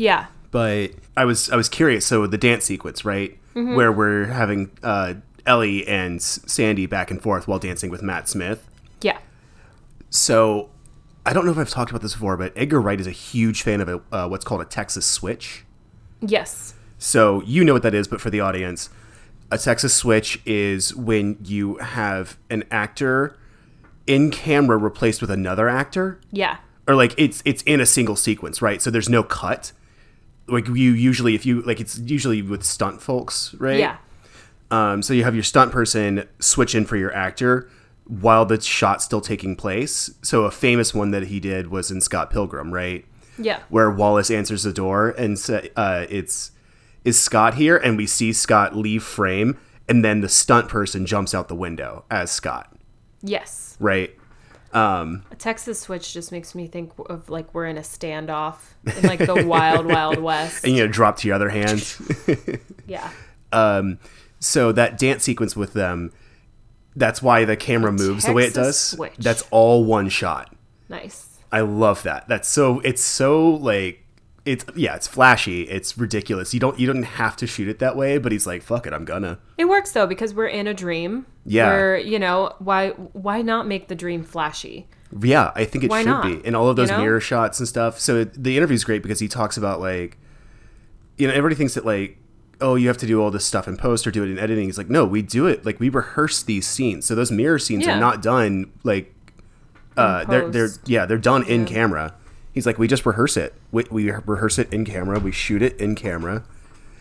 yeah. 0.00 0.26
but 0.50 0.92
I 1.16 1.26
was 1.26 1.50
I 1.50 1.56
was 1.56 1.68
curious. 1.68 2.06
So 2.06 2.26
the 2.26 2.38
dance 2.38 2.64
sequence, 2.64 3.04
right, 3.04 3.38
where 3.52 3.92
we're 3.92 4.26
having 4.26 4.70
uh, 4.82 5.14
Ellie 5.44 5.86
and 5.86 6.22
Sandy 6.22 6.86
back 6.86 7.10
and 7.10 7.20
forth 7.22 7.46
while 7.46 7.58
dancing 7.58 7.90
with 7.90 8.02
Matt 8.02 8.26
Smith. 8.26 8.66
Yeah. 9.02 9.18
So 10.08 10.70
I 11.26 11.32
don't 11.32 11.44
know 11.44 11.52
if 11.52 11.58
I've 11.58 11.68
talked 11.70 11.90
about 11.90 12.02
this 12.02 12.14
before, 12.14 12.36
but 12.36 12.52
Edgar 12.56 12.80
Wright 12.80 12.98
is 13.00 13.06
a 13.06 13.10
huge 13.12 13.62
fan 13.62 13.80
of 13.80 13.88
a, 13.88 14.00
uh, 14.12 14.28
what's 14.28 14.44
called 14.44 14.62
a 14.62 14.64
Texas 14.64 15.06
switch. 15.06 15.64
Yes. 16.20 16.74
So 16.98 17.42
you 17.42 17.64
know 17.64 17.72
what 17.72 17.82
that 17.82 17.94
is, 17.94 18.08
but 18.08 18.20
for 18.20 18.30
the 18.30 18.40
audience, 18.40 18.90
a 19.50 19.58
Texas 19.58 19.94
switch 19.94 20.40
is 20.46 20.94
when 20.94 21.38
you 21.44 21.76
have 21.76 22.38
an 22.48 22.64
actor 22.70 23.38
in 24.06 24.30
camera 24.30 24.76
replaced 24.76 25.20
with 25.20 25.30
another 25.30 25.68
actor 25.68 26.20
Yeah. 26.32 26.56
or 26.88 26.94
like 26.94 27.14
it's 27.18 27.42
it's 27.44 27.62
in 27.62 27.80
a 27.80 27.86
single 27.86 28.16
sequence, 28.16 28.60
right? 28.62 28.80
So 28.82 28.90
there's 28.90 29.08
no 29.08 29.22
cut. 29.22 29.72
Like 30.48 30.66
you 30.68 30.74
usually, 30.74 31.34
if 31.34 31.46
you 31.46 31.62
like, 31.62 31.80
it's 31.80 31.98
usually 31.98 32.42
with 32.42 32.64
stunt 32.64 33.00
folks, 33.02 33.54
right? 33.58 33.78
Yeah. 33.78 33.96
Um, 34.70 35.02
so 35.02 35.12
you 35.14 35.24
have 35.24 35.34
your 35.34 35.44
stunt 35.44 35.70
person 35.72 36.26
switch 36.38 36.74
in 36.74 36.86
for 36.86 36.96
your 36.96 37.12
actor 37.14 37.68
while 38.10 38.44
the 38.44 38.60
shot's 38.60 39.04
still 39.04 39.20
taking 39.20 39.54
place. 39.56 40.10
So 40.22 40.44
a 40.44 40.50
famous 40.50 40.92
one 40.92 41.12
that 41.12 41.28
he 41.28 41.38
did 41.40 41.68
was 41.68 41.90
in 41.90 42.00
Scott 42.00 42.30
Pilgrim, 42.30 42.74
right? 42.74 43.04
Yeah. 43.38 43.60
Where 43.68 43.90
Wallace 43.90 44.30
answers 44.30 44.64
the 44.64 44.72
door 44.72 45.10
and 45.10 45.38
say, 45.38 45.70
uh, 45.76 46.06
"It's 46.10 46.50
is 47.04 47.18
Scott 47.18 47.54
here?" 47.54 47.76
And 47.76 47.96
we 47.96 48.06
see 48.06 48.32
Scott 48.32 48.76
leave 48.76 49.02
frame, 49.02 49.56
and 49.88 50.04
then 50.04 50.20
the 50.20 50.28
stunt 50.28 50.68
person 50.68 51.06
jumps 51.06 51.34
out 51.34 51.48
the 51.48 51.54
window 51.54 52.04
as 52.10 52.30
Scott, 52.30 52.74
Yes. 53.22 53.76
right? 53.80 54.14
Um, 54.72 55.22
A 55.32 55.36
Texas 55.36 55.80
switch 55.80 56.12
just 56.12 56.30
makes 56.32 56.54
me 56.54 56.66
think 56.68 56.92
of 57.08 57.28
like 57.30 57.52
we're 57.54 57.66
in 57.66 57.76
a 57.78 57.80
standoff 57.82 58.56
in 58.96 59.02
like 59.08 59.18
the 59.18 59.44
wild, 59.46 59.86
wild 59.86 60.18
west. 60.22 60.64
and 60.64 60.76
you 60.76 60.84
know, 60.86 60.92
drop 60.92 61.16
to 61.18 61.26
your 61.28 61.34
other 61.36 61.48
hand. 61.48 61.96
Yeah. 62.86 63.08
Um, 63.52 63.98
so 64.38 64.70
that 64.70 64.96
dance 64.96 65.24
sequence 65.24 65.56
with 65.56 65.72
them, 65.72 66.12
that's 66.96 67.22
why 67.22 67.44
the 67.44 67.56
camera 67.56 67.92
moves 67.92 68.24
the 68.24 68.32
way 68.32 68.44
it 68.44 68.54
does. 68.54 68.78
switch. 68.78 69.14
That's 69.18 69.42
all 69.50 69.84
one 69.84 70.08
shot. 70.08 70.54
Nice. 70.88 71.38
I 71.52 71.60
love 71.60 72.02
that. 72.04 72.28
That's 72.28 72.48
so 72.48 72.80
it's 72.80 73.02
so 73.02 73.48
like 73.50 74.04
it's 74.44 74.64
yeah, 74.74 74.94
it's 74.96 75.06
flashy, 75.06 75.62
it's 75.62 75.98
ridiculous. 75.98 76.54
You 76.54 76.60
don't 76.60 76.78
you 76.78 76.86
don't 76.86 77.02
have 77.02 77.36
to 77.36 77.46
shoot 77.46 77.68
it 77.68 77.78
that 77.80 77.96
way, 77.96 78.18
but 78.18 78.32
he's 78.32 78.46
like, 78.46 78.62
fuck 78.62 78.86
it, 78.86 78.92
I'm 78.92 79.04
gonna. 79.04 79.38
It 79.58 79.66
works 79.66 79.92
though 79.92 80.06
because 80.06 80.32
we're 80.34 80.46
in 80.46 80.66
a 80.66 80.74
dream. 80.74 81.26
Yeah. 81.44 81.66
Where, 81.68 81.98
you 81.98 82.18
know, 82.18 82.54
why 82.58 82.90
why 82.90 83.42
not 83.42 83.66
make 83.66 83.88
the 83.88 83.94
dream 83.94 84.22
flashy? 84.24 84.88
Yeah, 85.20 85.50
I 85.56 85.64
think 85.64 85.82
it 85.84 85.90
Why 85.90 86.02
should 86.02 86.08
not? 86.08 86.22
be. 86.22 86.40
And 86.46 86.54
all 86.54 86.68
of 86.68 86.76
those 86.76 86.88
You 86.88 86.96
know? 86.96 87.02
mirror 87.02 87.20
shots 87.20 87.58
and 87.58 87.66
stuff. 87.68 87.98
So 87.98 88.22
the 88.22 88.56
interview's 88.56 88.84
great 88.84 89.02
because 89.02 89.18
he 89.18 89.26
talks 89.26 89.56
about 89.56 89.80
like 89.80 90.18
you 91.18 91.26
know, 91.26 91.34
everybody 91.34 91.56
thinks 91.56 91.74
that 91.74 91.84
like 91.84 92.16
oh, 92.60 92.74
you 92.74 92.88
have 92.88 92.98
to 92.98 93.06
do 93.06 93.20
all 93.22 93.30
this 93.30 93.44
stuff 93.44 93.66
in 93.68 93.76
post 93.76 94.06
or 94.06 94.10
do 94.10 94.22
it 94.22 94.30
in 94.30 94.38
editing. 94.38 94.64
He's 94.66 94.78
like, 94.78 94.90
no, 94.90 95.04
we 95.04 95.22
do 95.22 95.46
it. 95.46 95.64
Like 95.64 95.80
we 95.80 95.88
rehearse 95.88 96.42
these 96.42 96.66
scenes. 96.66 97.06
So 97.06 97.14
those 97.14 97.30
mirror 97.30 97.58
scenes 97.58 97.86
Yeah. 97.86 97.96
are 97.96 98.00
not 98.00 98.22
done 98.22 98.70
like 98.84 99.14
uh 99.96 100.24
they're 100.24 100.48
they're 100.50 100.68
yeah, 100.86 101.06
they're 101.06 101.18
done 101.18 101.42
in 101.44 101.64
camera. 101.66 102.14
He's 102.52 102.66
like, 102.66 102.78
we 102.78 102.88
just 102.88 103.06
rehearse 103.06 103.36
it. 103.36 103.54
We, 103.70 103.84
we 103.90 104.10
rehearse 104.10 104.58
it 104.58 104.72
in 104.72 104.84
camera. 104.84 105.18
We 105.20 105.30
shoot 105.32 105.62
it 105.62 105.76
in 105.80 105.94
camera. 105.94 106.44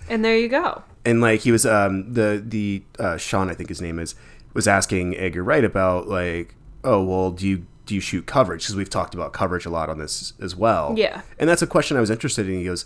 And 0.08 0.24
there 0.26 0.38
you 0.38 0.48
go. 0.48 0.84
and 1.06 1.22
like 1.22 1.42
he 1.42 1.52
was 1.52 1.66
um 1.66 2.14
the 2.14 2.42
the 2.46 2.84
uh, 2.98 3.18
Sean 3.18 3.50
I 3.50 3.54
think 3.54 3.70
his 3.70 3.82
name 3.82 4.00
is 4.00 4.16
was 4.54 4.68
asking 4.68 5.16
Edgar 5.18 5.44
Wright 5.44 5.64
about 5.64 6.08
like 6.08 6.56
oh 6.84 7.04
well 7.04 7.32
do 7.32 7.48
you 7.48 7.66
do 7.86 7.94
you 7.96 8.02
shoot 8.02 8.26
coverage 8.26 8.62
because 8.64 8.76
we've 8.76 8.90
talked 8.90 9.14
about 9.14 9.34
coverage 9.34 9.66
a 9.66 9.70
lot 9.70 9.90
on 9.90 9.98
this 10.00 10.34
as 10.42 10.56
well 10.56 10.94
Yeah. 10.98 11.22
and 11.40 11.48
that's 11.50 11.62
a 11.62 11.68
question 11.68 11.96
I 11.98 12.00
was 12.00 12.10
interested 12.10 12.48
in 12.50 12.58
he 12.58 12.64
goes 12.66 12.86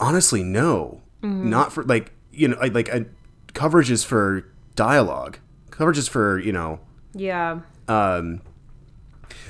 honestly 0.00 0.42
no 0.42 1.00
Mm-hmm. 1.22 1.48
not 1.50 1.72
for 1.72 1.84
like 1.84 2.12
you 2.32 2.48
know 2.48 2.56
like, 2.58 2.74
like 2.74 2.88
a, 2.88 3.06
coverage 3.54 3.90
is 3.90 4.02
for 4.04 4.44
dialogue 4.74 5.38
coverage 5.70 5.98
is 5.98 6.08
for 6.08 6.38
you 6.38 6.52
know 6.52 6.80
Yeah. 7.14 7.60
Um, 7.88 8.40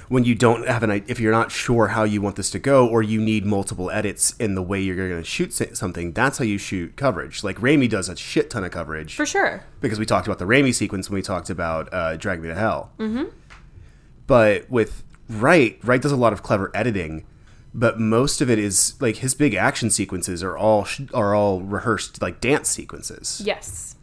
when 0.09 0.25
you 0.25 0.35
don't 0.35 0.67
have 0.69 0.83
an 0.83 0.91
if 1.07 1.19
you're 1.21 1.33
not 1.33 1.51
sure 1.51 1.89
how 1.89 2.05
you 2.05 2.21
want 2.21 2.37
this 2.37 2.51
to 2.51 2.59
go 2.59 2.87
or 2.87 3.03
you 3.03 3.21
need 3.21 3.47
multiple 3.47 3.91
edits 3.91 4.35
in 4.39 4.55
the 4.55 4.63
way 4.63 4.81
you're 4.81 4.97
going 4.97 5.11
to 5.23 5.25
shoot 5.25 5.53
something 5.53 6.13
that's 6.13 6.37
how 6.39 6.45
you 6.45 6.59
shoot 6.59 6.97
coverage 6.97 7.43
like 7.43 7.57
Raimi 7.59 7.89
does 7.89 8.09
a 8.11 8.17
shit 8.17 8.51
ton 8.51 8.65
of 8.65 8.71
coverage 8.71 9.15
For 9.17 9.25
sure. 9.25 9.65
because 9.81 9.99
we 9.99 10.05
talked 10.05 10.27
about 10.27 10.39
the 10.39 10.45
Raimi 10.45 10.75
sequence 10.75 11.09
when 11.09 11.15
we 11.15 11.23
talked 11.23 11.49
about 11.49 11.89
uh, 11.95 12.17
Drag 12.17 12.41
Me 12.43 12.49
to 12.49 12.55
Hell. 12.55 12.91
Mm-hmm. 12.99 13.25
But 14.27 14.71
with 14.71 15.03
Wright, 15.29 15.79
Wright 15.83 16.01
does 16.03 16.13
a 16.13 16.17
lot 16.17 16.33
of 16.33 16.43
clever 16.43 16.71
editing, 16.75 17.25
but 17.75 17.99
most 17.99 18.41
of 18.41 18.51
it 18.51 18.59
is 18.59 18.95
like 19.01 19.17
his 19.17 19.35
big 19.35 19.55
action 19.55 19.91
sequences 19.91 20.43
are 20.43 20.57
all 20.57 20.85
sh- 20.85 21.03
are 21.15 21.35
all 21.35 21.61
rehearsed 21.63 22.21
like 22.23 22.41
dance 22.41 22.69
sequences. 22.69 23.43
Yes. 23.45 23.97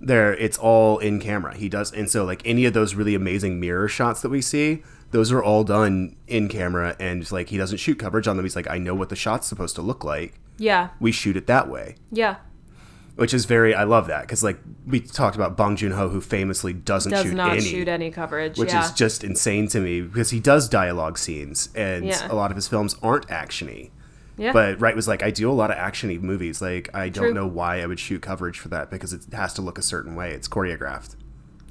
There, 0.00 0.34
it's 0.34 0.58
all 0.58 0.98
in 0.98 1.18
camera. 1.20 1.56
He 1.56 1.68
does, 1.68 1.92
and 1.92 2.10
so 2.10 2.24
like 2.24 2.42
any 2.44 2.64
of 2.66 2.74
those 2.74 2.94
really 2.94 3.14
amazing 3.14 3.58
mirror 3.60 3.88
shots 3.88 4.20
that 4.22 4.28
we 4.28 4.42
see, 4.42 4.82
those 5.12 5.32
are 5.32 5.42
all 5.42 5.64
done 5.64 6.16
in 6.26 6.48
camera, 6.48 6.94
and 7.00 7.30
like 7.32 7.48
he 7.48 7.56
doesn't 7.56 7.78
shoot 7.78 7.98
coverage 7.98 8.28
on 8.28 8.36
them. 8.36 8.44
He's 8.44 8.56
like, 8.56 8.68
I 8.68 8.76
know 8.78 8.94
what 8.94 9.08
the 9.08 9.16
shot's 9.16 9.46
supposed 9.46 9.76
to 9.76 9.82
look 9.82 10.04
like. 10.04 10.34
Yeah. 10.58 10.90
We 11.00 11.10
shoot 11.10 11.36
it 11.36 11.46
that 11.48 11.68
way 11.68 11.96
Yeah. 12.12 12.36
Which 13.16 13.32
is 13.32 13.44
very 13.44 13.74
I 13.74 13.84
love 13.84 14.06
that 14.08 14.22
because 14.22 14.42
like 14.42 14.58
we 14.86 15.00
talked 15.00 15.36
about 15.36 15.56
Bong 15.56 15.76
Joon 15.76 15.92
Ho 15.92 16.08
who 16.08 16.20
famously 16.20 16.72
doesn't 16.72 17.12
Does 17.12 17.24
shoot 17.26 17.34
not 17.34 17.52
any, 17.52 17.60
shoot 17.60 17.88
any 17.88 18.10
coverage. 18.10 18.58
which 18.58 18.70
yeah. 18.72 18.84
is 18.84 18.92
just 18.92 19.22
insane 19.24 19.68
to 19.68 19.80
me 19.80 20.00
because 20.00 20.30
he 20.30 20.40
does 20.40 20.68
dialogue 20.68 21.16
scenes 21.18 21.68
and 21.74 22.04
Yeah. 22.06 22.26
a 22.30 22.34
lot 22.34 22.50
of 22.50 22.56
his 22.56 22.66
films 22.68 22.96
aren't 23.02 23.28
actiony. 23.28 23.90
yeah. 24.36 24.52
But 24.52 24.80
Wright 24.80 24.96
was 24.96 25.06
like, 25.06 25.22
I 25.22 25.30
do 25.30 25.48
a 25.50 25.52
lot 25.54 25.70
of 25.70 25.76
actiony 25.76 26.20
movies. 26.20 26.60
Like 26.60 26.90
I 26.94 27.08
True. 27.08 27.26
don't 27.26 27.34
know 27.34 27.46
why 27.46 27.80
I 27.82 27.86
would 27.86 28.00
shoot 28.00 28.20
coverage 28.22 28.58
for 28.58 28.68
that 28.68 28.90
because 28.90 29.12
it 29.12 29.22
has 29.32 29.54
to 29.54 29.62
look 29.62 29.78
a 29.78 29.82
certain 29.82 30.14
way. 30.16 30.32
It's 30.32 30.48
choreographed. 30.48 31.14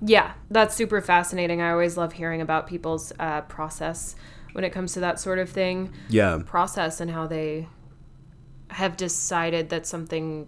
Yeah, 0.06 0.34
that's 0.50 0.76
super 0.76 1.02
fascinating. 1.02 1.62
I 1.62 1.72
always 1.72 1.96
love 1.98 2.14
hearing 2.14 2.42
about 2.42 2.68
people's 2.68 3.14
uh, 3.20 3.42
process 3.42 4.16
when 4.54 4.64
it 4.64 4.72
comes 4.72 4.94
to 4.94 5.00
that 5.00 5.20
sort 5.20 5.40
of 5.40 5.50
thing. 5.50 5.92
Yeah, 6.10 6.40
Process 6.46 7.00
and 7.02 7.10
how 7.12 7.26
they 7.28 7.68
have 8.70 8.98
decided 8.98 9.70
that 9.70 9.86
something 9.86 10.48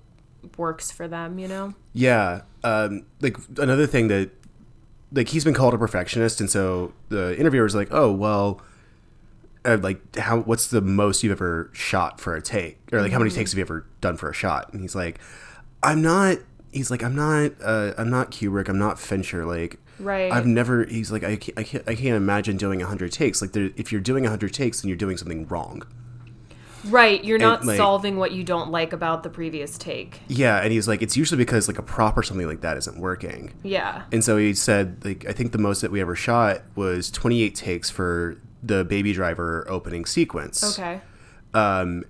works 0.58 0.92
for 0.92 1.08
them, 1.08 1.40
you 1.40 1.48
know? 1.48 1.74
yeah. 1.94 2.42
Um, 2.64 3.06
like 3.22 3.38
another 3.60 3.86
thing 3.88 4.08
that 4.08 4.32
like 5.12 5.28
he's 5.30 5.44
been 5.44 5.54
called 5.54 5.74
a 5.74 5.78
perfectionist, 5.78 6.40
and 6.42 6.50
so 6.50 6.94
the 7.10 7.38
interviewer's 7.40 7.76
like, 7.76 7.90
oh 7.92 8.12
well. 8.12 8.62
Uh, 9.64 9.78
like 9.82 10.16
how 10.18 10.42
what's 10.42 10.68
the 10.68 10.80
most 10.80 11.24
you've 11.24 11.32
ever 11.32 11.72
shot 11.74 12.22
for 12.22 12.36
a 12.36 12.42
take 12.42 12.78
or 12.94 13.02
like 13.02 13.12
how 13.12 13.18
many 13.18 13.32
takes 13.32 13.52
have 13.52 13.58
you 13.58 13.64
ever 13.64 13.84
done 14.00 14.16
for 14.16 14.30
a 14.30 14.34
shot 14.34 14.72
and 14.74 14.82
he's 14.84 14.94
like 14.94 15.18
i'm 15.82 16.04
not 16.04 16.38
he's 16.72 16.92
like 16.92 17.02
i'm 17.02 17.16
not 17.16 17.52
uh 17.64 17.92
i'm 17.98 18.12
not 18.12 18.30
kubrick 18.30 18.70
i'm 18.70 18.78
not 18.78 19.00
fincher 19.00 19.44
like 19.44 19.80
Right. 20.00 20.32
i've 20.32 20.46
never 20.46 20.86
he's 20.86 21.12
like 21.12 21.24
i 21.24 21.36
can't 21.36 21.58
i 21.58 21.64
can't, 21.64 21.84
I 21.90 21.96
can't 21.96 22.16
imagine 22.16 22.58
doing 22.58 22.80
a 22.80 22.86
100 22.86 23.12
takes 23.12 23.42
like 23.42 23.54
there, 23.54 23.72
if 23.76 23.92
you're 23.92 24.02
doing 24.02 24.24
a 24.26 24.30
100 24.30 24.54
takes 24.54 24.82
then 24.82 24.90
you're 24.90 24.98
doing 24.98 25.18
something 25.18 25.48
wrong 25.48 25.82
Right, 26.88 27.24
you're 27.24 27.38
not 27.40 27.66
like- 27.66 27.78
solving 27.78 28.18
what 28.18 28.32
you 28.32 28.44
don't 28.44 28.70
like 28.72 28.94
about 28.94 29.24
the 29.24 29.30
previous 29.30 29.78
take. 29.78 30.20
yeah 30.28 30.62
and 30.62 30.72
he's 30.72 30.88
like 30.88 31.02
it's 31.02 31.18
usually 31.18 31.38
because 31.38 31.68
like 31.68 31.78
a 31.80 31.84
prop 31.84 32.18
or 32.18 32.24
something 32.24 32.48
like 32.48 32.62
that 32.62 32.78
isn't 32.78 33.00
working 33.00 33.54
Yeah. 33.64 34.04
And 34.12 34.24
so 34.24 34.38
he 34.38 34.54
said, 34.54 35.04
like, 35.04 35.26
I 35.28 35.32
think 35.32 35.52
the 35.52 35.58
most 35.58 35.82
that 35.82 35.92
we 35.92 36.02
ever 36.02 36.16
shot 36.16 36.62
was 36.76 37.10
28 37.12 37.56
takes 37.56 37.90
for 37.90 38.38
the 38.64 38.84
Baby 38.86 39.14
Driver 39.14 39.66
opening 39.70 40.06
sequence. 40.06 40.78
Okay. 40.80 41.02
Um, 41.54 42.04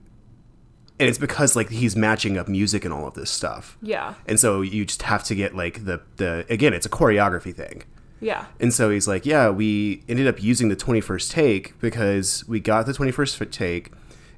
And 0.98 1.10
it's 1.10 1.18
because, 1.18 1.56
like, 1.58 1.70
he's 1.70 1.96
matching 1.98 2.38
up 2.38 2.48
music 2.48 2.86
and 2.86 2.94
all 2.94 3.06
of 3.08 3.16
this 3.16 3.30
stuff. 3.30 3.78
Yeah. 3.82 4.14
And 4.28 4.40
so 4.40 4.62
you 4.62 4.86
just 4.86 5.02
have 5.02 5.24
to 5.26 5.36
get, 5.36 5.54
like, 5.54 5.84
the, 5.86 6.00
the 6.16 6.46
again, 6.50 6.74
it's 6.74 6.86
a 6.86 6.90
choreography 6.90 7.54
thing. 7.54 7.84
Yeah. 8.22 8.46
And 8.62 8.74
so 8.74 8.90
he's 8.90 9.06
like, 9.08 9.26
yeah, 9.26 9.50
we 9.50 10.04
ended 10.08 10.26
up 10.26 10.42
using 10.42 10.70
the 10.70 10.76
21st 10.78 11.30
take 11.32 11.78
because 11.82 12.48
we 12.48 12.62
got 12.62 12.86
the 12.86 12.94
21st 12.94 13.52
take, 13.52 13.92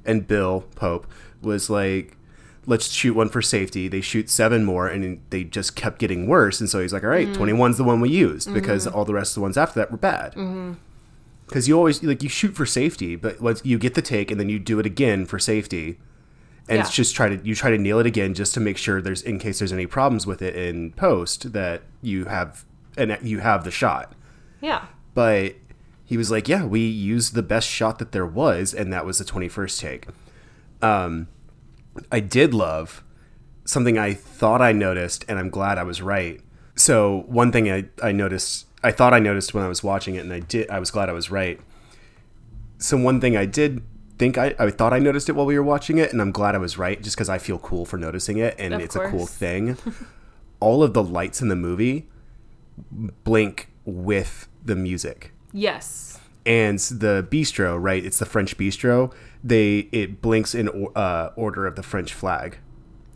and 0.08 0.28
Bill 0.28 0.62
Pope 0.76 1.06
was 1.42 1.70
like, 1.70 2.18
let's 2.66 2.90
shoot 2.90 3.16
one 3.16 3.30
for 3.30 3.42
safety. 3.42 3.88
They 3.88 4.02
shoot 4.02 4.30
seven 4.30 4.66
more, 4.66 4.88
and 4.88 5.22
they 5.30 5.44
just 5.44 5.76
kept 5.76 6.00
getting 6.00 6.28
worse. 6.28 6.60
And 6.60 6.70
so 6.70 6.82
he's 6.82 6.94
like, 6.94 7.04
all 7.04 7.10
right, 7.10 7.28
Mm-hmm. 7.28 7.42
21's 7.44 7.78
the 7.78 7.84
one 7.84 8.02
we 8.02 8.10
used 8.10 8.54
because 8.54 8.88
all 8.88 9.06
the 9.06 9.14
rest 9.14 9.32
of 9.32 9.36
the 9.36 9.42
ones 9.42 9.58
after 9.58 9.80
that 9.80 9.92
were 9.92 9.98
bad. 9.98 10.34
Mm-hmm. 10.34 10.74
Because 11.46 11.68
you 11.68 11.78
always 11.78 12.04
like 12.04 12.24
you 12.24 12.30
shoot 12.30 12.56
for 12.56 12.66
safety, 12.66 13.16
but 13.16 13.40
once 13.40 13.62
you 13.64 13.78
get 13.80 13.94
the 13.94 14.02
take 14.02 14.32
and 14.32 14.40
then 14.40 14.50
you 14.50 14.60
do 14.60 14.80
it 14.80 14.86
again 14.86 15.26
for 15.26 15.40
safety, 15.40 15.98
and 16.68 16.80
it's 16.82 16.92
just 16.94 17.16
try 17.16 17.30
to 17.30 17.40
you 17.48 17.56
try 17.56 17.70
to 17.72 17.78
nail 17.78 18.00
it 18.00 18.06
again 18.06 18.34
just 18.34 18.54
to 18.56 18.60
make 18.60 18.78
sure 18.78 19.02
there's 19.02 19.22
in 19.22 19.40
case 19.40 19.60
there's 19.60 19.72
any 19.72 19.86
problems 19.88 20.28
with 20.28 20.42
it 20.42 20.58
in 20.58 20.92
post 20.92 21.54
that 21.54 21.84
you 22.02 22.26
have 22.26 22.66
and 22.98 23.18
you 23.22 23.40
have 23.40 23.64
the 23.64 23.72
shot. 23.72 24.12
Yeah. 24.60 24.88
But 25.14 25.56
he 26.08 26.16
was 26.16 26.32
like, 26.32 26.48
yeah, 26.48 26.66
we 26.66 26.80
used 26.80 27.34
the 27.34 27.44
best 27.44 27.68
shot 27.68 28.00
that 28.00 28.14
there 28.14 28.26
was, 28.26 28.74
and 28.74 28.94
that 28.94 29.06
was 29.06 29.18
the 29.18 29.26
21st 29.26 29.78
take. 29.78 30.08
Um, 30.82 31.28
I 32.10 32.22
did 32.22 32.54
love 32.54 33.04
something 33.66 33.98
I 33.98 34.14
thought 34.14 34.62
I 34.62 34.72
noticed, 34.72 35.26
and 35.28 35.38
I'm 35.38 35.50
glad 35.50 35.78
I 35.78 35.84
was 35.84 36.02
right. 36.02 36.40
So 36.76 37.26
one 37.28 37.52
thing 37.52 37.70
I, 37.70 37.90
I 38.02 38.14
noticed, 38.14 38.68
I 38.82 38.94
thought 38.94 39.14
I 39.14 39.20
noticed 39.20 39.54
when 39.54 39.66
I 39.66 39.68
was 39.68 39.84
watching 39.84 40.16
it, 40.16 40.20
and 40.20 40.32
I 40.32 40.40
did, 40.40 40.70
I 40.70 40.80
was 40.80 40.92
glad 40.92 41.10
I 41.10 41.12
was 41.12 41.30
right. 41.30 41.60
So 42.78 42.96
one 42.96 43.20
thing 43.20 43.36
I 43.36 43.46
did 43.46 43.84
think 44.18 44.38
I, 44.38 44.56
I 44.58 44.70
thought 44.70 44.94
I 44.94 45.00
noticed 45.00 45.28
it 45.28 45.34
while 45.34 45.46
we 45.46 45.60
were 45.60 45.66
watching 45.66 45.98
it, 45.98 46.14
and 46.14 46.22
I'm 46.22 46.32
glad 46.32 46.56
I 46.56 46.60
was 46.60 46.78
right, 46.78 47.02
just 47.02 47.18
because 47.18 47.28
I 47.28 47.38
feel 47.38 47.60
cool 47.60 47.84
for 47.84 47.98
noticing 47.98 48.38
it, 48.38 48.56
and 48.58 48.74
Of 48.74 48.80
it's 48.80 48.96
a 48.96 49.10
cool 49.10 49.26
thing. 49.26 49.78
All 50.62 50.84
of 50.84 50.94
the 50.94 51.04
lights 51.04 51.42
in 51.42 51.50
the 51.50 51.56
movie 51.58 52.08
blink 53.26 53.68
with 53.84 54.48
the 54.64 54.76
music 54.76 55.34
Yes. 55.54 56.20
and 56.46 56.80
the 56.80 57.28
bistro 57.30 57.78
right 57.82 58.06
it's 58.06 58.20
the 58.20 58.26
french 58.26 58.58
bistro 58.58 59.14
they 59.44 59.90
it 59.92 60.22
blinks 60.22 60.54
in 60.56 60.70
uh, 60.96 61.30
order 61.36 61.66
of 61.68 61.76
the 61.76 61.84
french 61.84 62.14
flag 62.14 62.58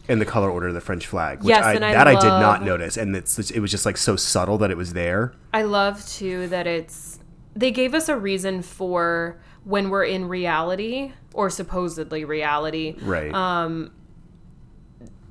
and 0.07 0.19
the 0.19 0.25
color 0.25 0.49
order 0.49 0.67
of 0.67 0.73
the 0.73 0.81
french 0.81 1.05
flag 1.07 1.39
which 1.39 1.49
Yes, 1.49 1.63
I, 1.63 1.73
and 1.73 1.85
I 1.85 1.93
that 1.93 2.07
i 2.07 2.15
did 2.19 2.27
not 2.27 2.63
notice 2.63 2.97
and 2.97 3.15
it's 3.15 3.37
it 3.51 3.59
was 3.59 3.71
just 3.71 3.85
like 3.85 3.97
so 3.97 4.15
subtle 4.15 4.57
that 4.59 4.71
it 4.71 4.77
was 4.77 4.93
there 4.93 5.33
I 5.53 5.63
love 5.63 6.05
too 6.07 6.47
that 6.47 6.67
it's 6.67 7.19
they 7.55 7.71
gave 7.71 7.93
us 7.93 8.09
a 8.09 8.17
reason 8.17 8.61
for 8.61 9.39
when 9.63 9.89
we're 9.89 10.05
in 10.05 10.27
reality 10.27 11.11
or 11.33 11.49
supposedly 11.49 12.25
reality. 12.25 12.95
right 13.01 13.33
Um, 13.33 13.91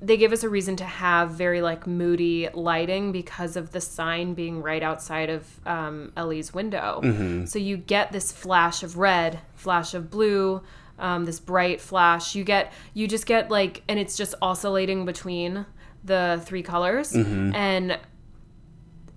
They 0.02 0.16
gave 0.16 0.32
us 0.32 0.42
a 0.42 0.48
reason 0.48 0.76
to 0.76 0.84
have 0.84 1.30
very 1.32 1.60
like 1.60 1.86
moody 1.86 2.48
lighting 2.54 3.12
because 3.12 3.56
of 3.56 3.72
the 3.72 3.80
sign 3.80 4.34
being 4.34 4.62
right 4.62 4.82
outside 4.82 5.28
of 5.28 5.46
um, 5.66 6.12
Ellie's 6.16 6.54
window. 6.54 7.00
Mm-hmm. 7.04 7.44
So 7.44 7.58
you 7.58 7.76
get 7.76 8.10
this 8.10 8.32
flash 8.32 8.82
of 8.82 8.96
red, 8.96 9.40
flash 9.54 9.92
of 9.92 10.10
blue, 10.10 10.62
um, 10.98 11.24
this 11.26 11.38
bright 11.38 11.80
flash. 11.80 12.34
You 12.34 12.44
get 12.44 12.72
you 12.94 13.06
just 13.08 13.26
get 13.26 13.50
like, 13.50 13.82
and 13.88 13.98
it's 13.98 14.16
just 14.16 14.34
oscillating 14.40 15.04
between 15.04 15.66
the 16.02 16.40
three 16.46 16.62
colors 16.62 17.12
Mm-hmm. 17.12 17.54
and 17.54 17.98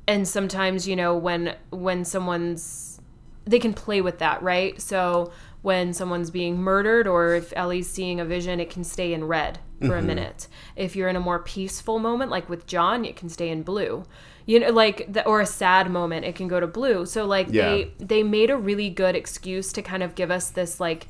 and 0.05 0.27
sometimes 0.27 0.85
you 0.85 0.97
know 0.97 1.15
when 1.15 1.55
when 1.69 2.03
someone's 2.03 2.99
they 3.45 3.57
can 3.59 3.73
play 3.73 4.01
with 4.01 4.19
that 4.19 4.41
right 4.43 4.81
so 4.81 5.31
when 5.63 5.91
someone's 5.93 6.29
being 6.29 6.57
murdered 6.57 7.07
or 7.07 7.33
if 7.35 7.51
ellie's 7.55 7.89
seeing 7.89 8.19
a 8.19 8.25
vision 8.25 8.59
it 8.59 8.69
can 8.69 8.83
stay 8.83 9.13
in 9.13 9.23
red 9.23 9.57
for 9.79 9.97
a 9.97 10.01
minute 10.01 10.47
if 10.77 10.95
you're 10.95 11.09
in 11.09 11.15
a 11.15 11.19
more 11.19 11.39
peaceful 11.39 11.99
moment 11.99 12.29
like 12.31 12.47
with 12.47 12.65
john 12.67 13.03
it 13.03 13.15
can 13.15 13.27
stay 13.29 13.49
in 13.49 13.63
blue 13.63 14.05
you 14.45 14.59
know 14.59 14.69
like 14.69 15.11
the, 15.11 15.25
or 15.25 15.41
a 15.41 15.45
sad 15.45 15.89
moment 15.91 16.23
it 16.25 16.35
can 16.35 16.47
go 16.47 16.59
to 16.59 16.67
blue 16.67 17.05
so 17.05 17.25
like 17.25 17.47
Yeah. 17.49 17.69
they 17.69 17.91
they 17.99 18.23
made 18.23 18.49
a 18.49 18.55
really 18.57 18.89
good 18.89 19.15
excuse 19.15 19.73
to 19.73 19.81
kind 19.81 20.03
of 20.03 20.15
give 20.15 20.31
us 20.31 20.51
this 20.51 20.79
like 20.79 21.07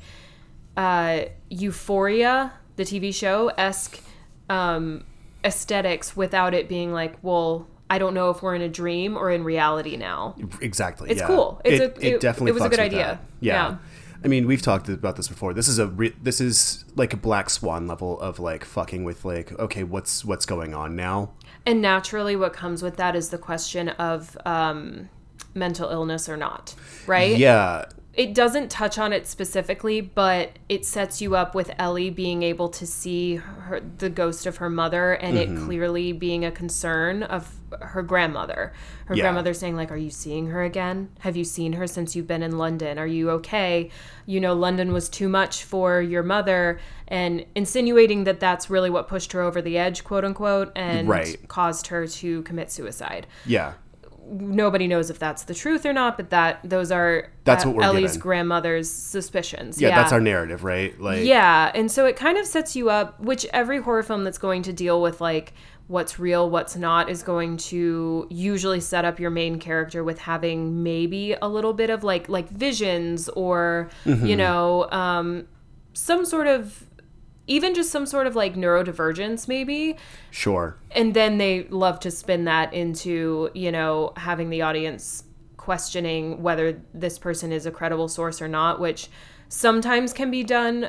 uh 0.76 1.22
euphoria 1.50 2.52
the 2.76 2.82
tv 2.84 3.14
show 3.14 3.48
esque 3.58 4.00
um 4.50 5.04
aesthetics 5.44 6.16
without 6.16 6.52
it 6.54 6.68
being 6.68 6.92
like 6.92 7.14
well 7.22 7.66
i 7.90 7.98
don't 7.98 8.14
know 8.14 8.30
if 8.30 8.42
we're 8.42 8.54
in 8.54 8.62
a 8.62 8.68
dream 8.68 9.16
or 9.16 9.30
in 9.30 9.44
reality 9.44 9.96
now 9.96 10.34
exactly 10.60 11.10
It's 11.10 11.20
yeah. 11.20 11.26
cool. 11.26 11.60
It's 11.64 11.80
it, 11.80 11.98
a- 11.98 12.14
it- 12.14 12.20
definitely 12.20 12.50
it 12.50 12.54
was 12.54 12.64
a 12.64 12.68
good 12.68 12.80
idea. 12.80 13.20
yeah. 13.40 13.52
Yeah. 13.70 13.76
I 14.24 14.28
mean, 14.28 14.46
we've 14.46 14.62
talked 14.62 14.88
about 14.88 15.16
this 15.16 15.28
before. 15.28 15.52
This 15.52 15.68
is 15.68 15.78
a 15.78 15.86
re- 15.86 16.14
this 16.22 16.40
is 16.40 16.84
like 16.96 17.12
a 17.12 17.16
black 17.16 17.50
swan 17.50 17.86
level 17.86 18.18
of 18.20 18.38
like 18.38 18.64
fucking 18.64 19.04
with 19.04 19.24
like 19.24 19.52
okay, 19.58 19.84
what's 19.84 20.24
what's 20.24 20.46
going 20.46 20.74
on 20.74 20.96
now? 20.96 21.32
and 21.66 21.80
naturally 21.80 22.36
what 22.36 22.52
comes 22.52 22.82
with 22.82 22.96
that 22.98 23.16
is 23.16 23.30
the 23.30 23.38
question 23.38 23.88
of 23.88 24.36
um 24.44 25.08
mental 25.54 25.88
illness 25.88 26.28
or 26.28 26.36
not 26.36 26.74
right 27.06 27.38
Yeah, 27.38 27.86
it 28.16 28.34
doesn't 28.34 28.70
touch 28.70 28.98
on 28.98 29.12
it 29.12 29.26
specifically, 29.26 30.00
but 30.00 30.58
it 30.68 30.84
sets 30.84 31.20
you 31.20 31.34
up 31.36 31.54
with 31.54 31.70
Ellie 31.78 32.10
being 32.10 32.42
able 32.42 32.68
to 32.70 32.86
see 32.86 33.36
her, 33.36 33.80
the 33.98 34.08
ghost 34.10 34.46
of 34.46 34.58
her 34.58 34.70
mother 34.70 35.12
and 35.14 35.36
Mm-hmm. 35.36 35.56
it 35.56 35.64
clearly 35.64 36.12
being 36.12 36.44
a 36.44 36.50
concern 36.50 37.22
of 37.22 37.54
her 37.80 38.02
grandmother. 38.02 38.72
Her 39.06 39.16
Yeah. 39.16 39.22
grandmother 39.24 39.52
saying 39.52 39.74
like, 39.74 39.90
"Are 39.90 39.96
you 39.96 40.10
seeing 40.10 40.46
her 40.48 40.62
again? 40.62 41.08
Have 41.20 41.36
you 41.36 41.42
seen 41.44 41.72
her 41.74 41.86
since 41.88 42.14
you've 42.14 42.28
been 42.28 42.42
in 42.42 42.56
London? 42.56 42.98
Are 42.98 43.06
you 43.06 43.30
okay? 43.30 43.90
You 44.26 44.40
know, 44.40 44.54
London 44.54 44.92
was 44.92 45.08
too 45.08 45.28
much 45.28 45.64
for 45.64 46.00
your 46.00 46.22
mother." 46.22 46.78
And 47.08 47.44
insinuating 47.54 48.24
that 48.24 48.38
that's 48.40 48.70
really 48.70 48.90
what 48.90 49.08
pushed 49.08 49.32
her 49.32 49.40
over 49.42 49.60
the 49.60 49.76
edge, 49.76 50.04
quote 50.04 50.24
unquote, 50.24 50.70
and 50.76 51.08
Right. 51.08 51.36
caused 51.48 51.88
her 51.88 52.06
to 52.06 52.42
commit 52.42 52.70
suicide 52.70 53.26
yeah, 53.44 53.72
nobody 54.26 54.86
knows 54.86 55.10
if 55.10 55.18
that's 55.18 55.44
the 55.44 55.54
truth 55.54 55.84
or 55.86 55.92
not, 55.92 56.16
but 56.16 56.30
that 56.30 56.60
those 56.64 56.90
are 56.90 57.30
That's 57.44 57.64
what 57.66 57.74
we're 57.76 57.82
Ellie's 57.82 58.12
given. 58.12 58.20
grandmother's 58.20 58.90
suspicions. 58.90 59.80
yeah, 59.80 59.90
That's 59.94 60.12
our 60.12 60.20
narrative, 60.20 60.64
right? 60.64 60.98
Like, 61.00 61.24
yeah, 61.24 61.70
and 61.74 61.90
so 61.90 62.06
it 62.06 62.16
kind 62.16 62.38
of 62.38 62.46
sets 62.46 62.74
you 62.76 62.90
up. 62.90 63.20
Which 63.20 63.44
every 63.52 63.78
horror 63.78 64.02
film 64.02 64.24
that's 64.24 64.38
going 64.38 64.62
to 64.62 64.72
deal 64.72 65.00
with 65.02 65.20
like 65.20 65.52
what's 65.86 66.18
real, 66.18 66.48
what's 66.48 66.76
not, 66.76 67.10
is 67.10 67.22
going 67.22 67.58
to 67.58 68.26
usually 68.30 68.80
set 68.80 69.04
up 69.04 69.20
your 69.20 69.28
main 69.30 69.58
character 69.58 70.02
with 70.02 70.18
having 70.18 70.82
maybe 70.82 71.34
a 71.42 71.46
little 71.48 71.74
bit 71.74 71.90
of 71.90 72.02
like 72.02 72.28
like 72.28 72.48
visions 72.48 73.28
or 73.30 73.90
Mm-hmm. 74.06 74.26
you 74.26 74.36
know 74.36 74.90
um, 74.90 75.46
some 75.92 76.24
sort 76.24 76.46
of 76.46 76.84
even 77.46 77.74
just 77.74 77.90
some 77.90 78.06
sort 78.06 78.26
of 78.26 78.34
like 78.34 78.54
neurodivergence 78.54 79.46
maybe 79.48 79.96
sure. 80.30 80.76
and 80.92 81.12
then 81.14 81.38
they 81.38 81.64
love 81.68 82.00
to 82.00 82.10
spin 82.10 82.44
that 82.44 82.72
into 82.72 83.50
you 83.54 83.70
know 83.70 84.12
having 84.16 84.48
the 84.50 84.62
audience 84.62 85.24
questioning 85.56 86.42
whether 86.42 86.80
this 86.92 87.18
person 87.18 87.50
is 87.52 87.64
a 87.66 87.70
credible 87.70 88.08
source 88.08 88.40
or 88.42 88.48
not 88.48 88.78
which 88.80 89.08
sometimes 89.48 90.12
can 90.12 90.30
be 90.30 90.42
done 90.44 90.88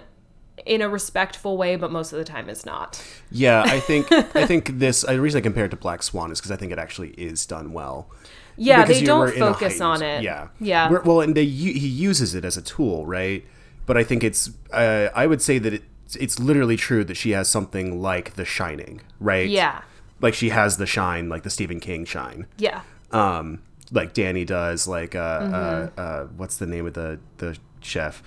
in 0.66 0.82
a 0.82 0.88
respectful 0.90 1.58
way 1.58 1.76
but 1.76 1.92
most 1.92 2.12
of 2.14 2.18
the 2.18 2.24
time 2.26 2.50
is 2.50 2.66
not 2.66 3.04
Yeah, 3.32 3.64
I 3.66 3.80
think 3.90 4.12
I 4.12 4.46
think 4.46 4.80
this. 4.80 5.02
The 5.02 5.20
reason 5.20 5.40
I 5.40 5.42
compare 5.42 5.66
it 5.66 5.70
to 5.72 5.76
Black 5.78 6.02
Swan 6.04 6.32
is 6.32 6.40
because 6.40 6.52
I 6.52 6.56
think 6.56 6.72
it 6.72 6.80
actually 6.80 7.10
is 7.12 7.46
done 7.46 7.74
well. 7.74 8.10
yeah 8.56 8.82
Because 8.84 9.00
they 9.02 9.06
don't 9.06 9.34
focus 9.36 9.82
on 9.82 10.02
it 10.02 10.24
Yeah, 10.24 10.48
yeah 10.60 10.90
We're- 10.90 11.04
well, 11.06 11.20
and 11.22 11.36
they 11.36 11.46
he 11.46 11.88
uses 11.88 12.34
it 12.36 12.46
as 12.46 12.56
a 12.58 12.62
tool, 12.62 13.06
right? 13.06 13.44
But 13.86 13.98
I 13.98 14.04
think 14.04 14.24
it's. 14.24 14.50
Uh, 14.74 15.10
I 15.14 15.28
would 15.28 15.42
say 15.44 15.60
that 15.60 15.74
it's 15.74 15.86
it's 16.16 16.40
literally 16.40 16.78
true 16.78 17.04
that 17.06 17.16
she 17.16 17.32
has 17.32 17.50
something 17.50 18.02
like 18.02 18.36
The 18.36 18.46
Shining, 18.46 19.02
right? 19.20 19.50
yeah 19.50 19.82
Like 20.22 20.34
she 20.36 20.50
has 20.50 20.78
the 20.78 20.86
shine, 20.86 21.30
like 21.30 21.44
the 21.44 21.50
Stephen 21.50 21.80
King 21.80 22.06
shine. 22.06 22.46
yeah 22.58 22.82
Um, 23.12 23.62
like 23.92 24.14
Danny 24.14 24.46
does. 24.46 24.88
Like 24.88 25.16
uh, 25.16 25.40
Mm-hmm. 25.42 26.00
uh, 26.00 26.02
uh, 26.02 26.24
what's 26.38 26.58
the 26.58 26.66
name 26.68 26.86
of 26.86 26.94
the 26.94 27.20
the 27.38 27.58
chef? 27.82 28.22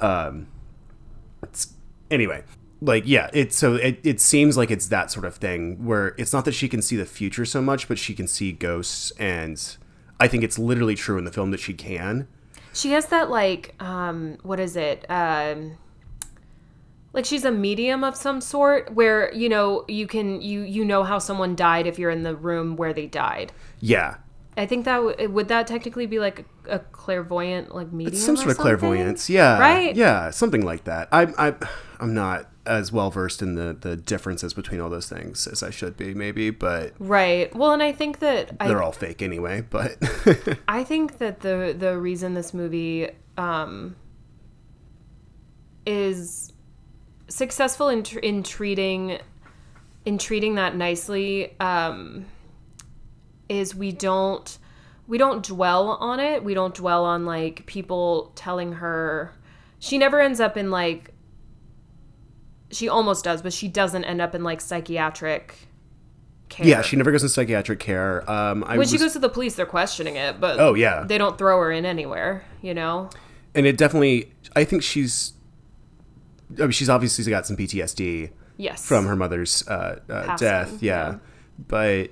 Um, 0.00 0.46
it's 1.42 1.72
anyway. 2.10 2.44
Like 2.82 3.04
yeah, 3.06 3.30
it 3.32 3.52
so 3.54 3.74
it, 3.76 4.00
it 4.04 4.20
seems 4.20 4.56
like 4.56 4.70
it's 4.70 4.88
that 4.88 5.10
sort 5.10 5.24
of 5.24 5.36
thing 5.36 5.84
where 5.86 6.14
it's 6.18 6.32
not 6.32 6.44
that 6.44 6.52
she 6.52 6.68
can 6.68 6.82
see 6.82 6.96
the 6.96 7.06
future 7.06 7.44
so 7.46 7.62
much, 7.62 7.88
but 7.88 7.98
she 7.98 8.14
can 8.14 8.26
see 8.28 8.52
ghosts, 8.52 9.12
and 9.18 9.76
I 10.20 10.28
think 10.28 10.44
it's 10.44 10.58
literally 10.58 10.94
true 10.94 11.16
in 11.16 11.24
the 11.24 11.32
film 11.32 11.50
that 11.52 11.60
she 11.60 11.72
can. 11.72 12.28
she 12.74 12.90
has 12.90 13.06
that 13.06 13.30
like 13.30 13.74
um 13.80 14.36
what 14.42 14.60
is 14.60 14.76
it 14.76 15.06
um 15.10 15.78
like 17.16 17.24
she's 17.24 17.44
a 17.44 17.50
medium 17.50 18.04
of 18.04 18.14
some 18.14 18.40
sort 18.40 18.92
where 18.94 19.32
you 19.34 19.48
know 19.48 19.84
you 19.88 20.06
can 20.06 20.40
you 20.40 20.60
you 20.62 20.84
know 20.84 21.02
how 21.02 21.18
someone 21.18 21.56
died 21.56 21.86
if 21.88 21.98
you're 21.98 22.10
in 22.10 22.22
the 22.22 22.36
room 22.36 22.76
where 22.76 22.92
they 22.92 23.06
died 23.06 23.52
Yeah, 23.80 24.18
I 24.56 24.66
think 24.66 24.84
that 24.84 24.98
w- 24.98 25.28
would 25.30 25.48
that 25.48 25.66
technically 25.66 26.06
be 26.06 26.18
like 26.20 26.44
a, 26.68 26.76
a 26.76 26.78
clairvoyant 26.78 27.74
like 27.74 27.90
medium. 27.92 28.14
it's 28.14 28.22
some 28.24 28.34
or 28.34 28.38
sort 28.38 28.50
of 28.52 28.58
clairvoyance. 28.58 29.28
Yeah, 29.28 29.58
Right? 29.58 29.96
Yeah, 29.96 30.30
something 30.30 30.64
like 30.64 30.84
that. 30.84 31.08
I 31.10 31.22
I 31.48 31.54
I'm 31.98 32.14
not 32.14 32.50
as 32.66 32.90
well 32.92 33.10
versed 33.10 33.42
in 33.42 33.54
the 33.54 33.76
the 33.80 33.96
differences 33.96 34.52
between 34.52 34.80
all 34.80 34.90
those 34.90 35.08
things 35.08 35.46
as 35.46 35.62
I 35.62 35.70
should 35.70 35.96
be, 35.96 36.14
maybe, 36.14 36.50
but 36.50 36.92
Right. 36.98 37.54
Well, 37.54 37.72
and 37.72 37.82
I 37.82 37.92
think 37.92 38.18
that 38.18 38.58
they're 38.58 38.82
I 38.82 38.84
all 38.84 38.92
fake 38.92 39.22
anyway. 39.22 39.62
But 39.68 39.96
I 40.68 40.84
think 40.84 41.18
that 41.18 41.40
the 41.40 41.74
the 41.78 41.98
reason 41.98 42.34
this 42.34 42.52
movie 42.52 43.08
um 43.38 43.96
is 45.86 46.45
successful 47.28 47.88
in 47.88 48.02
tr- 48.02 48.18
in 48.20 48.42
treating 48.42 49.18
in 50.04 50.18
treating 50.18 50.54
that 50.54 50.76
nicely 50.76 51.58
um 51.60 52.24
is 53.48 53.74
we 53.74 53.92
don't 53.92 54.58
we 55.08 55.18
don't 55.18 55.44
dwell 55.44 55.90
on 55.90 56.18
it. 56.18 56.42
We 56.42 56.54
don't 56.54 56.74
dwell 56.74 57.04
on 57.04 57.24
like 57.24 57.64
people 57.66 58.32
telling 58.34 58.72
her 58.74 59.32
she 59.78 59.98
never 59.98 60.20
ends 60.20 60.40
up 60.40 60.56
in 60.56 60.70
like 60.70 61.12
she 62.70 62.88
almost 62.88 63.24
does, 63.24 63.42
but 63.42 63.52
she 63.52 63.68
doesn't 63.68 64.04
end 64.04 64.20
up 64.20 64.34
in 64.34 64.42
like 64.42 64.60
psychiatric 64.60 65.54
care. 66.48 66.66
Yeah, 66.66 66.82
she 66.82 66.96
never 66.96 67.12
goes 67.12 67.22
in 67.22 67.28
psychiatric 67.28 67.78
care. 67.78 68.28
Um, 68.28 68.64
I 68.64 68.70
when 68.70 68.78
was, 68.78 68.90
she 68.90 68.98
goes 68.98 69.12
to 69.12 69.18
the 69.20 69.28
police, 69.28 69.54
they're 69.54 69.66
questioning 69.66 70.16
it, 70.16 70.40
but 70.40 70.58
oh 70.58 70.74
yeah, 70.74 71.04
they 71.06 71.18
don't 71.18 71.38
throw 71.38 71.58
her 71.60 71.70
in 71.70 71.86
anywhere. 71.86 72.44
You 72.62 72.74
know. 72.74 73.10
and 73.54 73.66
it 73.66 73.76
definitely. 73.76 74.32
I 74.54 74.64
think 74.64 74.82
she's. 74.82 75.32
I 76.58 76.62
mean, 76.62 76.70
she's 76.70 76.88
obviously 76.88 77.24
got 77.30 77.46
some 77.46 77.56
PTSD 77.56 78.30
Yes. 78.56 78.86
from 78.86 79.06
her 79.06 79.16
mother's 79.16 79.66
uh, 79.68 80.00
uh, 80.08 80.36
death. 80.36 80.82
Yeah. 80.82 81.10
yeah. 81.12 81.18
but 81.58 82.10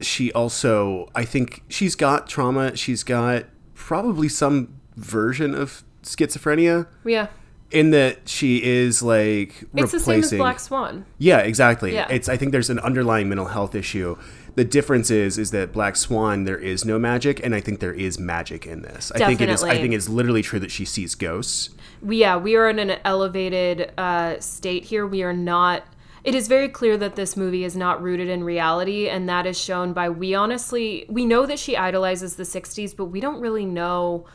she 0.00 0.32
also, 0.32 1.08
I 1.14 1.24
think, 1.24 1.62
she's 1.68 1.94
got 1.94 2.28
trauma. 2.28 2.76
She's 2.76 3.02
got 3.04 3.44
probably 3.74 4.28
some 4.28 4.80
version 4.96 5.54
of 5.54 5.84
schizophrenia 6.02 6.86
Yeah. 7.04 7.28
In 7.72 7.90
that 7.90 8.28
she 8.28 8.62
is 8.62 9.02
like 9.02 9.64
It's 9.74 9.92
the 9.92 10.00
same 10.00 10.18
as 10.18 10.24
replacing. 10.24 10.38
Black 10.38 10.60
Swan. 10.60 11.06
Yeah, 11.18 11.38
exactly. 11.38 11.94
Yeah. 11.94 12.06
It's 12.10 12.28
I 12.28 12.36
think 12.36 12.52
there's 12.52 12.70
an 12.70 12.78
underlying 12.80 13.28
mental 13.28 13.46
health 13.46 13.74
issue. 13.74 14.16
The 14.54 14.64
difference 14.64 15.10
is 15.10 15.38
is 15.38 15.50
that 15.52 15.72
Black 15.72 15.96
Swan 15.96 16.44
there 16.44 16.58
is 16.58 16.84
no 16.84 16.98
magic, 16.98 17.40
and 17.44 17.54
I 17.54 17.60
think 17.60 17.80
there 17.80 17.94
is 17.94 18.18
magic 18.18 18.66
in 18.66 18.82
this. 18.82 19.10
I 19.12 19.26
think 19.26 19.40
it 19.40 19.48
is. 19.48 19.62
I 19.62 19.78
think 19.78 19.94
it's 19.94 20.08
literally 20.08 20.42
true 20.42 20.60
that 20.60 20.70
she 20.70 20.84
sees 20.84 21.14
ghosts. 21.14 21.70
Yeah, 22.06 22.36
we 22.36 22.56
are 22.56 22.68
in 22.68 22.78
an 22.78 22.98
elevated 23.04 23.92
uh, 23.96 24.38
state 24.40 24.84
here. 24.84 25.06
We 25.06 25.22
are 25.22 25.32
not. 25.32 25.84
It 26.24 26.34
is 26.34 26.46
very 26.46 26.68
clear 26.68 26.96
that 26.98 27.16
this 27.16 27.36
movie 27.36 27.64
is 27.64 27.76
not 27.76 28.00
rooted 28.02 28.28
in 28.28 28.44
reality, 28.44 29.08
and 29.08 29.28
that 29.28 29.46
is 29.46 29.58
shown 29.58 29.92
by 29.92 30.08
we 30.10 30.34
honestly 30.34 31.06
we 31.08 31.24
know 31.24 31.46
that 31.46 31.58
she 31.58 31.76
idolizes 31.76 32.36
the 32.36 32.44
'60s, 32.44 32.94
but 32.94 33.06
we 33.06 33.20
don't 33.20 33.40
really 33.40 33.66
know. 33.66 34.26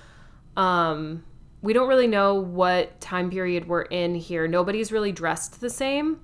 Um, 0.56 1.24
we 1.62 1.74
don't 1.74 1.88
really 1.90 2.08
know 2.08 2.36
what 2.36 3.00
time 3.02 3.30
period 3.30 3.68
we're 3.68 3.82
in 3.84 4.16
here. 4.16 4.48
Nobody's 4.48 4.92
really 4.92 5.12
dressed 5.12 5.60
the 5.62 5.70
same. 5.70 6.20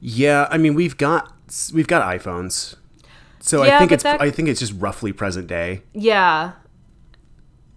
Yeah, 0.00 0.48
I 0.50 0.58
mean 0.58 0.74
we've 0.74 0.96
got 0.96 1.32
we've 1.74 1.86
got 1.86 2.02
iPhones, 2.02 2.74
so 3.38 3.62
I 3.62 3.78
think 3.78 3.92
it's 3.92 4.02
that- 4.02 4.20
I 4.20 4.30
think 4.30 4.48
it's 4.48 4.60
just 4.60 4.72
roughly 4.74 5.12
present 5.12 5.46
day. 5.46 5.82
Yeah. 5.92 6.52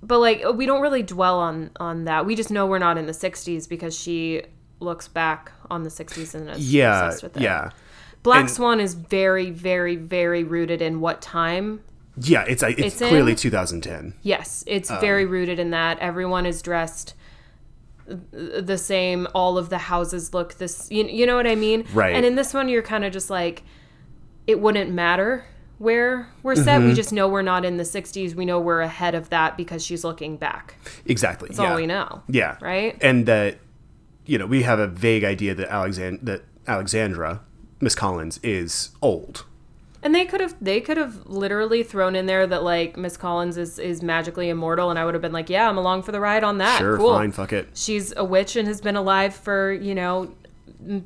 But 0.03 0.19
like 0.19 0.43
we 0.55 0.65
don't 0.65 0.81
really 0.81 1.03
dwell 1.03 1.39
on 1.39 1.71
on 1.79 2.05
that. 2.05 2.25
We 2.25 2.35
just 2.35 2.49
know 2.49 2.65
we're 2.65 2.79
not 2.79 2.97
in 2.97 3.05
the 3.05 3.11
60s 3.13 3.67
because 3.69 3.95
she 3.97 4.41
looks 4.79 5.07
back 5.07 5.51
on 5.69 5.83
the 5.83 5.89
60s 5.91 6.33
and 6.33 6.49
is 6.49 6.73
Yeah, 6.73 7.05
obsessed 7.05 7.23
with 7.23 7.37
it. 7.37 7.43
yeah, 7.43 7.69
Black 8.23 8.41
And- 8.41 8.49
Swan 8.49 8.79
is 8.79 8.93
very 8.95 9.51
very 9.51 9.95
very 9.95 10.43
rooted 10.43 10.81
in 10.81 11.01
what 11.01 11.21
time. 11.21 11.81
Yeah. 12.17 12.43
It's 12.47 12.63
it's, 12.63 12.79
It's 12.79 12.97
clearly 12.97 13.31
in- 13.31 13.37
2010. 13.37 14.13
Yes, 14.21 14.63
it's 14.67 14.89
Um, 14.91 14.99
very 14.99 15.25
rooted 15.25 15.59
in 15.59 15.71
that. 15.71 15.99
Everyone 15.99 16.45
is 16.45 16.61
dressed 16.61 17.15
the 18.31 18.77
same. 18.77 19.27
All 19.33 19.57
of 19.57 19.69
the 19.69 19.77
houses 19.77 20.33
look 20.33 20.55
this. 20.55 20.89
You, 20.91 21.05
you 21.05 21.25
know 21.25 21.35
what 21.35 21.47
I 21.47 21.55
mean? 21.55 21.85
Right. 21.93 22.15
And 22.15 22.25
in 22.25 22.35
this 22.35 22.53
one, 22.53 22.67
you're 22.69 22.81
kind 22.81 23.05
of 23.05 23.13
just 23.13 23.29
like, 23.29 23.63
it 24.47 24.59
wouldn't 24.59 24.91
matter 24.91 25.45
where 25.77 26.27
we're 26.43 26.55
set. 26.55 26.79
Mm-hmm. 26.79 26.89
We 26.89 26.93
just 26.93 27.13
know 27.13 27.27
we're 27.27 27.41
not 27.41 27.65
in 27.65 27.77
the 27.77 27.83
60s. 27.83 28.35
We 28.35 28.45
know 28.45 28.59
we're 28.59 28.81
ahead 28.81 29.15
of 29.15 29.29
that 29.29 29.57
because 29.57 29.83
she's 29.83 30.03
looking 30.03 30.37
back. 30.37 30.75
Exactly. 31.05 31.47
That's 31.49 31.59
yeah. 31.59 31.71
all 31.71 31.75
we 31.75 31.87
know. 31.87 32.21
Yeah. 32.27 32.57
Right? 32.61 32.97
And 33.01 33.25
that 33.27 33.59
you 34.25 34.37
know 34.37 34.45
we 34.45 34.63
have 34.63 34.79
a 34.79 34.87
vague 34.87 35.23
idea 35.23 35.55
that 35.55 35.69
Alexand 35.69 36.19
that 36.23 36.43
Alexandra 36.67 37.41
Miss 37.79 37.95
Collins 37.95 38.39
is 38.43 38.91
old. 39.01 39.45
And 40.03 40.15
they 40.15 40.25
could 40.25 40.41
have 40.41 40.55
they 40.59 40.81
could 40.81 40.97
have 40.97 41.27
literally 41.27 41.83
thrown 41.83 42.15
in 42.15 42.25
there 42.25 42.47
that 42.47 42.63
like 42.63 42.97
Miss 42.97 43.17
Collins 43.17 43.57
is 43.57 43.77
is 43.77 44.01
magically 44.01 44.49
immortal, 44.49 44.89
and 44.89 44.97
I 44.97 45.05
would 45.05 45.13
have 45.13 45.21
been 45.21 45.31
like, 45.31 45.49
yeah, 45.49 45.69
I'm 45.69 45.77
along 45.77 46.01
for 46.03 46.11
the 46.11 46.19
ride 46.19 46.43
on 46.43 46.57
that. 46.57 46.79
Sure, 46.79 46.97
cool. 46.97 47.13
fine, 47.13 47.31
fuck 47.31 47.53
it. 47.53 47.69
She's 47.75 48.11
a 48.17 48.23
witch 48.25 48.55
and 48.55 48.67
has 48.67 48.81
been 48.81 48.95
alive 48.95 49.35
for 49.35 49.71
you 49.73 49.93
know 49.93 50.33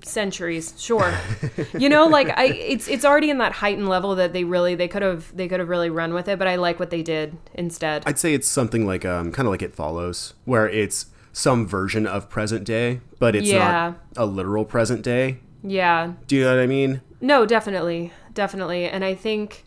centuries. 0.03 0.73
Sure, 0.77 1.13
you 1.77 1.89
know, 1.89 2.07
like 2.07 2.29
I 2.37 2.45
it's 2.45 2.87
it's 2.87 3.05
already 3.05 3.29
in 3.29 3.37
that 3.39 3.51
heightened 3.53 3.89
level 3.89 4.15
that 4.15 4.33
they 4.33 4.43
really 4.43 4.75
they 4.75 4.87
could 4.87 5.01
have 5.01 5.35
they 5.35 5.47
could 5.47 5.59
have 5.59 5.69
really 5.69 5.89
run 5.89 6.13
with 6.13 6.27
it, 6.27 6.39
but 6.39 6.47
I 6.47 6.55
like 6.55 6.79
what 6.79 6.89
they 6.89 7.03
did 7.03 7.35
instead. 7.53 8.03
I'd 8.05 8.19
say 8.19 8.33
it's 8.33 8.47
something 8.47 8.85
like 8.85 9.05
um 9.05 9.31
kind 9.31 9.47
of 9.47 9.51
like 9.51 9.61
it 9.61 9.75
follows, 9.75 10.33
where 10.45 10.69
it's 10.69 11.07
some 11.33 11.67
version 11.67 12.07
of 12.07 12.29
present 12.29 12.63
day, 12.63 13.01
but 13.19 13.35
it's 13.35 13.47
Yeah. 13.47 13.57
not 13.59 13.99
a 14.15 14.25
literal 14.25 14.63
present 14.63 15.01
day. 15.01 15.39
yeah, 15.63 16.13
Do 16.27 16.37
you 16.37 16.43
know 16.45 16.55
what 16.55 16.63
I 16.63 16.67
mean? 16.67 17.01
No, 17.19 17.45
definitely, 17.45 18.13
definitely, 18.35 18.85
and 18.85 19.03
I 19.03 19.15
think, 19.15 19.63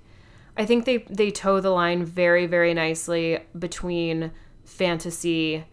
I 0.57 0.65
think 0.65 0.85
they 0.85 0.99
they 1.11 1.33
toe 1.33 1.61
the 1.61 1.71
line 1.71 2.05
very 2.05 2.47
very 2.47 2.73
nicely 2.75 3.41
between 3.59 4.31
fantasy 4.65 5.65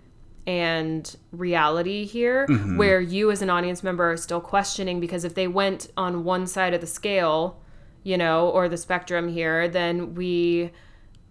and 0.48 1.16
reality 1.32 2.06
here, 2.06 2.48
mm-hmm. 2.48 2.78
where 2.78 3.00
you 3.00 3.30
as 3.30 3.42
an 3.44 3.50
audience 3.52 3.84
member 3.84 4.12
are 4.12 4.18
still 4.18 4.42
questioning 4.42 5.00
because 5.00 5.24
if 5.24 5.36
they 5.36 5.48
went 5.48 5.92
on 5.96 6.24
one 6.24 6.48
side 6.48 6.74
of 6.74 6.82
the 6.82 6.88
scale, 6.88 7.62
you 8.04 8.18
know, 8.18 8.50
or 8.50 8.68
the 8.68 8.78
spectrum 8.78 9.28
here, 9.28 9.68
then 9.68 10.16
we 10.16 10.72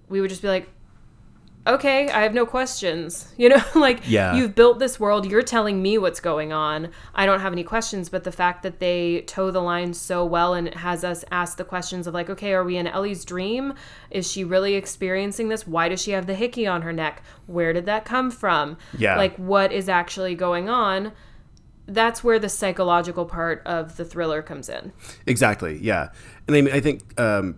we 0.09 0.21
would 0.21 0.31
just 0.31 0.43
be 0.43 0.49
like. 0.49 0.69
Okay, 1.67 2.11
I 2.11 2.23
have 2.23 2.35
no 2.35 2.45
questions. 2.45 3.29
You 3.39 3.49
know, 3.49 3.63
like 3.75 4.01
Yeah. 4.09 4.35
you've 4.37 4.55
built 4.55 4.79
this 4.79 5.01
world, 5.01 5.27
you're 5.31 5.43
telling 5.43 5.83
me 5.83 5.99
what's 5.99 6.21
going 6.21 6.53
on. 6.53 6.91
I 7.15 7.27
don't 7.27 7.41
have 7.41 7.53
any 7.53 7.65
questions, 7.65 8.09
but 8.09 8.25
the 8.25 8.33
fact 8.33 8.63
that 8.63 8.79
they 8.81 9.23
toe 9.23 9.51
the 9.51 9.61
line 9.63 9.93
so 9.95 10.25
well 10.25 10.55
and 10.55 10.69
it 10.69 10.75
has 10.77 11.05
us 11.05 11.25
ask 11.31 11.57
the 11.57 11.65
questions 11.65 12.07
of 12.07 12.15
like, 12.15 12.31
okay, 12.31 12.53
are 12.53 12.65
we 12.65 12.77
in 12.77 12.87
Ellie's 12.87 13.25
dream? 13.25 13.75
Is 14.11 14.31
she 14.31 14.45
really 14.45 14.75
experiencing 14.75 15.49
this? 15.49 15.67
Why 15.67 15.89
does 15.89 16.01
she 16.03 16.13
have 16.13 16.27
the 16.27 16.35
hickey 16.35 16.67
on 16.67 16.83
her 16.83 16.93
neck? 16.93 17.23
Where 17.47 17.73
did 17.73 17.87
that 17.87 18.05
come 18.05 18.31
from? 18.31 18.77
Yeah. 18.97 19.17
Like 19.17 19.37
what 19.37 19.73
is 19.73 19.89
actually 19.89 20.35
going 20.35 20.69
on? 20.69 21.13
That's 21.87 22.25
where 22.25 22.39
the 22.39 22.49
psychological 22.49 23.27
part 23.27 23.63
of 23.67 23.97
the 23.97 24.05
thriller 24.07 24.41
comes 24.43 24.69
in. 24.71 24.93
Exactly. 25.27 25.79
Yeah, 25.83 26.09
and 26.47 26.57
I 26.57 26.63
mean, 26.63 26.73
I 26.73 26.81
think 26.81 27.21
um, 27.21 27.57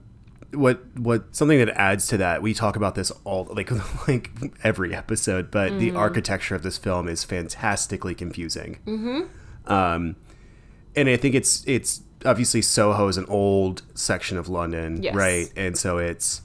what 0.52 0.80
what 0.96 1.34
something 1.34 1.58
that 1.58 1.70
adds 1.70 2.06
to 2.08 2.16
that 2.18 2.40
we 2.40 2.54
talk 2.54 2.76
about 2.76 2.94
this 2.94 3.10
all 3.24 3.44
like 3.52 3.70
like 4.08 4.30
every 4.62 4.94
episode, 4.94 5.50
but 5.50 5.78
the 5.78 5.92
architecture 5.92 6.54
of 6.54 6.62
this 6.62 6.78
film 6.78 7.08
is 7.08 7.24
fantastically 7.24 8.14
confusing. 8.14 8.78
Mm-hmm. 8.86 9.72
Um, 9.72 10.16
and 10.94 11.08
I 11.08 11.16
think 11.16 11.34
it's 11.34 11.64
it's 11.66 12.02
obviously 12.24 12.62
Soho 12.62 13.08
is 13.08 13.16
an 13.16 13.26
old 13.28 13.82
section 13.94 14.38
of 14.38 14.48
London, 14.48 15.02
Yes. 15.02 15.14
right? 15.14 15.52
And 15.56 15.76
so 15.76 15.98
it's 15.98 16.42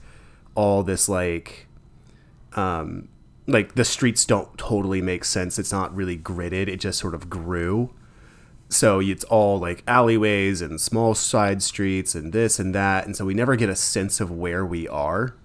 all 0.55 0.83
this 0.83 1.07
like 1.07 1.67
um 2.53 3.07
like 3.47 3.75
the 3.75 3.85
streets 3.85 4.25
don't 4.25 4.57
totally 4.57 5.01
make 5.01 5.23
sense. 5.25 5.57
It's 5.59 5.71
not 5.71 5.95
really 5.95 6.17
gridded. 6.17 6.67
It 6.67 6.77
just 6.77 6.99
sort 6.99 7.13
of 7.15 7.29
grew. 7.29 7.93
So 8.71 9.01
it's 9.01 9.25
all 9.25 9.59
like 9.59 9.83
alleyways 9.85 10.61
and 10.61 10.79
small 10.79 11.13
side 11.13 11.61
streets 11.61 12.15
and 12.15 12.31
this 12.31 12.57
and 12.57 12.73
that. 12.73 13.05
And 13.05 13.15
so 13.17 13.25
we 13.25 13.33
never 13.33 13.57
get 13.57 13.67
a 13.69 13.75
sense 13.75 14.21
of 14.21 14.31
where 14.31 14.65
we 14.65 14.87
are. 14.87 15.35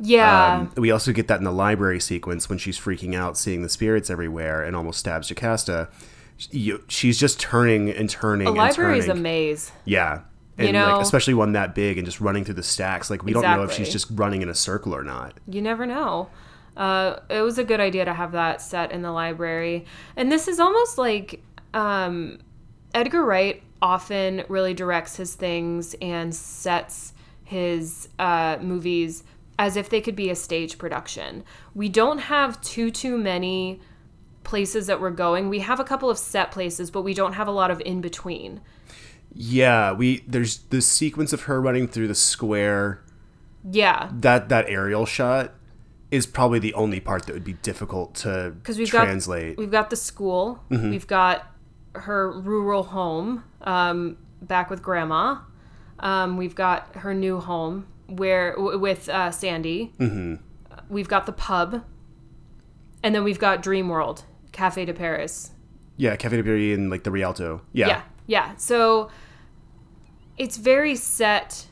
Yeah. 0.00 0.56
Um, 0.56 0.72
we 0.76 0.90
also 0.90 1.12
get 1.12 1.28
that 1.28 1.38
in 1.38 1.44
the 1.44 1.52
library 1.52 2.00
sequence 2.00 2.48
when 2.48 2.58
she's 2.58 2.78
freaking 2.78 3.14
out, 3.14 3.38
seeing 3.38 3.62
the 3.62 3.68
spirits 3.68 4.10
everywhere, 4.10 4.64
and 4.64 4.74
almost 4.74 4.98
stabs 4.98 5.28
Jocasta. 5.28 5.88
You, 6.50 6.82
she's 6.88 7.18
just 7.18 7.38
turning 7.40 7.88
and 7.88 8.10
turning. 8.10 8.46
a 8.46 8.50
and 8.50 8.58
library 8.58 8.98
is 8.98 9.08
a 9.08 9.14
maze. 9.14 9.70
Yeah. 9.84 10.22
And 10.58 10.66
You 10.66 10.72
know- 10.72 10.96
like 10.96 11.02
especially 11.02 11.34
one 11.34 11.52
that 11.52 11.74
big 11.74 11.98
and 11.98 12.04
just 12.04 12.20
running 12.20 12.44
through 12.44 12.54
the 12.54 12.62
stacks. 12.64 13.10
Like 13.10 13.22
we 13.22 13.32
don't 13.32 13.42
know 13.42 13.62
if 13.62 13.72
she's 13.72 13.90
just 13.92 14.08
running 14.10 14.42
in 14.42 14.48
a 14.48 14.54
circle 14.54 14.94
or 14.94 15.04
not. 15.04 15.34
You 15.48 15.62
never 15.62 15.86
know. 15.86 16.30
Uh, 16.76 17.20
it 17.30 17.40
was 17.42 17.58
a 17.58 17.64
good 17.64 17.80
idea 17.80 18.04
to 18.04 18.12
have 18.12 18.32
that 18.32 18.60
set 18.60 18.90
in 18.90 19.02
the 19.02 19.12
library. 19.12 19.86
And 20.16 20.30
this 20.32 20.46
is 20.48 20.60
almost 20.60 20.98
like 20.98 21.42
um, 21.72 22.38
Edgar 22.96 23.24
Wright 23.24 23.62
often 23.82 24.42
really 24.48 24.72
directs 24.74 25.16
his 25.16 25.34
things 25.34 25.94
and 26.00 26.34
sets 26.34 27.12
his 27.44 28.08
uh, 28.18 28.56
movies 28.60 29.22
as 29.58 29.76
if 29.76 29.88
they 29.90 30.00
could 30.00 30.16
be 30.16 30.30
a 30.30 30.34
stage 30.34 30.78
production. 30.78 31.44
We 31.74 31.88
don't 31.90 32.18
have 32.18 32.60
too 32.62 32.90
too 32.90 33.18
many 33.18 33.80
places 34.44 34.86
that 34.86 35.00
we're 35.00 35.10
going. 35.10 35.48
We 35.50 35.60
have 35.60 35.78
a 35.78 35.84
couple 35.84 36.08
of 36.08 36.18
set 36.18 36.50
places, 36.50 36.90
but 36.90 37.02
we 37.02 37.12
don't 37.14 37.34
have 37.34 37.48
a 37.48 37.50
lot 37.52 37.70
of 37.70 37.80
in 37.82 38.00
between. 38.00 38.60
Yeah, 39.34 39.92
we 39.92 40.24
there's 40.26 40.58
the 40.70 40.80
sequence 40.80 41.32
of 41.34 41.42
her 41.42 41.60
running 41.60 41.88
through 41.88 42.08
the 42.08 42.14
square. 42.14 43.02
Yeah, 43.70 44.08
That 44.12 44.48
that 44.48 44.66
aerial 44.68 45.04
shot 45.06 45.52
is 46.10 46.24
probably 46.26 46.60
the 46.60 46.72
only 46.74 47.00
part 47.00 47.26
that 47.26 47.32
would 47.34 47.44
be 47.44 47.54
difficult 47.54 48.14
to 48.14 48.54
because 48.56 48.78
we've 48.78 48.88
translate. 48.88 49.56
got 49.56 49.60
we've 49.60 49.70
got 49.70 49.90
the 49.90 49.96
school, 49.96 50.62
Mm-hmm. 50.70 50.90
we've 50.90 51.06
got 51.06 51.52
her 52.02 52.30
rural 52.40 52.82
home 52.84 53.44
um, 53.62 54.16
back 54.42 54.70
with 54.70 54.82
grandma. 54.82 55.38
Um, 55.98 56.36
we've 56.36 56.54
got 56.54 56.94
her 56.96 57.14
new 57.14 57.40
home 57.40 57.86
where 58.06 58.52
w- 58.54 58.78
with 58.78 59.08
uh, 59.08 59.30
Sandy. 59.30 59.92
Mm-hmm. 59.98 60.34
We've 60.88 61.08
got 61.08 61.26
the 61.26 61.32
pub, 61.32 61.82
and 63.02 63.14
then 63.14 63.24
we've 63.24 63.38
got 63.38 63.62
Dream 63.62 63.88
World, 63.88 64.24
Cafe 64.52 64.84
de 64.84 64.92
Paris. 64.94 65.50
yeah, 65.96 66.14
Cafe 66.16 66.36
de 66.36 66.42
Paris 66.44 66.76
and 66.76 66.90
like 66.90 67.02
the 67.04 67.10
Rialto. 67.10 67.62
Yeah. 67.72 67.88
Yeah, 67.88 68.02
yeah. 68.26 68.56
So 68.56 69.10
it's 70.36 70.58
very 70.58 70.94
set 70.94 71.66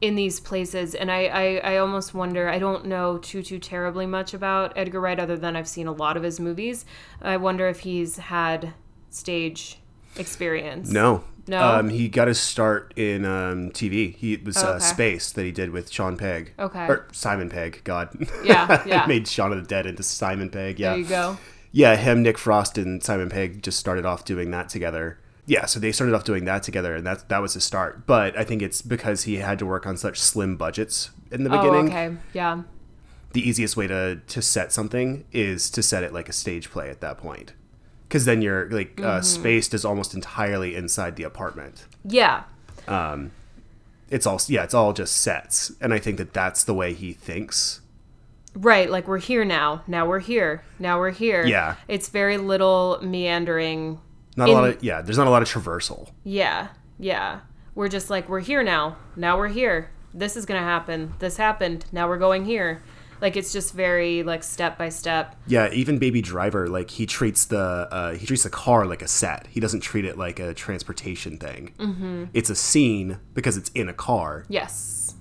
in 0.00 0.14
these 0.14 0.38
places, 0.40 0.94
and 0.94 1.10
I, 1.10 1.24
I, 1.26 1.72
I 1.74 1.76
almost 1.78 2.14
wonder. 2.14 2.48
I 2.48 2.58
don't 2.58 2.86
know 2.86 3.18
too 3.18 3.42
too 3.42 3.58
terribly 3.58 4.06
much 4.06 4.32
about 4.34 4.72
Edgar 4.76 5.00
Wright, 5.00 5.18
other 5.18 5.36
than 5.36 5.56
I've 5.56 5.68
seen 5.68 5.86
a 5.86 5.92
lot 5.92 6.16
of 6.16 6.22
his 6.22 6.38
movies. 6.38 6.84
I 7.20 7.36
wonder 7.36 7.68
if 7.68 7.80
he's 7.80 8.16
had 8.16 8.74
stage 9.10 9.78
experience. 10.16 10.90
No. 10.90 11.24
No? 11.46 11.78
Um, 11.78 11.88
he 11.88 12.08
got 12.08 12.28
his 12.28 12.38
start 12.38 12.92
in 12.94 13.24
um, 13.24 13.70
TV. 13.70 14.14
He 14.14 14.34
it 14.34 14.44
was 14.44 14.58
Oh, 14.62 14.72
uh. 14.72 14.78
Spaced 14.78 15.34
that 15.34 15.44
he 15.44 15.50
did 15.50 15.70
with 15.70 15.90
Sean 15.90 16.16
Pegg. 16.18 16.52
Okay. 16.58 16.86
Or 16.86 17.08
Simon 17.12 17.48
Pegg. 17.48 17.80
God. 17.84 18.14
Yeah, 18.44 18.82
yeah. 18.86 19.06
Made 19.06 19.26
Shaun 19.26 19.52
of 19.52 19.58
the 19.58 19.66
Dead 19.66 19.86
into 19.86 20.02
Simon 20.02 20.50
Pegg. 20.50 20.78
Yeah. 20.78 20.90
There 20.90 20.98
you 20.98 21.04
go. 21.06 21.38
Yeah, 21.72 21.96
him, 21.96 22.22
Nick 22.22 22.38
Frost, 22.38 22.76
and 22.78 23.02
Simon 23.02 23.30
Pegg 23.30 23.62
just 23.62 23.78
started 23.78 24.04
off 24.04 24.24
doing 24.24 24.50
that 24.50 24.68
together. 24.68 25.18
Yeah, 25.48 25.64
so 25.66 25.80
they 25.80 25.92
started 25.92 26.14
off 26.14 26.24
doing 26.24 26.44
that 26.44 26.62
together, 26.62 26.94
and 26.94 27.06
that 27.06 27.28
that 27.30 27.38
was 27.40 27.54
the 27.54 27.60
start. 27.60 28.06
But 28.06 28.36
I 28.38 28.44
think 28.44 28.60
it's 28.62 28.82
because 28.82 29.22
he 29.24 29.36
had 29.36 29.58
to 29.60 29.66
work 29.66 29.86
on 29.86 29.96
such 29.96 30.20
slim 30.20 30.56
budgets 30.56 31.10
in 31.32 31.42
the 31.42 31.50
beginning. 31.50 31.86
Oh, 31.88 31.92
okay. 31.92 32.16
Yeah. 32.34 32.62
The 33.32 33.48
easiest 33.48 33.76
way 33.76 33.86
to 33.86 34.16
to 34.26 34.42
set 34.42 34.72
something 34.72 35.24
is 35.32 35.70
to 35.70 35.82
set 35.82 36.04
it 36.04 36.12
like 36.12 36.28
a 36.28 36.32
stage 36.32 36.70
play 36.70 36.90
at 36.90 37.00
that 37.00 37.16
point, 37.18 37.54
because 38.08 38.24
then 38.26 38.42
you're 38.42 38.68
like 38.70 38.96
Mm-hmm. 38.96 39.06
uh, 39.06 39.20
spaced 39.22 39.72
is 39.74 39.84
almost 39.84 40.14
entirely 40.14 40.76
inside 40.76 41.16
the 41.16 41.24
apartment. 41.24 41.86
Yeah. 42.04 42.44
Um, 42.86 43.30
It's 44.10 44.26
all 44.26 44.40
yeah, 44.48 44.64
it's 44.64 44.74
all 44.74 44.92
just 44.92 45.16
sets, 45.16 45.72
and 45.80 45.92
I 45.94 45.98
think 45.98 46.18
that 46.18 46.32
that's 46.34 46.62
the 46.64 46.74
way 46.74 46.92
he 46.92 47.12
thinks. 47.14 47.80
Right, 48.54 48.90
like 48.90 49.06
we're 49.06 49.18
here 49.18 49.44
now. 49.44 49.82
Now 49.86 50.06
we're 50.06 50.18
here. 50.20 50.62
Now 50.78 50.98
we're 50.98 51.10
here. 51.12 51.44
Yeah. 51.46 51.76
It's 51.86 52.08
very 52.08 52.38
little 52.38 52.98
meandering. 53.02 54.00
Not 54.38 54.48
a 54.48 54.52
lot 54.52 54.68
of 54.68 54.84
yeah, 54.84 55.02
there's 55.02 55.18
not 55.18 55.26
a 55.26 55.30
lot 55.30 55.42
of 55.42 55.48
traversal. 55.48 56.10
Yeah. 56.22 56.68
Yeah. 56.98 57.40
We're 57.74 57.88
just 57.88 58.08
like 58.08 58.28
we're 58.28 58.40
here 58.40 58.62
now. 58.62 58.96
Now 59.16 59.36
we're 59.36 59.48
here. 59.48 59.90
This 60.14 60.36
is 60.36 60.46
going 60.46 60.60
to 60.60 60.64
happen. 60.64 61.14
This 61.18 61.36
happened. 61.36 61.84
Now 61.90 62.08
we're 62.08 62.18
going 62.18 62.44
here. 62.44 62.80
Like 63.20 63.36
it's 63.36 63.52
just 63.52 63.74
very 63.74 64.22
like 64.22 64.44
step 64.44 64.78
by 64.78 64.90
step. 64.90 65.34
Yeah, 65.48 65.70
even 65.72 65.98
Baby 65.98 66.22
Driver, 66.22 66.68
like 66.68 66.88
he 66.88 67.04
treats 67.04 67.46
the 67.46 67.58
uh, 67.90 68.14
he 68.14 68.26
treats 68.26 68.44
the 68.44 68.50
car 68.50 68.86
like 68.86 69.02
a 69.02 69.08
set. 69.08 69.48
He 69.48 69.58
doesn't 69.58 69.80
treat 69.80 70.04
it 70.04 70.16
like 70.16 70.38
a 70.38 70.54
transportation 70.54 71.36
thing. 71.36 71.74
Mm-hmm. 71.78 72.24
It's 72.32 72.48
a 72.48 72.54
scene 72.54 73.18
because 73.34 73.56
it's 73.56 73.70
in 73.70 73.88
a 73.88 73.92
car. 73.92 74.44
Yes. 74.48 75.16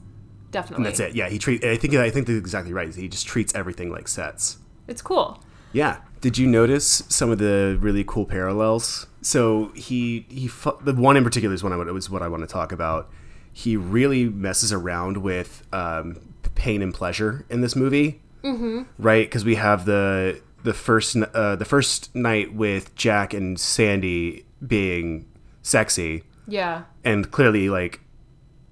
Definitely. 0.52 0.86
And 0.86 0.86
that's 0.86 1.00
it. 1.00 1.16
Yeah, 1.16 1.28
he 1.28 1.40
treat. 1.40 1.64
I 1.64 1.76
think 1.76 1.96
I 1.96 2.12
think 2.12 2.28
that's 2.28 2.38
exactly 2.38 2.72
right. 2.72 2.94
He 2.94 3.08
just 3.08 3.26
treats 3.26 3.56
everything 3.56 3.92
like 3.92 4.08
sets. 4.08 4.60
It's 4.88 5.02
cool. 5.02 5.44
Yeah. 5.74 5.98
Did 6.22 6.38
you 6.38 6.48
notice 6.48 7.04
some 7.10 7.30
of 7.32 7.38
the 7.38 7.78
really 7.80 8.04
cool 8.04 8.26
parallels? 8.26 9.08
So 9.22 9.72
he 9.76 10.26
he 10.30 10.50
the 10.82 10.94
one 10.94 11.18
in 11.18 11.24
particular 11.24 11.54
is 11.54 11.64
one 11.64 11.74
I 11.74 11.78
was 11.78 12.10
what 12.10 12.22
I 12.22 12.28
want 12.28 12.42
to 12.44 12.48
talk 12.48 12.72
about. 12.72 13.10
He 13.52 13.76
really 13.76 14.26
messes 14.26 14.72
around 14.72 15.18
with 15.18 15.64
um, 15.74 16.20
pain 16.56 16.82
and 16.82 16.94
pleasure 16.94 17.46
in 17.50 17.62
this 17.62 17.76
movie, 17.76 18.22
mm-hmm. 18.44 18.84
right? 18.98 19.26
Because 19.28 19.44
we 19.46 19.56
have 19.56 19.86
the 19.86 20.42
the 20.64 20.74
first 20.74 21.16
uh, 21.16 21.56
the 21.56 21.66
first 21.66 22.14
night 22.16 22.54
with 22.54 22.94
Jack 22.96 23.34
and 23.34 23.60
Sandy 23.60 24.46
being 24.66 25.28
sexy, 25.62 26.24
Yeah. 26.48 26.84
and 27.04 27.30
clearly 27.32 27.70
like 27.70 28.02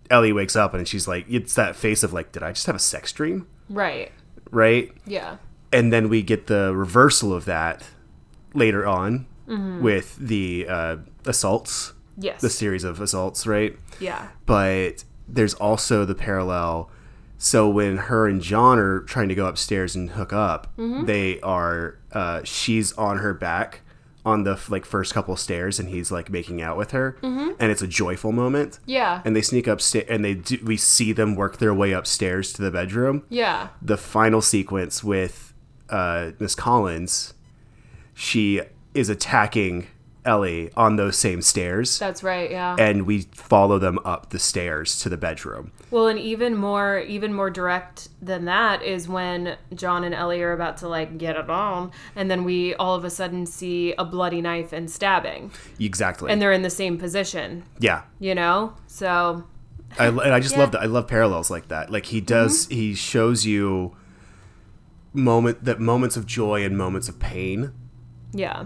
Ellie 0.09 0.33
wakes 0.33 0.55
up 0.55 0.73
and 0.73 0.87
she's 0.87 1.07
like, 1.07 1.25
it's 1.29 1.53
that 1.55 1.75
face 1.75 2.03
of 2.03 2.13
like, 2.13 2.31
did 2.31 2.43
I 2.43 2.51
just 2.51 2.65
have 2.67 2.75
a 2.75 2.79
sex 2.79 3.11
dream, 3.11 3.47
Right. 3.69 4.11
right? 4.51 4.91
Yeah. 5.05 5.37
And 5.75 5.91
then 5.93 6.09
we 6.09 6.21
get 6.23 6.47
the 6.47 6.73
reversal 6.75 7.33
of 7.33 7.45
that 7.45 7.83
later 8.53 8.85
on 8.87 9.27
with 9.81 10.15
the 10.17 10.65
uh, 10.67 10.97
assaults, 11.25 11.93
Yes. 12.17 12.41
the 12.41 12.49
series 12.49 12.83
of 12.83 12.99
assaults, 12.99 13.45
right? 13.45 13.77
yeah. 13.99 14.29
But 14.45 15.03
there's 15.27 15.53
also 15.55 16.05
the 16.05 16.15
parallel. 16.15 16.89
So 17.37 17.69
when 17.69 17.97
her 17.97 18.27
and 18.27 18.41
John 18.41 18.79
are 18.79 19.01
trying 19.01 19.29
to 19.29 19.35
go 19.35 19.45
upstairs 19.45 19.95
and 19.95 20.11
hook 20.11 20.31
up, 20.33 20.71
they 20.77 21.39
are. 21.41 21.99
Uh, 22.11 22.41
she's 22.43 22.93
on 22.93 23.17
her 23.17 23.33
back 23.33 23.81
on 24.25 24.43
the 24.43 24.59
like 24.69 24.85
first 24.85 25.13
couple 25.13 25.35
stairs, 25.35 25.79
and 25.79 25.89
he's 25.89 26.11
like 26.11 26.29
making 26.31 26.61
out 26.61 26.77
with 26.77 26.91
her, 26.91 27.17
and 27.21 27.71
it's 27.71 27.81
a 27.83 27.87
joyful 27.87 28.31
moment. 28.31 28.79
Yeah. 28.87 29.21
And 29.25 29.35
they 29.35 29.41
sneak 29.43 29.67
upstairs, 29.67 30.05
and 30.09 30.23
they 30.25 30.33
do, 30.35 30.57
we 30.63 30.77
see 30.77 31.11
them 31.11 31.35
work 31.35 31.57
their 31.57 31.73
way 31.73 31.91
upstairs 31.91 32.51
to 32.53 32.61
the 32.63 32.71
bedroom 32.71 33.23
yeah. 33.29 33.67
the 33.81 33.97
final 33.97 34.41
sequence 34.41 35.03
with 35.03 35.53
uh, 35.89 36.31
Miss 36.39 36.55
Collins, 36.55 37.33
she 38.13 38.61
is 38.93 39.09
attacking 39.09 39.87
Ellie 40.23 40.71
on 40.75 40.95
those 40.95 41.15
same 41.17 41.41
stairs, 41.43 41.99
That's 41.99 42.23
right. 42.23 42.49
Yeah. 42.49 42.75
and 42.79 43.05
we 43.05 43.23
follow 43.33 43.77
them 43.77 43.99
up 44.03 44.31
the 44.31 44.39
stairs 44.39 44.97
to 45.01 45.09
the 45.09 45.17
bedroom. 45.17 45.71
Well, 45.91 46.07
and 46.07 46.17
even 46.17 46.55
more, 46.55 46.97
even 46.99 47.31
more 47.31 47.51
direct 47.51 48.09
than 48.23 48.45
that 48.45 48.81
is 48.81 49.07
when 49.07 49.55
John 49.75 50.03
and 50.03 50.15
Ellie 50.15 50.41
are 50.41 50.51
about 50.53 50.77
to 50.77 50.87
like 50.87 51.19
get 51.19 51.35
it 51.35 51.47
on, 51.47 51.91
and 52.15 52.31
then 52.31 52.43
we 52.43 52.73
all 52.75 52.95
of 52.95 53.05
a 53.05 53.11
sudden 53.11 53.45
see 53.45 53.93
a 53.99 54.03
bloody 54.05 54.41
knife 54.41 54.73
and 54.73 54.89
stabbing, 54.89 55.51
Exactly. 55.79 56.31
and 56.31 56.41
they're 56.41 56.51
in 56.53 56.63
the 56.63 56.69
same 56.71 56.97
position. 56.97 57.63
yeah. 57.79 58.01
You 58.19 58.33
know, 58.33 58.73
so 58.87 59.43
I, 59.99 60.07
and 60.07 60.19
I 60.21 60.39
just 60.39 60.53
Yeah. 60.53 60.55
Mm-hmm. 60.55 60.59
love 60.61 60.71
that. 60.71 60.81
I 60.81 60.85
love 60.85 61.07
parallels 61.07 61.51
like 61.51 61.67
that. 61.67 61.91
Like 61.91 62.07
he 62.07 62.19
does, 62.19 62.65
he 62.67 62.95
shows 62.95 63.45
you 63.45 63.95
moment 65.15 65.63
that 65.65 65.79
moments 65.79 66.17
of 66.17 66.25
joy 66.25 66.63
and 66.63 66.77
moments 66.77 67.09
of 67.09 67.19
pain 67.19 67.73
yeah, 68.33 68.65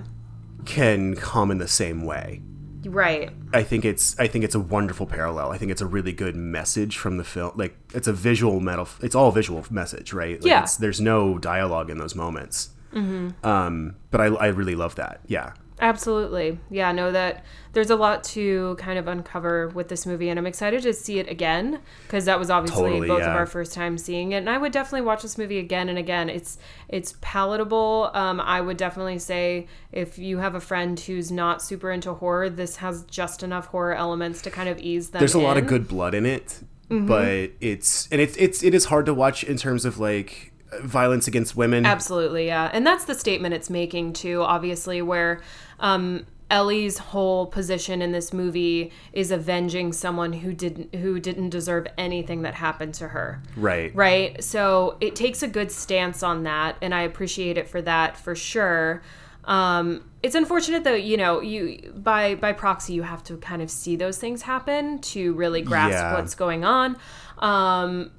can 0.66 1.16
come 1.16 1.52
in 1.52 1.58
the 1.58 1.68
same 1.68 2.04
way. 2.04 2.41
right. 2.86 3.32
I 3.54 3.64
think 3.64 3.86
it's 3.86 4.20
I 4.20 4.28
think 4.28 4.43
it's 4.43 4.56
a 4.56 4.60
wonderful 4.60 5.06
parallel. 5.06 5.52
I 5.52 5.58
think 5.58 5.72
it's 5.72 5.82
a 5.82 5.88
really 5.88 6.12
good 6.12 6.36
message 6.36 6.97
from 6.97 7.18
the 7.18 7.24
film. 7.24 7.52
Like 7.56 7.78
it's 7.93 8.08
a 8.08 8.14
visual 8.14 8.60
metal. 8.60 8.88
It's 9.02 9.16
all 9.16 9.32
visual 9.32 9.66
message, 9.70 10.14
right? 10.14 10.41
Like 10.41 10.50
Yeah. 10.50 10.64
It's, 10.64 10.78
there's 10.78 11.02
no 11.02 11.38
dialogue 11.38 11.89
in 11.89 11.97
those 11.97 12.16
moments. 12.16 12.70
Mm-hmm. 12.93 13.45
Um, 13.45 13.95
but 14.12 14.22
I, 14.22 14.26
I 14.26 14.47
really 14.47 14.76
love 14.76 14.95
that. 14.95 15.22
Yeah. 15.28 15.54
Absolutely. 15.80 16.59
Yeah, 16.69 16.89
I 16.89 16.91
know 16.91 17.11
that 17.11 17.43
there's 17.73 17.89
a 17.89 17.95
lot 17.95 18.23
to 18.23 18.75
kind 18.80 18.97
of 18.97 19.07
uncover 19.07 19.69
with 19.69 19.88
this 19.89 20.05
movie, 20.05 20.30
and 20.30 20.38
I'm 20.39 20.45
excited 20.47 20.82
to 20.84 20.93
see 20.93 21.19
it 21.19 21.30
again 21.30 21.80
because 22.03 22.25
that 22.25 22.39
was 22.39 22.49
obviously 22.49 22.89
Totally, 22.89 23.07
both 23.07 23.21
yeah. 23.21 23.30
of 23.32 23.36
our 23.36 23.45
first 23.45 23.73
time 23.73 23.97
seeing 23.97 24.32
it. 24.32 24.38
And 24.38 24.49
I 24.49 24.57
would 24.57 24.71
definitely 24.71 25.05
watch 25.05 25.21
this 25.21 25.38
movie 25.38 25.59
again 25.59 25.88
and 25.89 25.97
again. 25.97 26.30
It's 26.30 26.57
it's 26.88 27.15
palatable. 27.21 28.11
Um, 28.13 28.39
I 28.41 28.61
would 28.61 28.77
definitely 28.77 29.19
say 29.19 29.67
if 29.91 30.17
you 30.17 30.39
have 30.39 30.55
a 30.55 30.59
friend 30.61 30.99
who's 30.99 31.32
not 31.32 31.61
super 31.61 31.91
into 31.91 32.13
horror, 32.13 32.49
this 32.49 32.77
has 32.77 33.03
just 33.05 33.43
enough 33.43 33.67
horror 33.67 33.93
elements 33.93 34.41
to 34.43 34.51
kind 34.51 34.67
of 34.69 34.80
ease 34.80 35.11
them. 35.11 35.19
There's 35.19 35.36
a 35.36 35.39
lot 35.39 35.57
of 35.57 35.67
good 35.67 35.88
blood 35.88 36.13
in 36.13 36.25
it, 36.25 36.59
Mm-hmm. 36.89 37.05
but 37.05 37.51
it's 37.61 38.07
and 38.11 38.19
it's 38.19 38.36
it's 38.38 38.63
it 38.63 38.73
is 38.73 38.86
hard 38.86 39.05
to 39.05 39.13
watch 39.13 39.43
in 39.43 39.57
terms 39.57 39.86
of 39.86 39.99
like 39.99 40.51
violence 40.82 41.27
against 41.27 41.55
women. 41.55 41.86
Absolutely, 41.86 42.47
yeah. 42.47 42.69
And 42.73 42.86
that's 42.86 43.05
the 43.05 43.13
statement 43.13 43.53
it's 43.53 43.69
making 43.69 44.13
too, 44.13 44.41
obviously, 44.41 45.01
where 45.03 45.41
um 45.80 46.25
Ellie's 46.51 46.97
whole 46.97 47.45
position 47.45 48.01
in 48.01 48.11
this 48.11 48.34
movie 48.34 48.91
is 49.13 49.30
avenging 49.30 49.93
someone 49.93 50.34
who 50.34 50.51
didn't 50.51 50.95
who 50.95 51.19
didn't 51.19 51.49
deserve 51.49 51.86
anything 51.95 52.41
that 52.41 52.55
happened 52.55 52.95
to 52.95 53.09
her. 53.09 53.43
Right. 53.55 53.93
Right? 53.95 54.43
So 54.43 54.97
it 54.99 55.15
takes 55.15 55.43
a 55.43 55.47
good 55.47 55.71
stance 55.71 56.23
on 56.23 56.41
that 56.43 56.75
and 56.82 56.93
I 56.95 57.01
appreciate 57.03 57.57
it 57.59 57.67
for 57.67 57.84
that 57.84 58.17
for 58.17 58.36
sure. 58.36 59.03
Um 59.45 60.05
it's 60.23 60.34
unfortunate 60.36 60.84
though, 60.84 60.95
you 60.95 61.17
know, 61.17 61.39
you 61.39 61.93
by 61.95 62.34
by 62.34 62.51
proxy 62.53 62.93
you 62.93 63.03
have 63.03 63.23
to 63.25 63.38
kind 63.38 63.61
of 63.61 63.69
see 63.69 63.95
those 63.95 64.17
things 64.17 64.41
happen 64.41 64.97
to 64.99 65.34
really 65.34 65.61
grasp 65.61 65.93
Yeah. 65.93 66.13
what's 66.15 66.34
going 66.34 66.65
on. 66.65 66.97
Um 67.38 68.09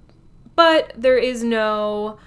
but 0.54 0.92
there 0.96 1.18
is 1.18 1.42
no 1.42 2.18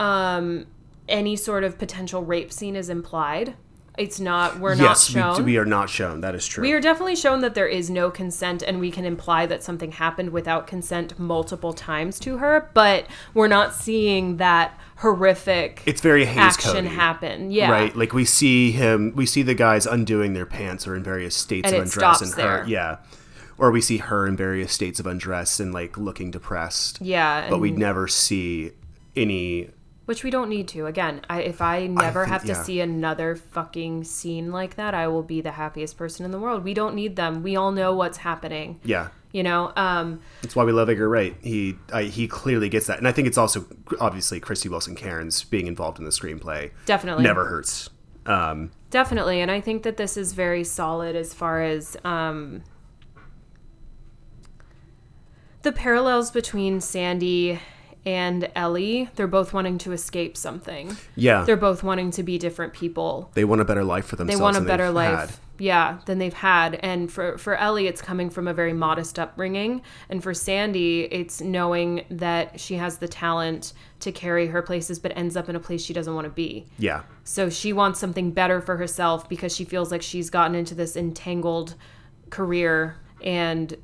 um 0.00 0.66
any 1.08 1.36
sort 1.36 1.62
of 1.62 1.78
potential 1.78 2.24
rape 2.24 2.52
scene 2.52 2.74
is 2.74 2.88
implied. 2.88 3.54
It's 3.96 4.18
not 4.18 4.58
we're 4.58 4.74
not 4.74 4.82
Yes, 4.84 5.06
shown. 5.08 5.36
we, 5.38 5.42
we 5.52 5.56
are 5.58 5.64
not 5.64 5.88
shown. 5.88 6.20
That 6.20 6.34
is 6.34 6.46
true. 6.46 6.62
We 6.62 6.72
are 6.72 6.80
definitely 6.80 7.14
shown 7.16 7.40
that 7.42 7.54
there 7.54 7.68
is 7.68 7.88
no 7.90 8.10
consent, 8.10 8.62
and 8.62 8.80
we 8.80 8.90
can 8.90 9.04
imply 9.04 9.46
that 9.46 9.62
something 9.62 9.92
happened 9.92 10.30
without 10.30 10.66
consent 10.66 11.18
multiple 11.18 11.72
times 11.72 12.18
to 12.20 12.38
her, 12.38 12.70
but 12.74 13.06
we're 13.34 13.46
not 13.48 13.72
seeing 13.74 14.38
that 14.38 14.78
horrific 14.96 15.82
it's 15.86 16.00
very 16.00 16.26
action 16.26 16.72
Cody, 16.72 16.88
happen. 16.88 17.50
Yeah. 17.50 17.70
Right, 17.70 17.94
like 17.96 18.12
we 18.12 18.24
see 18.24 18.72
him, 18.72 19.12
we 19.14 19.26
see 19.26 19.42
the 19.42 19.54
guys 19.54 19.86
undoing 19.86 20.34
their 20.34 20.46
pants 20.46 20.86
or 20.86 20.96
in 20.96 21.02
various 21.02 21.34
states 21.36 21.66
And 21.68 21.76
of 21.76 21.82
undress, 21.84 22.20
and 22.20 22.30
her, 22.32 22.36
there. 22.36 22.64
yeah, 22.66 22.96
or 23.58 23.70
we 23.70 23.80
see 23.80 23.98
her 23.98 24.26
in 24.26 24.36
various 24.36 24.72
states 24.72 24.98
of 24.98 25.06
undress 25.06 25.60
and 25.60 25.72
like 25.72 25.96
looking 25.96 26.30
depressed. 26.32 27.00
Yeah. 27.00 27.48
but 27.48 27.58
we 27.58 27.70
never 27.70 28.08
see 28.08 28.72
any. 29.14 29.70
Which 30.06 30.22
we 30.22 30.30
don't 30.30 30.50
need 30.50 30.68
to. 30.68 30.84
Again, 30.86 31.22
I, 31.30 31.40
if 31.40 31.62
I 31.62 31.86
never 31.86 32.24
think- 32.24 32.32
have 32.32 32.42
to 32.42 32.48
yeah. 32.48 32.62
see 32.62 32.80
another 32.80 33.36
fucking 33.36 34.04
scene 34.04 34.52
like 34.52 34.76
that, 34.76 34.92
I 34.94 35.08
will 35.08 35.22
be 35.22 35.40
the 35.40 35.52
happiest 35.52 35.96
person 35.96 36.26
in 36.26 36.30
the 36.30 36.38
world. 36.38 36.62
We 36.62 36.74
don't 36.74 36.94
need 36.94 37.16
them. 37.16 37.42
We 37.42 37.56
all 37.56 37.72
know 37.72 37.94
what's 37.94 38.18
happening. 38.18 38.80
Yeah, 38.84 39.08
You 39.32 39.42
know, 39.42 39.72
um, 39.76 40.20
that's 40.42 40.54
why 40.54 40.64
we 40.64 40.72
love 40.72 40.90
Edgar 40.90 41.08
Wright. 41.08 41.34
He 41.40 41.76
I, 41.90 42.02
he 42.04 42.28
clearly 42.28 42.68
gets 42.68 42.86
that, 42.88 42.98
and 42.98 43.08
I 43.08 43.12
think 43.12 43.26
it's 43.28 43.38
also 43.38 43.64
obviously 43.98 44.40
Krysty 44.40 44.68
Wilson-Cairns 44.68 45.44
being 45.44 45.66
involved 45.66 45.98
in 45.98 46.04
the 46.04 46.10
screenplay 46.10 46.70
definitely. 46.84 47.24
never 47.24 47.46
hurts. 47.46 47.88
Um, 48.26 48.70
Definitely, 48.90 49.40
and 49.40 49.50
I 49.50 49.60
think 49.60 49.82
that 49.84 49.96
this 49.96 50.16
is 50.16 50.34
very 50.34 50.64
solid 50.64 51.16
as 51.16 51.34
far 51.34 51.62
as 51.62 51.96
um, 52.04 52.62
the 55.62 55.72
parallels 55.72 56.30
between 56.30 56.80
Sandy 56.80 57.58
and 58.06 58.50
Ellie, 58.54 59.08
they're 59.14 59.26
both 59.26 59.52
wanting 59.52 59.78
to 59.78 59.92
escape 59.92 60.36
something. 60.36 60.96
Yeah. 61.16 61.44
They're 61.44 61.56
both 61.56 61.82
wanting 61.82 62.10
to 62.12 62.22
be 62.22 62.38
different 62.38 62.72
people. 62.72 63.30
they 63.34 63.44
want 63.44 63.60
a 63.60 63.64
better 63.64 63.84
life 63.84 64.06
for 64.06 64.16
themselves. 64.16 64.38
They 64.38 64.42
want 64.42 64.56
a 64.56 64.60
than 64.60 64.68
better 64.68 64.90
life. 64.90 65.30
had. 65.30 65.38
Yeah, 65.56 65.98
than 66.06 66.18
they've 66.18 66.34
had. 66.34 66.74
And 66.76 67.10
for 67.10 67.38
for 67.38 67.54
Ellie 67.54 67.86
it's 67.86 68.02
coming 68.02 68.28
from 68.28 68.48
a 68.48 68.52
very 68.54 68.72
modest 68.72 69.18
upbringing, 69.20 69.82
and 70.08 70.20
for 70.22 70.34
Sandy 70.34 71.02
it's 71.04 71.40
knowing 71.40 72.04
that 72.10 72.58
she 72.58 72.74
has 72.74 72.98
the 72.98 73.06
talent 73.06 73.72
to 74.00 74.10
carry 74.10 74.48
her 74.48 74.62
places 74.62 74.98
but 74.98 75.16
ends 75.16 75.36
up 75.36 75.48
in 75.48 75.54
a 75.54 75.60
place 75.60 75.82
she 75.82 75.92
doesn't 75.92 76.14
want 76.14 76.24
to 76.24 76.30
be. 76.30 76.66
Yeah. 76.78 77.02
So 77.22 77.50
she 77.50 77.72
wants 77.72 78.00
something 78.00 78.32
better 78.32 78.60
for 78.60 78.76
herself 78.76 79.28
because 79.28 79.54
she 79.54 79.64
feels 79.64 79.92
like 79.92 80.02
she's 80.02 80.28
gotten 80.28 80.56
into 80.56 80.74
this 80.74 80.96
entangled 80.96 81.76
career 82.30 82.96
and 83.22 83.76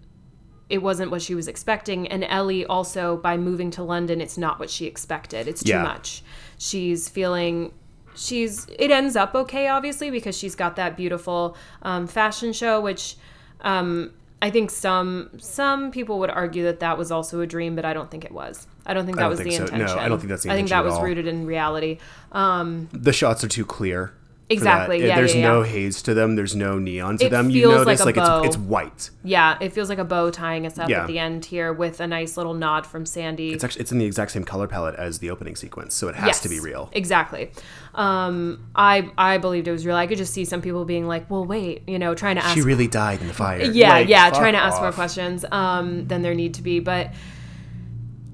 it 0.71 0.79
wasn't 0.83 1.11
what 1.11 1.21
she 1.21 1.35
was 1.35 1.49
expecting. 1.49 2.07
And 2.09 2.25
Ellie 2.25 2.65
also, 2.65 3.17
by 3.19 3.37
moving 3.37 3.71
to 3.73 3.83
London, 3.83 4.21
it's 4.21 4.39
not 4.39 4.59
what 4.59 4.71
she 4.71 4.87
expected. 4.87 5.47
It's 5.49 5.63
too 5.63 5.71
Yeah. 5.73 5.83
much. 5.83 6.23
She's 6.59 7.09
feeling. 7.09 7.73
She's. 8.17 8.67
It 8.79 8.91
ends 8.91 9.17
up 9.17 9.35
okay, 9.35 9.69
obviously, 9.69 10.11
because 10.11 10.37
she's 10.39 10.55
got 10.55 10.77
that 10.77 10.97
beautiful 10.97 11.57
um, 11.83 12.07
fashion 12.07 12.53
show, 12.53 12.81
which 12.81 13.17
um, 13.63 14.13
I 14.43 14.51
think 14.51 14.71
some 14.71 15.31
some 15.39 15.91
people 15.91 16.19
would 16.21 16.31
argue 16.31 16.65
that 16.65 16.81
that 16.81 16.97
was 16.99 17.11
also 17.11 17.41
a 17.41 17.47
dream, 17.47 17.77
but 17.77 17.85
I 17.85 17.93
don't 17.93 18.11
think 18.11 18.25
it 18.25 18.33
was. 18.33 18.67
I 18.87 18.95
don't 18.95 19.05
think 19.07 19.17
that 19.19 19.23
don't 19.25 19.31
was 19.31 19.39
think 19.41 19.51
the 19.51 19.57
so. 19.57 19.65
No, 19.67 19.73
intention. 19.75 19.99
I 19.99 20.09
don't 20.09 20.19
think 20.19 20.31
that's 20.31 20.43
the 20.45 20.51
I 20.53 20.55
think 20.57 20.69
that 20.71 20.79
at 20.79 20.85
was 20.85 20.95
all. 20.95 21.03
rooted 21.05 21.27
in 21.27 21.47
reality. 21.47 21.99
Um, 22.33 22.89
The 22.93 23.13
shots 23.13 23.45
are 23.45 23.49
too 23.49 23.65
clear. 23.65 24.13
Exactly, 24.51 25.07
yeah, 25.07 25.15
There's 25.17 25.35
yeah, 25.35 25.43
no 25.43 25.63
yeah. 25.63 25.71
haze 25.71 26.03
to 26.03 26.13
them. 26.13 26.35
There's 26.35 26.57
no 26.57 26.79
neon 26.79 27.19
to 27.19 27.27
It 27.27 27.31
them. 27.31 27.51
You 27.51 27.69
notice 27.69 28.05
like 28.05 28.17
like, 28.17 28.45
it's 28.45 28.57
it's 28.57 28.59
white. 28.59 29.11
Yeah, 29.23 29.57
it 29.61 29.73
feels 29.73 29.89
like 29.89 29.99
a 29.99 30.05
bow 30.05 30.31
tying 30.31 30.67
us 30.67 30.77
up 30.79 30.89
Yeah. 30.89 31.03
at 31.03 31.07
the 31.07 31.19
end 31.21 31.45
here 31.45 31.73
with 31.73 32.01
a 32.01 32.07
nice 32.07 32.37
little 32.37 32.55
nod 32.55 32.85
from 32.85 33.07
Sandy. 33.07 33.53
It's 33.53 33.63
actually 33.63 33.83
it's 33.83 33.93
in 33.93 33.99
the 33.99 34.05
exact 34.07 34.33
same 34.33 34.43
color 34.45 34.67
palette 34.67 34.97
as 34.97 35.21
the 35.21 35.31
opening 35.31 35.55
sequence, 35.55 35.95
so 35.95 36.09
it 36.09 36.17
has 36.17 36.41
to 36.41 36.49
be 36.49 36.59
real. 36.59 36.91
Exactly. 36.93 37.53
Um, 37.95 38.67
I 38.75 39.11
I 39.17 39.39
believed 39.39 39.69
it 39.69 39.73
was 39.73 39.87
real. 39.87 39.97
I 39.97 40.07
could 40.07 40.19
just 40.19 40.35
see 40.35 40.45
some 40.45 40.61
people 40.61 40.85
being 40.85 41.07
like, 41.07 41.31
"Well, 41.31 41.45
wait," 41.45 41.89
you 41.89 41.99
know, 41.99 42.15
trying 42.15 42.37
to 42.37 42.45
ask. 42.45 42.55
She 42.55 42.63
really 42.63 42.89
died 42.89 43.21
in 43.21 43.29
the 43.29 43.35
fire. 43.35 43.63
yeah, 43.63 43.91
Like, 43.91 44.09
yeah, 44.09 44.31
trying 44.31 44.55
to 44.55 44.59
ask 44.61 44.81
more 44.83 44.93
questions 44.93 45.45
um, 45.53 46.07
than 46.09 46.23
there 46.23 46.35
need 46.35 46.55
to 46.55 46.63
be. 46.63 46.81
But 46.81 47.11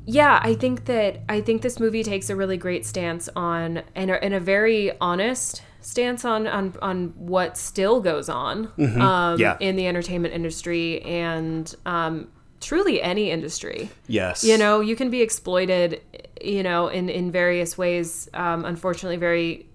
yeah, 0.06 0.40
I 0.42 0.54
think 0.54 0.84
that 0.86 1.20
I 1.28 1.40
think 1.40 1.62
this 1.62 1.80
movie 1.80 2.02
takes 2.02 2.30
a 2.30 2.36
really 2.36 2.56
great 2.56 2.86
stance 2.86 3.28
on 3.34 3.82
and 3.94 4.10
a, 4.10 4.22
and 4.24 4.34
a 4.34 4.40
very 4.40 4.92
honest 5.00 5.62
stance 5.92 6.24
on 6.24 6.46
on 6.48 6.74
on 6.82 7.12
what 7.16 7.56
still 7.56 8.00
goes 8.00 8.28
on 8.28 8.66
um, 8.66 8.72
Mm-hmm. 8.76 9.40
Yeah. 9.40 9.56
in 9.60 9.76
the 9.76 9.86
entertainment 9.86 10.34
industry 10.34 11.00
and 11.02 11.72
um, 11.86 12.26
truly 12.60 13.00
any 13.00 13.30
industry. 13.30 13.88
Yes. 14.08 14.42
you 14.42 14.58
know 14.58 14.80
you 14.80 14.96
can 14.96 15.10
be 15.10 15.22
exploited 15.22 16.00
you 16.42 16.62
know 16.64 16.88
in 16.88 17.08
in 17.08 17.30
various 17.30 17.78
ways 17.78 18.28
um, 18.34 18.64
unfortunately 18.64 19.16
very 19.16 19.66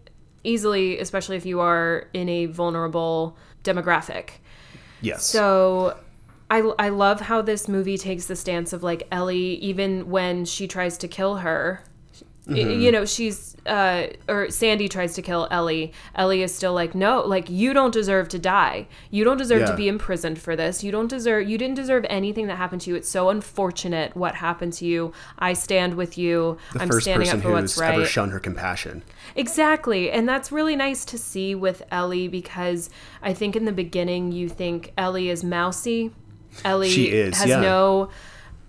easily 0.43 0.99
especially 0.99 1.37
if 1.37 1.45
you 1.45 1.59
are 1.61 2.09
in 2.13 2.27
a 2.29 2.45
vulnerable 2.47 3.37
demographic 3.63 4.25
Yes. 5.01 5.25
so 5.25 5.97
I, 6.49 6.59
I 6.77 6.89
love 6.89 7.21
how 7.21 7.41
this 7.41 7.67
movie 7.69 7.97
takes 7.97 8.25
the 8.25 8.35
stance 8.35 8.73
of 8.73 8.83
like 8.83 9.07
ellie 9.11 9.53
even 9.69 10.09
when 10.09 10.43
she 10.45 10.67
tries 10.67 10.97
to 10.99 11.07
kill 11.07 11.37
her 11.37 11.83
y- 12.47 12.55
you 12.55 12.91
know 12.91 13.05
she's 13.05 13.55
uh 13.65 14.07
or 14.27 14.49
sandy 14.49 14.87
tries 14.87 15.13
to 15.13 15.21
kill 15.21 15.47
ellie. 15.51 15.93
Ellie 16.15 16.41
is 16.41 16.53
still 16.53 16.73
like 16.73 16.95
no 16.95 17.21
like 17.21 17.49
you 17.49 17.73
don't 17.73 17.93
deserve 17.93 18.27
to 18.29 18.39
die. 18.39 18.87
You 19.11 19.23
don't 19.23 19.37
deserve 19.37 19.67
to 19.67 19.75
be 19.75 19.87
imprisoned 19.87 20.39
for 20.39 20.55
this. 20.55 20.83
You 20.83 20.91
don't 20.91 21.07
deserve 21.07 21.47
you 21.47 21.57
didn't 21.57 21.75
deserve 21.75 22.05
anything 22.09 22.47
that 22.47 22.55
happened 22.57 22.81
to 22.81 22.89
you. 22.89 22.95
It's 22.95 23.09
so 23.09 23.29
unfortunate 23.29 24.15
what 24.15 24.35
happened 24.35 24.73
to 24.73 24.85
you. 24.85 25.13
I 25.37 25.53
stand 25.53 25.95
with 25.95 26.17
you. 26.17 26.57
The 26.73 26.81
i'm 26.81 26.87
first 26.87 27.05
standing 27.05 27.27
person 27.27 27.39
up 27.39 27.43
for 27.43 27.51
what's 27.51 27.75
who's 27.75 27.81
ever 27.81 27.99
right. 27.99 28.07
shown 28.07 28.31
her 28.31 28.39
compassion. 28.39 29.03
Exactly. 29.35 30.11
And 30.11 30.27
that's 30.27 30.51
really 30.51 30.75
nice 30.75 31.05
to 31.05 31.17
see 31.17 31.55
with 31.55 31.83
Ellie 31.91 32.27
because 32.27 32.89
I 33.21 33.33
think 33.33 33.55
in 33.55 33.65
the 33.65 33.71
beginning 33.71 34.31
you 34.31 34.49
think 34.49 34.93
Ellie 34.97 35.29
is 35.29 35.43
mousy. 35.43 36.11
Ellie 36.65 36.89
She 36.89 37.11
is, 37.11 37.37
has 37.37 37.47
yeah. 37.47 37.61
no 37.61 38.09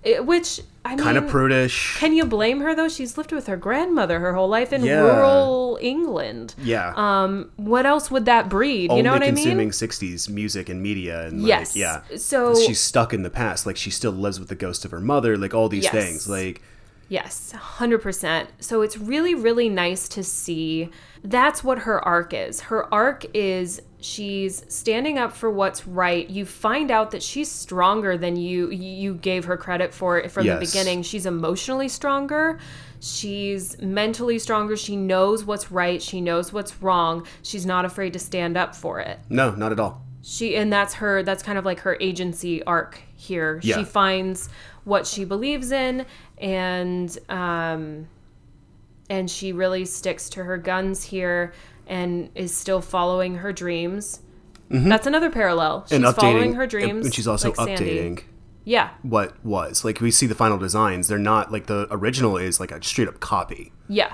it- 0.03 0.27
which 0.27 0.61
I 0.85 0.97
Kind 0.97 1.17
of 1.17 1.29
prudish. 1.29 1.97
can 1.99 2.13
you 2.13 2.25
blame 2.25 2.61
her 2.61 2.75
though? 2.75 2.89
She's 2.89 3.17
lived 3.17 3.31
with 3.31 3.47
her 3.47 3.57
grandmother 3.57 4.19
her 4.19 4.33
whole 4.35 4.49
life 4.49 4.73
in 4.73 4.85
Yeah. 4.85 5.01
rural 5.01 5.79
England. 5.81 6.55
yeah. 6.59 6.93
Um 6.97 7.51
what 7.57 7.87
else 7.87 8.11
would 8.11 8.25
that 8.25 8.49
breed? 8.49 8.91
Only 8.91 8.99
you 8.99 9.03
know 9.05 9.13
what 9.13 9.23
I 9.23 9.27
mean? 9.27 9.37
consuming 9.37 9.71
60s 9.71 10.29
music 10.29 10.69
and 10.69 10.83
media 10.83 11.27
and 11.27 11.43
Yes. 11.43 11.77
like 11.77 11.81
yeah. 11.81 12.01
So 12.17 12.55
She's 12.57 12.81
stuck 12.81 13.15
in 13.15 13.23
the 13.23 13.31
past. 13.31 13.65
Like 13.65 13.77
she 13.77 13.91
still 13.91 14.11
lives 14.13 14.41
with 14.41 14.49
the 14.49 14.57
ghost 14.57 14.85
of 14.85 14.91
her 14.91 15.01
mother, 15.01 15.37
like 15.39 15.55
all 15.55 15.69
these 15.69 15.85
Yes. 15.85 15.93
things. 15.93 16.29
Like 16.29 16.61
Yes, 17.09 17.53
100%. 17.55 18.47
So 18.61 18.81
it's 18.81 18.97
really, 18.97 19.35
really 19.35 19.69
nice 19.69 20.09
to 20.09 20.23
see. 20.25 20.89
That's 21.25 21.63
what 21.63 21.81
her 21.81 22.05
arc 22.05 22.35
is. 22.35 22.63
Her 22.63 22.93
arc 22.93 23.25
is 23.35 23.81
she's 24.01 24.65
standing 24.67 25.19
up 25.19 25.33
for 25.33 25.49
what's 25.51 25.87
right. 25.87 26.29
You 26.29 26.45
find 26.45 26.91
out 26.91 27.13
that 27.13 27.23
she's 27.23 27.51
stronger 27.51 28.19
than 28.19 28.37
you 28.37 28.71
you 28.71 29.15
gave 29.15 29.45
her 29.45 29.57
credit 29.57 29.95
for 29.95 30.29
from 30.29 30.47
the 30.47 30.67
beginning. 30.67 31.03
She's 31.03 31.25
emotionally 31.27 31.89
stronger. 31.89 32.59
She's 33.01 33.81
mentally 33.81 34.39
stronger. 34.39 34.77
She 34.77 34.97
knows 34.97 35.45
what's 35.45 35.71
right. 35.71 36.01
She 36.03 36.21
knows 36.21 36.53
what's 36.53 36.81
wrong. 36.83 37.27
She's 37.43 37.67
not 37.67 37.85
afraid 37.85 38.13
to 38.15 38.19
stand 38.19 38.57
up 38.57 38.75
for 38.75 38.99
it 39.01 39.19
no, 39.29 39.51
not 39.55 39.71
at 39.73 39.79
all. 39.81 40.03
she 40.23 40.57
and 40.57 40.73
that's 40.73 40.95
her 40.95 41.23
that's 41.23 41.43
kind 41.43 41.59
of 41.59 41.65
like 41.65 41.81
her 41.81 41.97
agency 42.01 42.63
arc 42.65 43.01
here 43.17 43.61
Yeah. 43.63 43.79
she 43.79 43.85
finds 43.85 44.49
what 44.85 45.07
she 45.07 45.25
believes 45.25 45.71
in 45.73 46.07
and 46.39 47.17
um 47.29 48.09
and 49.13 49.31
she 49.31 49.53
really 49.53 49.85
sticks 49.85 50.29
to 50.31 50.43
her 50.45 50.57
guns 50.57 51.03
here 51.05 51.53
and 51.87 52.31
is 52.35 52.55
still 52.55 52.81
following 52.81 53.35
her 53.37 53.53
dreams 53.53 54.21
that's 54.71 55.07
another 55.07 55.29
parallel 55.31 55.85
she's 55.87 55.99
Mm-hmm. 55.99 56.07
and 56.07 56.15
updating 56.17 56.21
following 56.21 56.53
her 56.55 56.67
dreams 56.67 57.05
And 57.07 57.15
she's 57.15 57.29
also 57.29 57.49
like 57.49 57.57
Sandy. 57.57 57.85
updating 57.85 58.23
yeah 58.65 58.91
what 59.03 59.31
was. 59.45 59.85
Like 59.85 60.01
we 60.01 60.11
see 60.11 60.27
the 60.27 60.35
final 60.37 60.57
designs. 60.57 61.09
They're 61.09 61.19
not 61.19 61.53
like 61.53 61.67
the 61.67 61.89
original 61.91 62.37
is 62.39 62.59
like 62.61 62.71
a 62.73 62.83
straight 62.83 63.09
up 63.09 63.19
copy. 63.21 63.73
yeah 63.89 64.13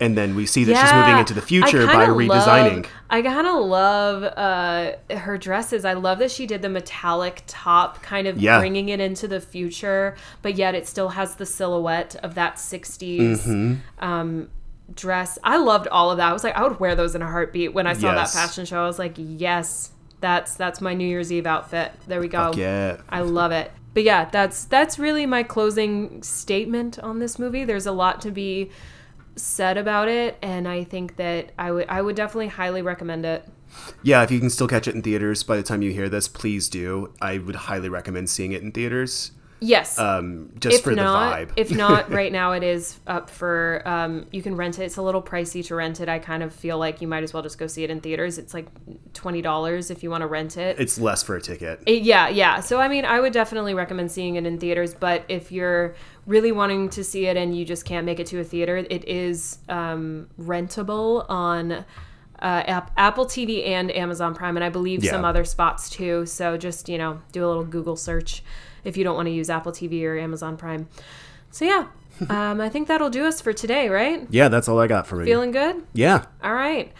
And 0.00 0.16
then 0.18 0.34
we 0.34 0.46
see 0.46 0.64
that 0.64 0.76
she's 0.80 0.92
moving 0.92 1.18
into 1.18 1.32
the 1.32 1.40
future 1.42 1.86
by 1.86 2.06
redesigning. 2.06 2.82
Love, 2.82 2.92
I 3.08 3.22
kind 3.22 3.46
of 3.46 3.64
love 3.64 4.24
uh, 4.24 5.16
her 5.16 5.38
dresses. 5.38 5.84
I 5.84 5.92
love 5.92 6.18
that 6.18 6.30
she 6.32 6.44
did 6.46 6.60
the 6.62 6.68
metallic 6.68 7.44
top, 7.46 8.02
kind 8.02 8.26
of 8.26 8.36
Yeah. 8.40 8.58
bringing 8.58 8.88
it 8.88 8.98
into 8.98 9.28
the 9.28 9.40
future, 9.40 10.16
but 10.40 10.56
yet 10.56 10.74
it 10.74 10.88
still 10.88 11.10
has 11.10 11.36
the 11.36 11.46
silhouette 11.46 12.16
of 12.16 12.34
that 12.34 12.56
60s 12.56 13.46
Mm-hmm. 13.46 14.04
um, 14.04 14.48
dress. 14.94 15.38
I 15.44 15.56
loved 15.58 15.86
all 15.88 16.10
of 16.10 16.16
that. 16.16 16.30
I 16.30 16.32
was 16.32 16.42
like, 16.42 16.56
I 16.56 16.62
would 16.64 16.80
wear 16.80 16.96
those 16.96 17.14
in 17.14 17.22
a 17.22 17.26
heartbeat. 17.30 17.72
When 17.72 17.86
I 17.86 17.92
saw 17.92 18.12
Yes. 18.12 18.32
that 18.34 18.40
fashion 18.40 18.64
show, 18.64 18.82
I 18.82 18.86
was 18.86 18.98
like, 18.98 19.14
yes, 19.16 19.92
that's 20.20 20.54
that's 20.54 20.80
my 20.80 20.94
New 20.94 21.06
Year's 21.06 21.30
Eve 21.32 21.46
outfit. 21.46 21.92
There 22.08 22.20
we 22.20 22.28
go. 22.28 22.48
Fuck 22.48 22.56
yeah. 22.56 22.96
I 23.08 23.20
love 23.20 23.52
it. 23.52 23.70
But 23.94 24.02
yeah, 24.04 24.24
that's 24.30 24.64
that's 24.64 24.98
really 24.98 25.26
my 25.26 25.42
closing 25.42 26.22
statement 26.22 26.98
on 26.98 27.18
this 27.20 27.38
movie. 27.38 27.64
There's 27.64 27.86
a 27.86 27.92
lot 27.92 28.20
to 28.22 28.30
be 28.30 28.70
said 29.36 29.76
about 29.78 30.08
it, 30.08 30.36
and 30.42 30.68
I 30.68 30.84
think 30.84 31.16
that 31.16 31.52
I 31.58 31.70
would 31.72 31.88
I 31.88 32.02
would 32.02 32.16
definitely 32.16 32.48
highly 32.48 32.82
recommend 32.82 33.24
it. 33.24 33.48
Yeah, 34.02 34.22
if 34.22 34.30
you 34.30 34.38
can 34.38 34.50
still 34.50 34.68
catch 34.68 34.86
it 34.86 34.94
in 34.94 35.02
theaters 35.02 35.42
by 35.42 35.56
the 35.56 35.62
time 35.62 35.80
you 35.82 35.92
hear 35.92 36.08
this, 36.08 36.28
please 36.28 36.68
do. 36.68 37.12
I 37.22 37.38
would 37.38 37.54
highly 37.56 37.88
recommend 37.88 38.28
seeing 38.28 38.52
it 38.52 38.62
in 38.62 38.70
theaters. 38.72 39.32
Yes. 39.64 39.96
Um, 39.96 40.50
just 40.58 40.78
if 40.78 40.82
for 40.82 40.90
not, 40.90 41.38
the 41.38 41.46
vibe. 41.46 41.52
if 41.56 41.70
not, 41.70 42.10
right 42.20 42.32
now 42.32 42.50
it 42.50 42.64
is 42.64 42.98
up 43.06 43.30
for. 43.30 43.80
Um, 43.86 44.26
you 44.32 44.42
can 44.42 44.56
rent 44.56 44.80
it. 44.80 44.86
It's 44.86 44.96
a 44.96 45.02
little 45.02 45.22
pricey 45.22 45.64
to 45.66 45.76
rent 45.76 46.00
it. 46.00 46.08
I 46.08 46.18
kind 46.18 46.42
of 46.42 46.52
feel 46.52 46.78
like 46.78 47.00
you 47.00 47.06
might 47.06 47.22
as 47.22 47.32
well 47.32 47.44
just 47.44 47.58
go 47.58 47.68
see 47.68 47.84
it 47.84 47.88
in 47.90 48.00
theaters. 48.00 48.38
It's 48.38 48.52
like 48.54 48.66
twenty 49.14 49.40
dollars 49.40 49.90
if 49.92 50.02
you 50.02 50.10
want 50.10 50.22
to 50.22 50.26
rent 50.26 50.56
it. 50.56 50.80
it's 50.80 50.98
less 50.98 51.22
for 51.22 51.36
a 51.36 51.40
ticket. 51.40 51.80
It- 51.86 52.02
yeah, 52.02 52.28
yeah. 52.28 52.58
So 52.58 52.80
I 52.80 52.88
mean, 52.88 53.04
I 53.04 53.20
would 53.20 53.32
definitely 53.32 53.72
recommend 53.74 54.10
seeing 54.10 54.34
it 54.34 54.44
in 54.46 54.58
theaters. 54.58 54.94
But 54.94 55.24
if 55.28 55.52
you're 55.52 55.94
really 56.26 56.52
wanting 56.52 56.88
to 56.90 57.02
see 57.04 57.26
it 57.26 57.36
and 57.36 57.56
you 57.56 57.64
just 57.64 57.84
can't 57.84 58.06
make 58.06 58.20
it 58.20 58.26
to 58.28 58.40
a 58.40 58.44
theater, 58.44 58.76
it 58.76 59.08
is 59.08 59.58
um, 59.68 60.28
rentable 60.40 61.26
on 61.28 61.72
uh, 61.72 61.84
App- 62.66 62.90
Apple 62.96 63.26
TV 63.26 63.66
and 63.66 63.94
Amazon 63.94 64.34
Prime, 64.34 64.56
and 64.56 64.64
I 64.64 64.68
believe 64.68 65.04
some 65.04 65.24
other 65.24 65.44
spots 65.44 65.88
too. 65.88 66.26
So 66.26 66.56
just 66.56 66.88
you 66.88 66.98
know, 66.98 67.20
do 67.32 67.44
a 67.44 67.46
little 67.46 67.64
Google 67.64 67.96
search 67.96 68.42
if 68.84 68.96
you 68.96 69.04
don't 69.04 69.14
want 69.14 69.26
to 69.26 69.32
use 69.32 69.48
Apple 69.48 69.72
TV 69.72 70.04
or 70.04 70.18
Amazon 70.18 70.56
Prime. 70.56 70.88
So 71.50 71.64
yeah, 71.64 71.86
um, 72.28 72.60
I 72.60 72.68
think 72.68 72.88
that'll 72.88 73.10
do 73.10 73.26
us 73.26 73.40
for 73.40 73.52
today, 73.52 73.88
right? 73.88 74.26
Yeah, 74.30 74.48
that's 74.48 74.68
all 74.68 74.80
I 74.80 74.88
got 74.88 75.06
for 75.06 75.20
you. 75.20 75.24
Feeling 75.24 75.52
good? 75.52 75.84
yeah. 75.92 76.26
All 76.42 76.54
right. 76.54 76.92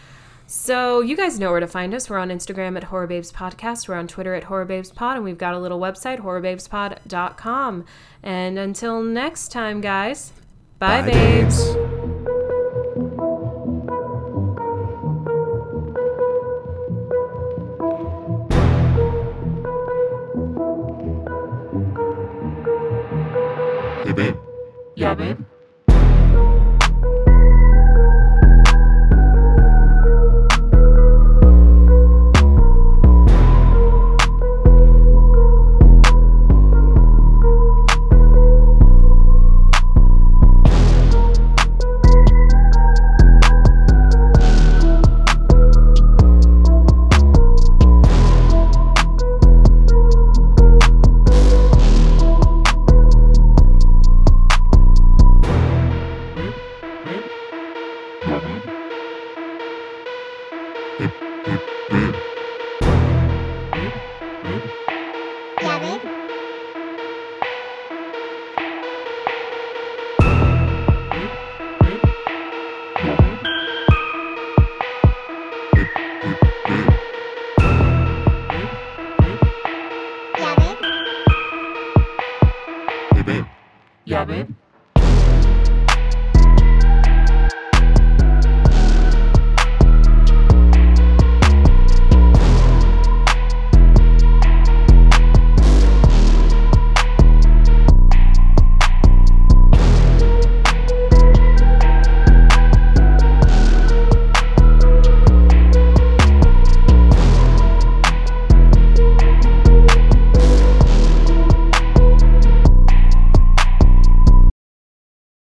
So 0.45 1.01
you 1.01 1.15
guys 1.15 1.39
know 1.39 1.51
where 1.51 1.59
to 1.59 1.67
find 1.67 1.93
us. 1.93 2.09
We're 2.09 2.19
on 2.19 2.29
Instagram 2.29 2.77
at 2.77 2.85
Horror 2.85 3.07
Babes 3.07 3.31
Podcast. 3.31 3.87
We're 3.87 3.95
on 3.95 4.07
Twitter 4.07 4.35
at 4.35 4.45
Horror 4.45 4.65
Babes 4.65 4.91
Pod, 4.91 5.15
and 5.15 5.23
we've 5.23 5.37
got 5.37 5.53
a 5.53 5.59
little 5.59 5.79
website, 5.79 6.19
horrorbabespod.com. 6.19 7.85
And 8.21 8.59
until 8.59 9.01
next 9.01 9.51
time, 9.51 9.81
guys, 9.81 10.31
bye, 10.79 11.01
Bye, 11.01 11.11
babes. 11.11 11.73
Hey, 11.73 11.82